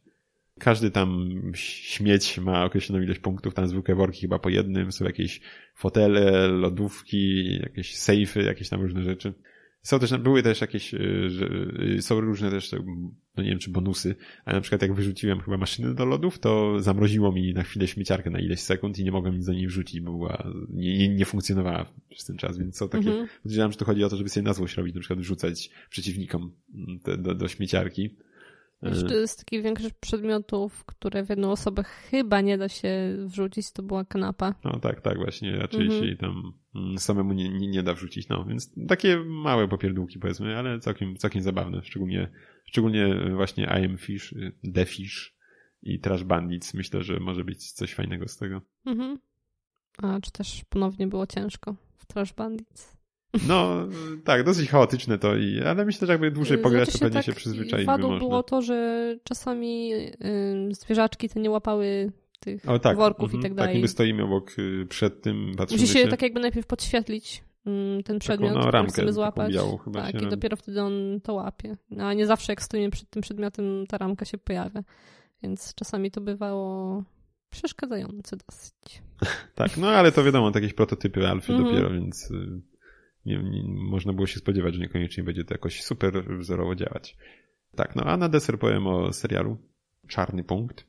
Każdy 0.61 0.91
tam 0.91 1.31
śmieć 1.55 2.39
ma 2.39 2.65
określoną 2.65 3.03
ilość 3.03 3.21
punktów, 3.21 3.55
tam 3.55 3.69
zwykłe 3.69 3.95
worki 3.95 4.21
chyba 4.21 4.39
po 4.39 4.49
jednym, 4.49 4.93
są 4.93 5.05
jakieś 5.05 5.41
fotele, 5.75 6.49
lodówki, 6.49 7.55
jakieś 7.63 7.97
sejfy, 7.97 8.43
jakieś 8.43 8.69
tam 8.69 8.81
różne 8.81 9.03
rzeczy. 9.03 9.35
Są 9.83 9.99
też, 9.99 10.19
były 10.19 10.43
też 10.43 10.61
jakieś, 10.61 10.95
y, 10.95 11.31
y, 11.99 12.03
są 12.03 12.21
różne 12.21 12.51
też, 12.51 12.73
no 13.37 13.43
nie 13.43 13.51
wiem 13.51 13.59
czy 13.59 13.71
bonusy, 13.71 14.15
ale 14.45 14.57
na 14.57 14.61
przykład 14.61 14.83
jak 14.83 14.95
wyrzuciłem 14.95 15.41
chyba 15.41 15.57
maszynę 15.57 15.95
do 15.95 16.05
lodów, 16.05 16.39
to 16.39 16.81
zamroziło 16.81 17.33
mi 17.33 17.55
na 17.55 17.63
chwilę 17.63 17.87
śmieciarkę 17.87 18.31
na 18.31 18.41
ileś 18.41 18.61
sekund 18.61 18.99
i 18.99 19.05
nie 19.05 19.13
mogłem 19.13 19.35
nic 19.35 19.47
do 19.47 19.53
niej 19.53 19.67
wrzucić, 19.67 20.01
bo 20.01 20.13
była, 20.13 20.45
nie, 20.71 20.99
nie, 20.99 21.09
nie 21.09 21.25
funkcjonowała 21.25 21.87
przez 22.11 22.25
ten 22.25 22.37
czas, 22.37 22.59
więc 22.59 22.77
są 22.77 22.89
takie, 22.89 23.09
mhm. 23.09 23.29
podejrzewam, 23.43 23.73
że 23.73 23.79
to 23.79 23.85
chodzi 23.85 24.05
o 24.05 24.09
to, 24.09 24.17
żeby 24.17 24.29
sobie 24.29 24.45
na 24.45 24.53
złość 24.53 24.77
robić, 24.77 24.95
na 24.95 25.01
przykład 25.01 25.19
wrzucać 25.19 25.71
przeciwnikom 25.91 26.53
te, 27.03 27.19
do, 27.19 27.35
do 27.35 27.49
śmieciarki. 27.49 28.17
Jeszcze 28.85 29.29
z 29.29 29.37
takich 29.37 29.63
większych 29.63 29.95
przedmiotów, 29.95 30.85
które 30.85 31.25
w 31.25 31.29
jedną 31.31 31.51
osobę 31.51 31.83
chyba 31.83 32.41
nie 32.41 32.59
da 32.59 32.69
się 32.69 33.17
wrzucić, 33.27 33.73
to 33.73 33.83
była 33.83 34.05
kanapa. 34.05 34.55
No 34.65 34.81
tak, 34.81 35.01
tak, 35.01 35.19
właśnie. 35.19 35.57
Raczej 35.57 35.83
mhm. 35.83 36.05
się 36.05 36.17
tam 36.17 36.53
mm, 36.75 36.99
samemu 36.99 37.33
nie, 37.33 37.49
nie, 37.49 37.69
nie, 37.69 37.83
da 37.83 37.95
wrzucić. 37.95 38.29
No, 38.29 38.45
więc 38.45 38.75
takie 38.89 39.17
małe 39.27 39.69
popierdółki 39.69 40.19
powiedzmy, 40.19 40.57
ale 40.57 40.81
całkiem, 40.81 41.17
całkiem 41.17 41.43
zabawne. 41.43 41.83
Szczególnie, 41.85 42.31
szczególnie 42.67 43.17
właśnie 43.35 43.65
I 43.65 43.85
Am 43.85 43.99
Fish, 43.99 44.35
The 44.75 44.87
Fish 44.87 45.37
i 45.83 46.01
Trash 46.01 46.25
Bandits. 46.25 46.75
Myślę, 46.75 47.03
że 47.03 47.21
może 47.21 47.45
być 47.45 47.73
coś 47.73 47.95
fajnego 47.95 48.29
z 48.29 48.37
tego. 48.37 48.63
Mhm. 48.87 49.19
A 50.03 50.21
czy 50.21 50.33
też 50.33 50.63
ponownie 50.69 51.07
było 51.07 51.27
ciężko 51.27 51.77
w 51.99 52.07
Trash 52.07 52.33
Bandits? 52.33 52.94
No, 53.49 53.87
tak, 54.25 54.45
dosyć 54.45 54.71
chaotyczne 54.71 55.19
to, 55.19 55.37
i, 55.37 55.61
ale 55.61 55.85
myślę, 55.85 56.07
że 56.07 56.13
jakby 56.13 56.31
dłużej 56.31 56.59
pograć, 56.59 56.93
to 56.93 56.99
pewnie 56.99 57.15
tak 57.15 57.25
się 57.25 57.33
przyzwyczaić 57.33 57.87
wadą 57.87 58.09
można. 58.09 58.19
było 58.19 58.43
to, 58.43 58.63
że 58.63 59.17
czasami 59.25 59.95
y, 59.95 60.15
zwierzaczki 60.71 61.29
te 61.29 61.41
nie 61.41 61.51
łapały 61.51 62.13
tych 62.41 62.69
o, 62.69 62.79
tak. 62.79 62.97
worków 62.97 63.25
mhm. 63.25 63.41
i 63.41 63.43
tak 63.43 63.55
dalej. 63.55 63.69
Tak, 63.69 63.77
niby 63.77 63.89
stoimy 63.89 64.23
obok 64.23 64.59
y, 64.59 64.87
przed 64.89 65.23
tym, 65.23 65.53
patrzymy 65.57 65.81
Musi 65.81 65.93
się, 65.93 65.99
się 65.99 66.09
tak 66.09 66.23
jakby 66.23 66.41
najpierw 66.41 66.67
podświetlić 66.67 67.45
mm, 67.67 68.03
ten 68.03 68.19
przedmiot, 68.19 68.53
Taką, 68.53 68.65
no, 68.65 68.71
ramkę 68.71 68.93
chcemy 68.93 69.13
złapać. 69.13 69.55
Białą, 69.55 69.77
chyba 69.77 70.03
tak, 70.03 70.23
i 70.23 70.27
dopiero 70.27 70.57
wtedy 70.57 70.83
on 70.83 71.21
to 71.23 71.35
łapie. 71.35 71.77
No, 71.91 72.05
a 72.05 72.15
nie 72.15 72.27
zawsze 72.27 72.53
jak 72.53 72.63
stoimy 72.63 72.91
przed 72.91 73.11
tym 73.11 73.23
przedmiotem, 73.23 73.87
ta 73.89 73.99
ramka 73.99 74.25
się 74.25 74.39
pojawia. 74.39 74.83
Więc 75.43 75.75
czasami 75.75 76.11
to 76.11 76.21
bywało 76.21 77.03
przeszkadzające 77.51 78.37
dosyć. 78.37 79.03
tak, 79.55 79.77
no 79.77 79.89
ale 79.89 80.13
to 80.13 80.25
wiadomo, 80.25 80.53
jakieś 80.55 80.73
prototypy 80.73 81.29
alfy 81.29 81.53
-hmm. 81.53 81.65
dopiero, 81.65 81.91
więc 81.91 82.31
y, 82.31 82.61
nie, 83.27 83.43
nie, 83.43 83.63
można 83.67 84.13
było 84.13 84.27
się 84.27 84.39
spodziewać, 84.39 84.75
że 84.75 84.81
niekoniecznie 84.81 85.25
będzie 85.25 85.45
to 85.45 85.55
jakoś 85.55 85.83
super 85.83 86.39
wzorowo 86.39 86.75
działać. 86.75 87.17
Tak, 87.77 87.97
no 87.97 88.05
a 88.05 88.17
na 88.17 88.29
deser 88.29 88.59
powiem 88.59 88.87
o 88.87 89.13
serialu 89.13 89.59
Czarny 90.09 90.45
Punkt. 90.45 90.87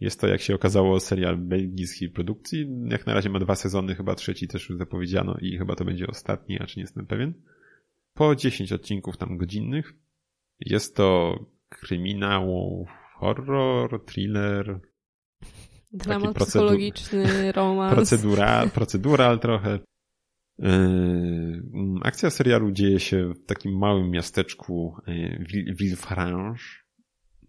Jest 0.00 0.20
to, 0.20 0.26
jak 0.26 0.40
się 0.40 0.54
okazało, 0.54 1.00
serial 1.00 1.36
belgijskiej 1.36 2.10
produkcji. 2.10 2.66
Jak 2.88 3.06
na 3.06 3.14
razie 3.14 3.30
ma 3.30 3.38
dwa 3.38 3.54
sezony, 3.54 3.94
chyba 3.94 4.14
trzeci 4.14 4.48
też 4.48 4.68
już 4.68 4.78
zapowiedziano 4.78 5.36
i 5.40 5.58
chyba 5.58 5.74
to 5.76 5.84
będzie 5.84 6.06
ostatni, 6.06 6.58
a 6.60 6.66
czy 6.66 6.78
nie 6.78 6.82
jestem 6.82 7.06
pewien. 7.06 7.34
Po 8.14 8.36
10 8.36 8.72
odcinków 8.72 9.16
tam 9.16 9.36
godzinnych. 9.36 9.94
Jest 10.60 10.96
to 10.96 11.38
kryminał, 11.68 12.86
horror, 13.14 14.04
thriller. 14.04 14.80
Dramat 15.92 16.36
psychologiczny, 16.36 17.52
romans. 17.52 17.94
Procedura, 17.94 18.66
procedural 18.74 19.40
trochę. 19.40 19.78
Yy, 20.58 21.62
akcja 22.02 22.30
serialu 22.30 22.72
dzieje 22.72 23.00
się 23.00 23.34
w 23.34 23.46
takim 23.46 23.78
małym 23.78 24.10
miasteczku 24.10 24.96
yy, 25.06 25.74
Villefranche. 25.74 26.64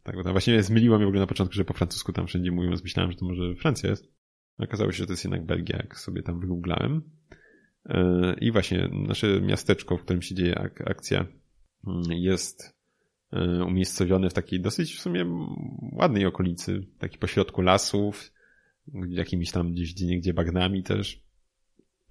Tak, 0.03 0.15
właśnie 0.31 0.63
zmyliło 0.63 0.97
mnie 0.97 1.05
w 1.05 1.07
ogóle 1.07 1.21
na 1.21 1.27
początku, 1.27 1.55
że 1.55 1.65
po 1.65 1.73
francusku 1.73 2.13
tam 2.13 2.27
wszędzie 2.27 2.51
mówią, 2.51 2.69
myślałem, 2.83 3.11
że 3.11 3.17
to 3.17 3.25
może 3.25 3.55
Francja 3.55 3.89
jest. 3.89 4.05
Okazało 4.57 4.91
się, 4.91 4.97
że 4.97 5.05
to 5.05 5.13
jest 5.13 5.23
jednak 5.23 5.45
Belgia, 5.45 5.77
jak 5.77 5.99
sobie 5.99 6.23
tam 6.23 6.39
wygooglałem. 6.39 7.01
Yy, 7.85 7.95
I 8.41 8.51
właśnie 8.51 8.89
nasze 8.91 9.41
miasteczko, 9.41 9.97
w 9.97 10.01
którym 10.01 10.21
się 10.21 10.35
dzieje 10.35 10.59
ak 10.59 10.89
akcja, 10.89 11.25
jest 12.09 12.75
umiejscowione 13.67 14.29
w 14.29 14.33
takiej 14.33 14.61
dosyć 14.61 14.95
w 14.95 15.01
sumie 15.01 15.25
ładnej 15.91 16.25
okolicy, 16.25 16.87
taki 16.99 17.17
pośrodku 17.17 17.61
lasów, 17.61 18.31
jakimiś 19.09 19.51
tam 19.51 19.71
gdzieś 19.71 19.93
gdzie 19.93 20.17
gdzie 20.17 20.33
bagnami 20.33 20.83
też. 20.83 21.24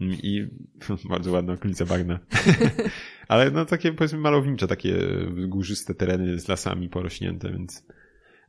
I 0.01 0.49
bardzo 1.11 1.33
ładna 1.33 1.53
okolica 1.53 1.85
bagna. 1.85 2.19
Ale 3.29 3.51
no 3.51 3.65
takie 3.65 3.93
powiedzmy 3.93 4.19
malownicze, 4.19 4.67
takie 4.67 4.97
górzyste 5.49 5.95
tereny 5.95 6.39
z 6.39 6.49
lasami 6.49 6.89
porośnięte, 6.89 7.53
więc 7.53 7.87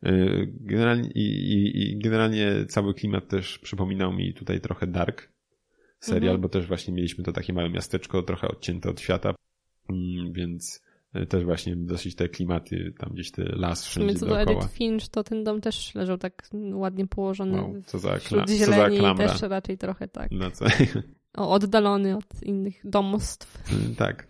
y, 0.06 0.54
generalnie, 0.60 1.10
i, 1.10 1.92
i, 1.92 1.98
generalnie 1.98 2.66
cały 2.66 2.94
klimat 2.94 3.28
też 3.28 3.60
przypominał 3.60 4.14
mi 4.14 4.34
tutaj 4.34 4.62
trochę 4.62 4.88
Dark 4.88 5.30
serial, 6.00 6.36
mhm. 6.36 6.42
bo 6.42 6.50
też 6.50 6.68
właśnie 6.68 6.94
mieliśmy 6.94 7.24
to 7.24 7.32
takie 7.32 7.54
małe 7.54 7.70
miasteczko, 7.70 8.24
trochę 8.24 8.48
odcięte 8.48 8.90
od 8.90 9.02
świata, 9.02 9.36
mm, 9.90 10.34
więc 10.34 10.84
y, 11.16 11.26
też 11.26 11.44
właśnie 11.44 11.76
dosyć 11.76 12.16
te 12.16 12.30
klimaty, 12.30 12.94
tam 12.98 13.10
gdzieś 13.14 13.32
te 13.32 13.44
las 13.44 13.88
wszędzie 13.88 14.16
co 14.16 14.26
dookoła. 14.26 14.46
do 14.46 14.52
Edith 14.52 14.74
Finch, 14.74 15.10
to 15.10 15.24
ten 15.24 15.44
dom 15.44 15.62
też 15.62 15.96
leżał 15.96 16.18
tak 16.18 16.50
ładnie 16.74 17.08
położony 17.08 17.62
wow, 17.62 17.82
co 17.86 18.00
za 18.00 18.18
wśród 18.18 18.50
zieleni, 18.50 19.00
co 19.00 19.16
za 19.16 19.16
też 19.16 19.42
raczej 19.42 19.78
trochę 19.78 20.08
tak. 20.08 20.32
No 20.32 20.52
co? 20.52 20.66
oddalony 21.36 22.18
od 22.18 22.44
innych 22.44 22.82
domostw. 22.84 23.64
Tak. 23.98 24.28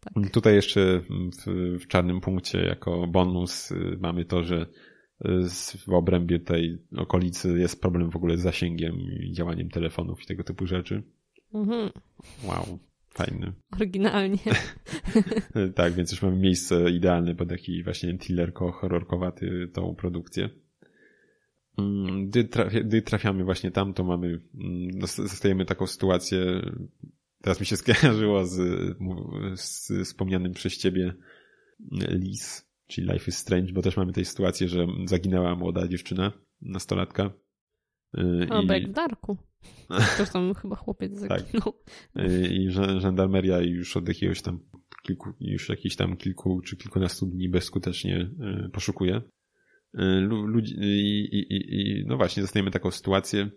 tak. 0.00 0.30
Tutaj 0.32 0.54
jeszcze 0.54 1.00
w, 1.00 1.46
w 1.80 1.86
czarnym 1.86 2.20
punkcie 2.20 2.58
jako 2.58 3.06
bonus 3.06 3.70
y, 3.70 3.98
mamy 4.00 4.24
to, 4.24 4.42
że 4.42 4.66
y, 5.24 5.28
w 5.86 5.92
obrębie 5.92 6.40
tej 6.40 6.78
okolicy 6.96 7.58
jest 7.58 7.80
problem 7.80 8.10
w 8.10 8.16
ogóle 8.16 8.36
z 8.36 8.40
zasięgiem 8.40 8.94
i 9.00 9.32
działaniem 9.32 9.68
telefonów 9.68 10.22
i 10.22 10.26
tego 10.26 10.44
typu 10.44 10.66
rzeczy. 10.66 11.02
Mhm. 11.54 11.90
Wow, 12.44 12.78
fajny. 13.10 13.52
Oryginalnie. 13.72 14.38
tak, 15.74 15.92
więc 15.92 16.12
już 16.12 16.22
mamy 16.22 16.36
miejsce 16.36 16.90
idealne 16.90 17.34
pod 17.34 17.48
taki 17.48 17.84
właśnie 17.84 18.14
thrillerko-horrorkowaty 18.14 19.68
tą 19.72 19.94
produkcję. 19.94 20.50
Mm, 21.78 22.26
gdy, 22.26 22.48
gdy 22.84 23.02
trafiamy 23.02 23.44
właśnie 23.44 23.70
tam, 23.70 23.94
to 23.94 24.04
mamy, 24.04 24.40
mm, 24.54 25.06
zostajemy 25.06 25.64
taką 25.64 25.86
sytuację, 25.86 26.62
teraz 27.42 27.60
mi 27.60 27.66
się 27.66 27.76
skojarzyło 27.82 28.46
z, 28.46 28.56
z 29.60 29.90
wspomnianym 30.04 30.52
przez 30.52 30.78
ciebie 30.78 31.14
Lis, 32.10 32.68
czyli 32.86 33.12
Life 33.12 33.24
is 33.28 33.38
Strange, 33.38 33.72
bo 33.72 33.82
też 33.82 33.96
mamy 33.96 34.12
tej 34.12 34.24
sytuację, 34.24 34.68
że 34.68 34.86
zaginęła 35.04 35.56
młoda 35.56 35.88
dziewczyna, 35.88 36.32
nastolatka. 36.62 37.30
Y, 38.18 38.48
A, 38.50 38.76
I... 38.76 38.86
w 38.86 38.92
Darku. 38.92 39.36
Zresztą 40.16 40.54
chyba 40.54 40.76
chłopiec 40.76 41.18
zaginął. 41.18 41.72
Tak. 42.14 42.26
I 42.50 42.70
żandarmeria 42.98 43.60
już 43.60 43.96
od 43.96 44.08
jakiegoś 44.08 44.42
tam 44.42 44.58
kilku, 45.02 45.32
już 45.40 45.68
jakichś 45.68 45.96
tam 45.96 46.16
kilku 46.16 46.60
czy 46.60 46.76
kilkunastu 46.76 47.26
dni 47.26 47.48
bezskutecznie 47.48 48.30
y, 48.66 48.68
poszukuje. 48.68 49.22
Y, 49.94 50.20
ludzi, 50.46 50.74
i, 50.80 51.38
i, 51.38 51.80
i, 51.80 52.04
no 52.06 52.16
właśnie, 52.16 52.42
zostajemy 52.42 52.70
taką 52.70 52.90
sytuację. 52.90 53.50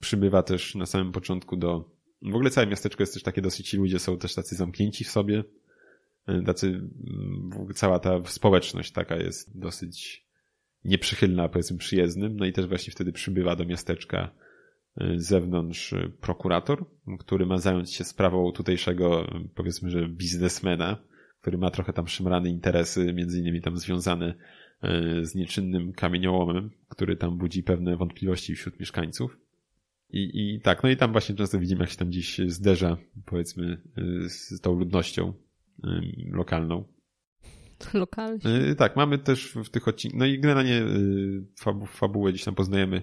Przybywa 0.00 0.42
też 0.42 0.74
na 0.74 0.86
samym 0.86 1.12
początku 1.12 1.56
do. 1.56 1.90
W 2.22 2.34
ogóle 2.34 2.50
całe 2.50 2.66
miasteczko 2.66 3.02
jest 3.02 3.14
też 3.14 3.22
takie 3.22 3.42
dosyć, 3.42 3.68
ci 3.68 3.76
ludzie 3.76 3.98
są 3.98 4.18
też 4.18 4.34
tacy 4.34 4.54
zamknięci 4.54 5.04
w 5.04 5.10
sobie. 5.10 5.44
Y, 6.28 6.42
tacy, 6.46 6.66
mm, 6.66 7.68
cała 7.74 7.98
ta 7.98 8.24
społeczność 8.24 8.92
taka 8.92 9.16
jest 9.16 9.58
dosyć 9.58 10.26
nieprzychylna, 10.84 11.48
powiedzmy, 11.48 11.78
przyjezdnym. 11.78 12.36
No 12.36 12.46
i 12.46 12.52
też 12.52 12.66
właśnie 12.66 12.92
wtedy 12.92 13.12
przybywa 13.12 13.56
do 13.56 13.64
miasteczka 13.64 14.30
y, 15.00 15.20
z 15.20 15.26
zewnątrz 15.26 15.94
prokurator, 16.20 16.84
który 17.18 17.46
ma 17.46 17.58
zająć 17.58 17.94
się 17.94 18.04
sprawą 18.04 18.52
tutejszego, 18.52 19.26
powiedzmy, 19.54 19.90
że 19.90 20.08
biznesmena, 20.08 20.96
który 21.40 21.58
ma 21.58 21.70
trochę 21.70 21.92
tam 21.92 22.08
szymrane 22.08 22.50
interesy, 22.50 23.12
między 23.12 23.38
innymi 23.38 23.60
tam 23.60 23.76
związane 23.76 24.34
z 25.22 25.34
nieczynnym 25.34 25.92
kamieniołomem, 25.92 26.70
który 26.88 27.16
tam 27.16 27.38
budzi 27.38 27.62
pewne 27.62 27.96
wątpliwości 27.96 28.54
wśród 28.54 28.80
mieszkańców. 28.80 29.38
I, 30.10 30.30
I 30.34 30.60
tak, 30.60 30.82
no 30.82 30.88
i 30.88 30.96
tam 30.96 31.12
właśnie 31.12 31.34
często 31.34 31.58
widzimy, 31.58 31.80
jak 31.80 31.90
się 31.90 31.96
tam 31.96 32.08
gdzieś 32.08 32.40
zderza, 32.46 32.96
powiedzmy, 33.24 33.82
e, 33.96 34.28
z 34.28 34.60
tą 34.60 34.78
ludnością 34.78 35.32
lokalną. 36.30 36.84
Lokalnie. 37.94 38.74
Tak, 38.78 38.96
mamy 38.96 39.18
też 39.18 39.58
w 39.64 39.68
tych 39.68 39.88
odcinkach, 39.88 40.18
no 40.18 40.26
i 40.26 40.40
generalnie 40.40 40.82
fabu, 41.58 41.86
fabułę 41.86 42.30
gdzieś 42.32 42.44
tam 42.44 42.54
poznajemy 42.54 43.02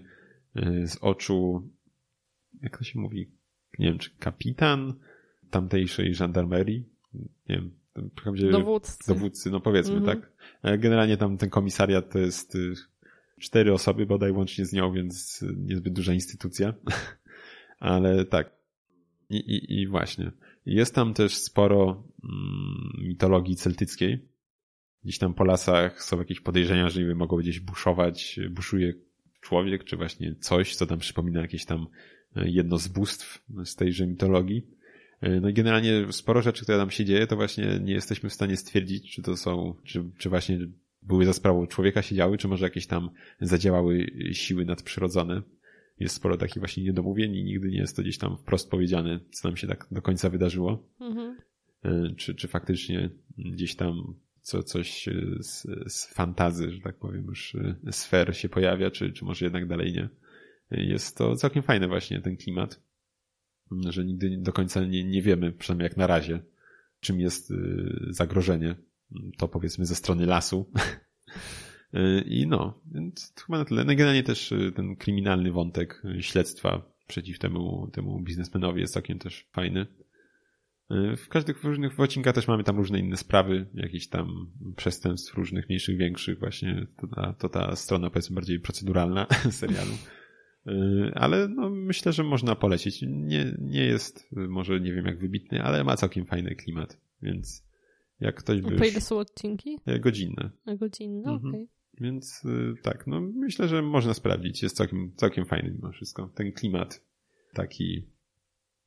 z 0.85 0.97
oczu, 1.01 1.69
jak 2.61 2.77
to 2.77 2.83
się 2.83 2.99
mówi, 2.99 3.31
nie 3.79 3.87
wiem, 3.87 3.97
czy 3.97 4.09
kapitan 4.19 4.93
tamtejszej 5.49 6.13
żandarmerii, 6.13 6.85
nie 7.13 7.55
wiem, 7.55 7.71
dowódcy. 8.51 9.13
dowódcy, 9.13 9.51
no 9.51 9.59
powiedzmy, 9.59 9.95
mhm. 9.95 10.17
tak. 10.17 10.31
E, 10.63 10.77
generalnie 10.77 11.17
tam 11.17 11.37
ten 11.37 11.49
komisariat 11.49 12.11
to 12.11 12.19
jest 12.19 12.55
y, 12.55 12.73
cztery 13.39 13.73
osoby 13.73 14.05
bodaj 14.05 14.31
łącznie 14.31 14.65
z 14.65 14.73
nią, 14.73 14.93
więc 14.93 15.45
niezbyt 15.57 15.93
duża 15.93 16.13
instytucja. 16.13 16.73
Ale 17.79 18.25
tak. 18.25 18.51
I, 19.29 19.37
i, 19.37 19.81
I 19.81 19.87
właśnie. 19.87 20.31
Jest 20.65 20.95
tam 20.95 21.13
też 21.13 21.37
sporo 21.37 22.03
mm, 22.23 23.07
mitologii 23.07 23.55
celtyckiej. 23.55 24.29
Gdzieś 25.03 25.17
tam 25.17 25.33
po 25.33 25.43
lasach 25.43 26.03
są 26.03 26.19
jakieś 26.19 26.39
podejrzenia, 26.39 26.89
że 26.89 27.15
mogą 27.15 27.37
gdzieś 27.37 27.59
buszować, 27.59 28.39
buszuje 28.49 28.93
człowiek, 29.41 29.83
czy 29.83 29.97
właśnie 29.97 30.35
coś, 30.35 30.75
co 30.75 30.85
tam 30.85 30.99
przypomina 30.99 31.41
jakieś 31.41 31.65
tam 31.65 31.87
e, 32.35 32.49
jedno 32.49 32.77
z 32.77 32.87
bóstw 32.87 33.43
z 33.65 33.75
tejże 33.75 34.07
mitologii. 34.07 34.67
E, 35.21 35.39
no 35.39 35.49
i 35.49 35.53
generalnie 35.53 36.13
sporo 36.13 36.41
rzeczy, 36.41 36.63
które 36.63 36.77
tam 36.77 36.91
się 36.91 37.05
dzieje, 37.05 37.27
to 37.27 37.35
właśnie 37.35 37.79
nie 37.83 37.93
jesteśmy 37.93 38.29
w 38.29 38.33
stanie 38.33 38.57
stwierdzić, 38.57 39.11
czy 39.11 39.21
to 39.21 39.37
są, 39.37 39.75
czy, 39.83 40.03
czy 40.17 40.29
właśnie 40.29 40.59
były 41.01 41.25
za 41.25 41.33
sprawą 41.33 41.67
człowieka 41.67 42.01
się 42.01 42.15
działy, 42.15 42.37
czy 42.37 42.47
może 42.47 42.65
jakieś 42.65 42.87
tam 42.87 43.09
zadziałały 43.41 44.11
siły 44.31 44.65
nadprzyrodzone. 44.65 45.41
Jest 45.99 46.15
sporo 46.15 46.37
takich 46.37 46.57
właśnie 46.57 46.83
niedomówień 46.83 47.35
i 47.35 47.43
nigdy 47.43 47.69
nie 47.69 47.77
jest 47.77 47.95
to 47.95 48.01
gdzieś 48.01 48.17
tam 48.17 48.37
wprost 48.37 48.69
powiedziane, 48.69 49.19
co 49.31 49.47
nam 49.47 49.57
się 49.57 49.67
tak 49.67 49.87
do 49.91 50.01
końca 50.01 50.29
wydarzyło. 50.29 50.83
Mhm. 51.01 51.37
E, 51.83 52.15
czy, 52.15 52.35
czy 52.35 52.47
faktycznie 52.47 53.09
gdzieś 53.37 53.75
tam 53.75 54.15
co, 54.41 54.63
coś 54.63 55.09
z, 55.39 55.67
z 55.93 56.13
fantazy, 56.13 56.71
że 56.71 56.81
tak 56.81 56.97
powiem, 56.97 57.25
już 57.25 57.55
sfer 57.91 58.37
się 58.37 58.49
pojawia, 58.49 58.91
czy, 58.91 59.11
czy 59.13 59.25
może 59.25 59.45
jednak 59.45 59.67
dalej 59.67 59.93
nie. 59.93 60.09
Jest 60.71 61.17
to 61.17 61.35
całkiem 61.35 61.63
fajne 61.63 61.87
właśnie 61.87 62.21
ten 62.21 62.37
klimat 62.37 62.86
że 63.89 64.05
nigdy 64.05 64.37
do 64.37 64.53
końca 64.53 64.85
nie, 64.85 65.03
nie 65.03 65.21
wiemy, 65.21 65.51
przynajmniej 65.51 65.83
jak 65.83 65.97
na 65.97 66.07
razie, 66.07 66.39
czym 66.99 67.19
jest 67.19 67.51
y, 67.51 67.55
zagrożenie. 68.09 68.75
To 69.37 69.47
powiedzmy 69.47 69.85
ze 69.85 69.95
strony 69.95 70.25
lasu. 70.25 70.65
Y, 71.93 72.21
I 72.21 72.47
no, 72.47 72.81
więc 72.91 73.33
chyba 73.45 73.57
na 73.57 73.65
tyle. 73.65 73.83
No 73.83 73.89
generalnie 73.95 74.23
też 74.23 74.51
y, 74.51 74.71
ten 74.75 74.95
kryminalny 74.95 75.51
wątek 75.51 76.03
śledztwa 76.19 76.91
przeciw 77.07 77.39
temu, 77.39 77.89
temu 77.93 78.21
biznesmenowi 78.21 78.81
jest 78.81 78.93
całkiem 78.93 79.19
też 79.19 79.47
fajny. 79.51 79.87
W 81.17 81.27
każdych 81.29 81.63
różnych 81.63 81.99
odcinkach 81.99 82.35
też 82.35 82.47
mamy 82.47 82.63
tam 82.63 82.77
różne 82.77 82.99
inne 82.99 83.17
sprawy, 83.17 83.67
jakieś 83.73 84.09
tam 84.09 84.51
przestępstw 84.75 85.33
różnych, 85.33 85.69
mniejszych, 85.69 85.97
większych, 85.97 86.39
właśnie 86.39 86.87
to 86.97 87.07
ta, 87.07 87.33
to 87.33 87.49
ta 87.49 87.75
strona 87.75 88.09
powiedzmy 88.09 88.35
bardziej 88.35 88.59
proceduralna 88.59 89.27
serialu. 89.51 89.91
Ale 91.15 91.47
no, 91.47 91.69
myślę, 91.69 92.13
że 92.13 92.23
można 92.23 92.55
polecić. 92.55 93.01
Nie, 93.01 93.55
nie 93.59 93.85
jest 93.85 94.29
może 94.31 94.79
nie 94.79 94.93
wiem 94.93 95.05
jak 95.05 95.19
wybitny, 95.19 95.63
ale 95.63 95.83
ma 95.83 95.95
całkiem 95.95 96.25
fajny 96.25 96.55
klimat, 96.55 96.97
więc 97.21 97.63
jak 98.19 98.35
ktoś 98.35 98.61
by... 98.61 98.75
Po 98.75 98.85
ile 98.85 99.01
są 99.01 99.19
odcinki? 99.19 99.79
Godzinne. 99.99 100.49
A 100.65 100.75
godzinne, 100.75 101.31
mhm. 101.31 101.37
okej. 101.37 101.49
Okay. 101.49 101.67
Więc 102.01 102.43
tak, 102.81 103.07
no 103.07 103.21
myślę, 103.21 103.67
że 103.67 103.81
można 103.81 104.13
sprawdzić. 104.13 104.63
Jest 104.63 104.77
całkiem, 104.77 105.11
całkiem 105.15 105.45
fajny 105.45 105.71
mimo 105.71 105.91
wszystko. 105.91 106.29
Ten 106.35 106.51
klimat 106.51 107.01
taki 107.53 108.07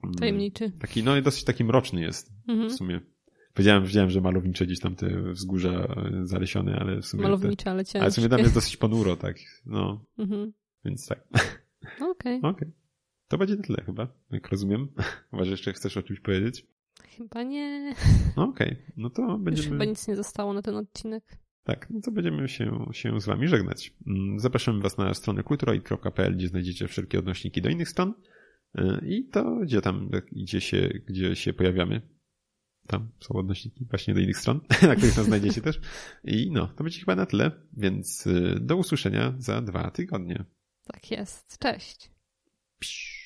Mm. 0.04 0.14
Tajemniczy. 0.14 0.72
Taki, 0.78 1.02
no 1.02 1.16
i 1.16 1.22
dosyć 1.22 1.44
taki 1.44 1.64
mroczny 1.64 2.00
jest 2.00 2.32
mhm. 2.48 2.70
w 2.70 2.72
sumie. 2.72 3.00
Powiedziałem, 3.54 3.84
wiedziałem, 3.84 4.10
że 4.10 4.20
malownicze 4.20 4.66
gdzieś 4.66 4.80
tam 4.80 4.96
te 4.96 5.22
wzgórza 5.32 5.70
e, 5.70 6.26
zalesione, 6.26 6.76
ale 6.76 7.00
w 7.00 7.06
sumie... 7.06 7.22
Malownicze, 7.22 7.70
ale 7.70 7.84
ciężkie. 7.84 8.00
Ale 8.00 8.10
w 8.10 8.14
sumie 8.14 8.28
tam 8.28 8.38
jest 8.40 8.54
dosyć 8.54 8.76
ponuro, 8.76 9.16
tak. 9.16 9.36
No. 9.66 10.04
Mhm. 10.18 10.52
Więc 10.84 11.06
tak. 11.06 11.28
Okej. 12.00 12.38
Okay. 12.38 12.50
Okay. 12.50 12.72
To 13.28 13.38
będzie 13.38 13.56
tyle 13.56 13.82
chyba, 13.86 14.08
jak 14.30 14.48
rozumiem. 14.48 14.88
Chyba, 15.30 15.44
że 15.44 15.50
jeszcze 15.50 15.72
chcesz 15.72 15.96
o 15.96 16.02
czymś 16.02 16.20
powiedzieć? 16.20 16.66
Chyba 17.16 17.42
nie. 17.42 17.94
No 18.36 18.44
okej, 18.44 18.72
okay. 18.72 18.92
no 18.96 19.10
to 19.10 19.38
będziemy... 19.38 19.68
Już 19.68 19.72
chyba 19.72 19.84
nic 19.84 20.08
nie 20.08 20.16
zostało 20.16 20.52
na 20.52 20.62
ten 20.62 20.76
odcinek. 20.76 21.24
Tak, 21.64 21.90
no 21.90 22.00
to 22.00 22.10
będziemy 22.10 22.48
się, 22.48 22.86
się 22.92 23.20
z 23.20 23.26
wami 23.26 23.48
żegnać. 23.48 23.94
Mm, 24.06 24.40
zapraszamy 24.40 24.80
was 24.80 24.98
na 24.98 25.14
stronę 25.14 25.42
kulturoi.pl, 25.42 26.36
gdzie 26.36 26.48
znajdziecie 26.48 26.88
wszelkie 26.88 27.18
odnośniki 27.18 27.62
do 27.62 27.68
innych 27.68 27.88
stron. 27.88 28.14
E, 28.74 29.00
I 29.06 29.28
to 29.28 29.56
gdzie 29.56 29.80
tam, 29.80 30.10
gdzie 30.32 30.60
się, 30.60 30.88
gdzie 31.06 31.36
się 31.36 31.52
pojawiamy. 31.52 32.02
Tam 32.86 33.08
są 33.20 33.34
odnośniki 33.34 33.86
właśnie 33.90 34.14
do 34.14 34.20
innych 34.20 34.38
stron, 34.38 34.60
na 34.88 34.96
których 34.96 35.16
nas 35.16 35.26
znajdziecie 35.26 35.60
też. 35.60 35.80
I 36.24 36.50
no, 36.52 36.66
to 36.66 36.84
będzie 36.84 37.00
chyba 37.00 37.16
na 37.16 37.26
tyle, 37.26 37.50
więc 37.72 38.26
e, 38.26 38.60
do 38.60 38.76
usłyszenia 38.76 39.34
za 39.38 39.62
dwa 39.62 39.90
tygodnie. 39.90 40.44
Tak 40.92 41.10
jest. 41.10 41.58
Cześć. 41.58 42.10
Psz. 42.78 43.19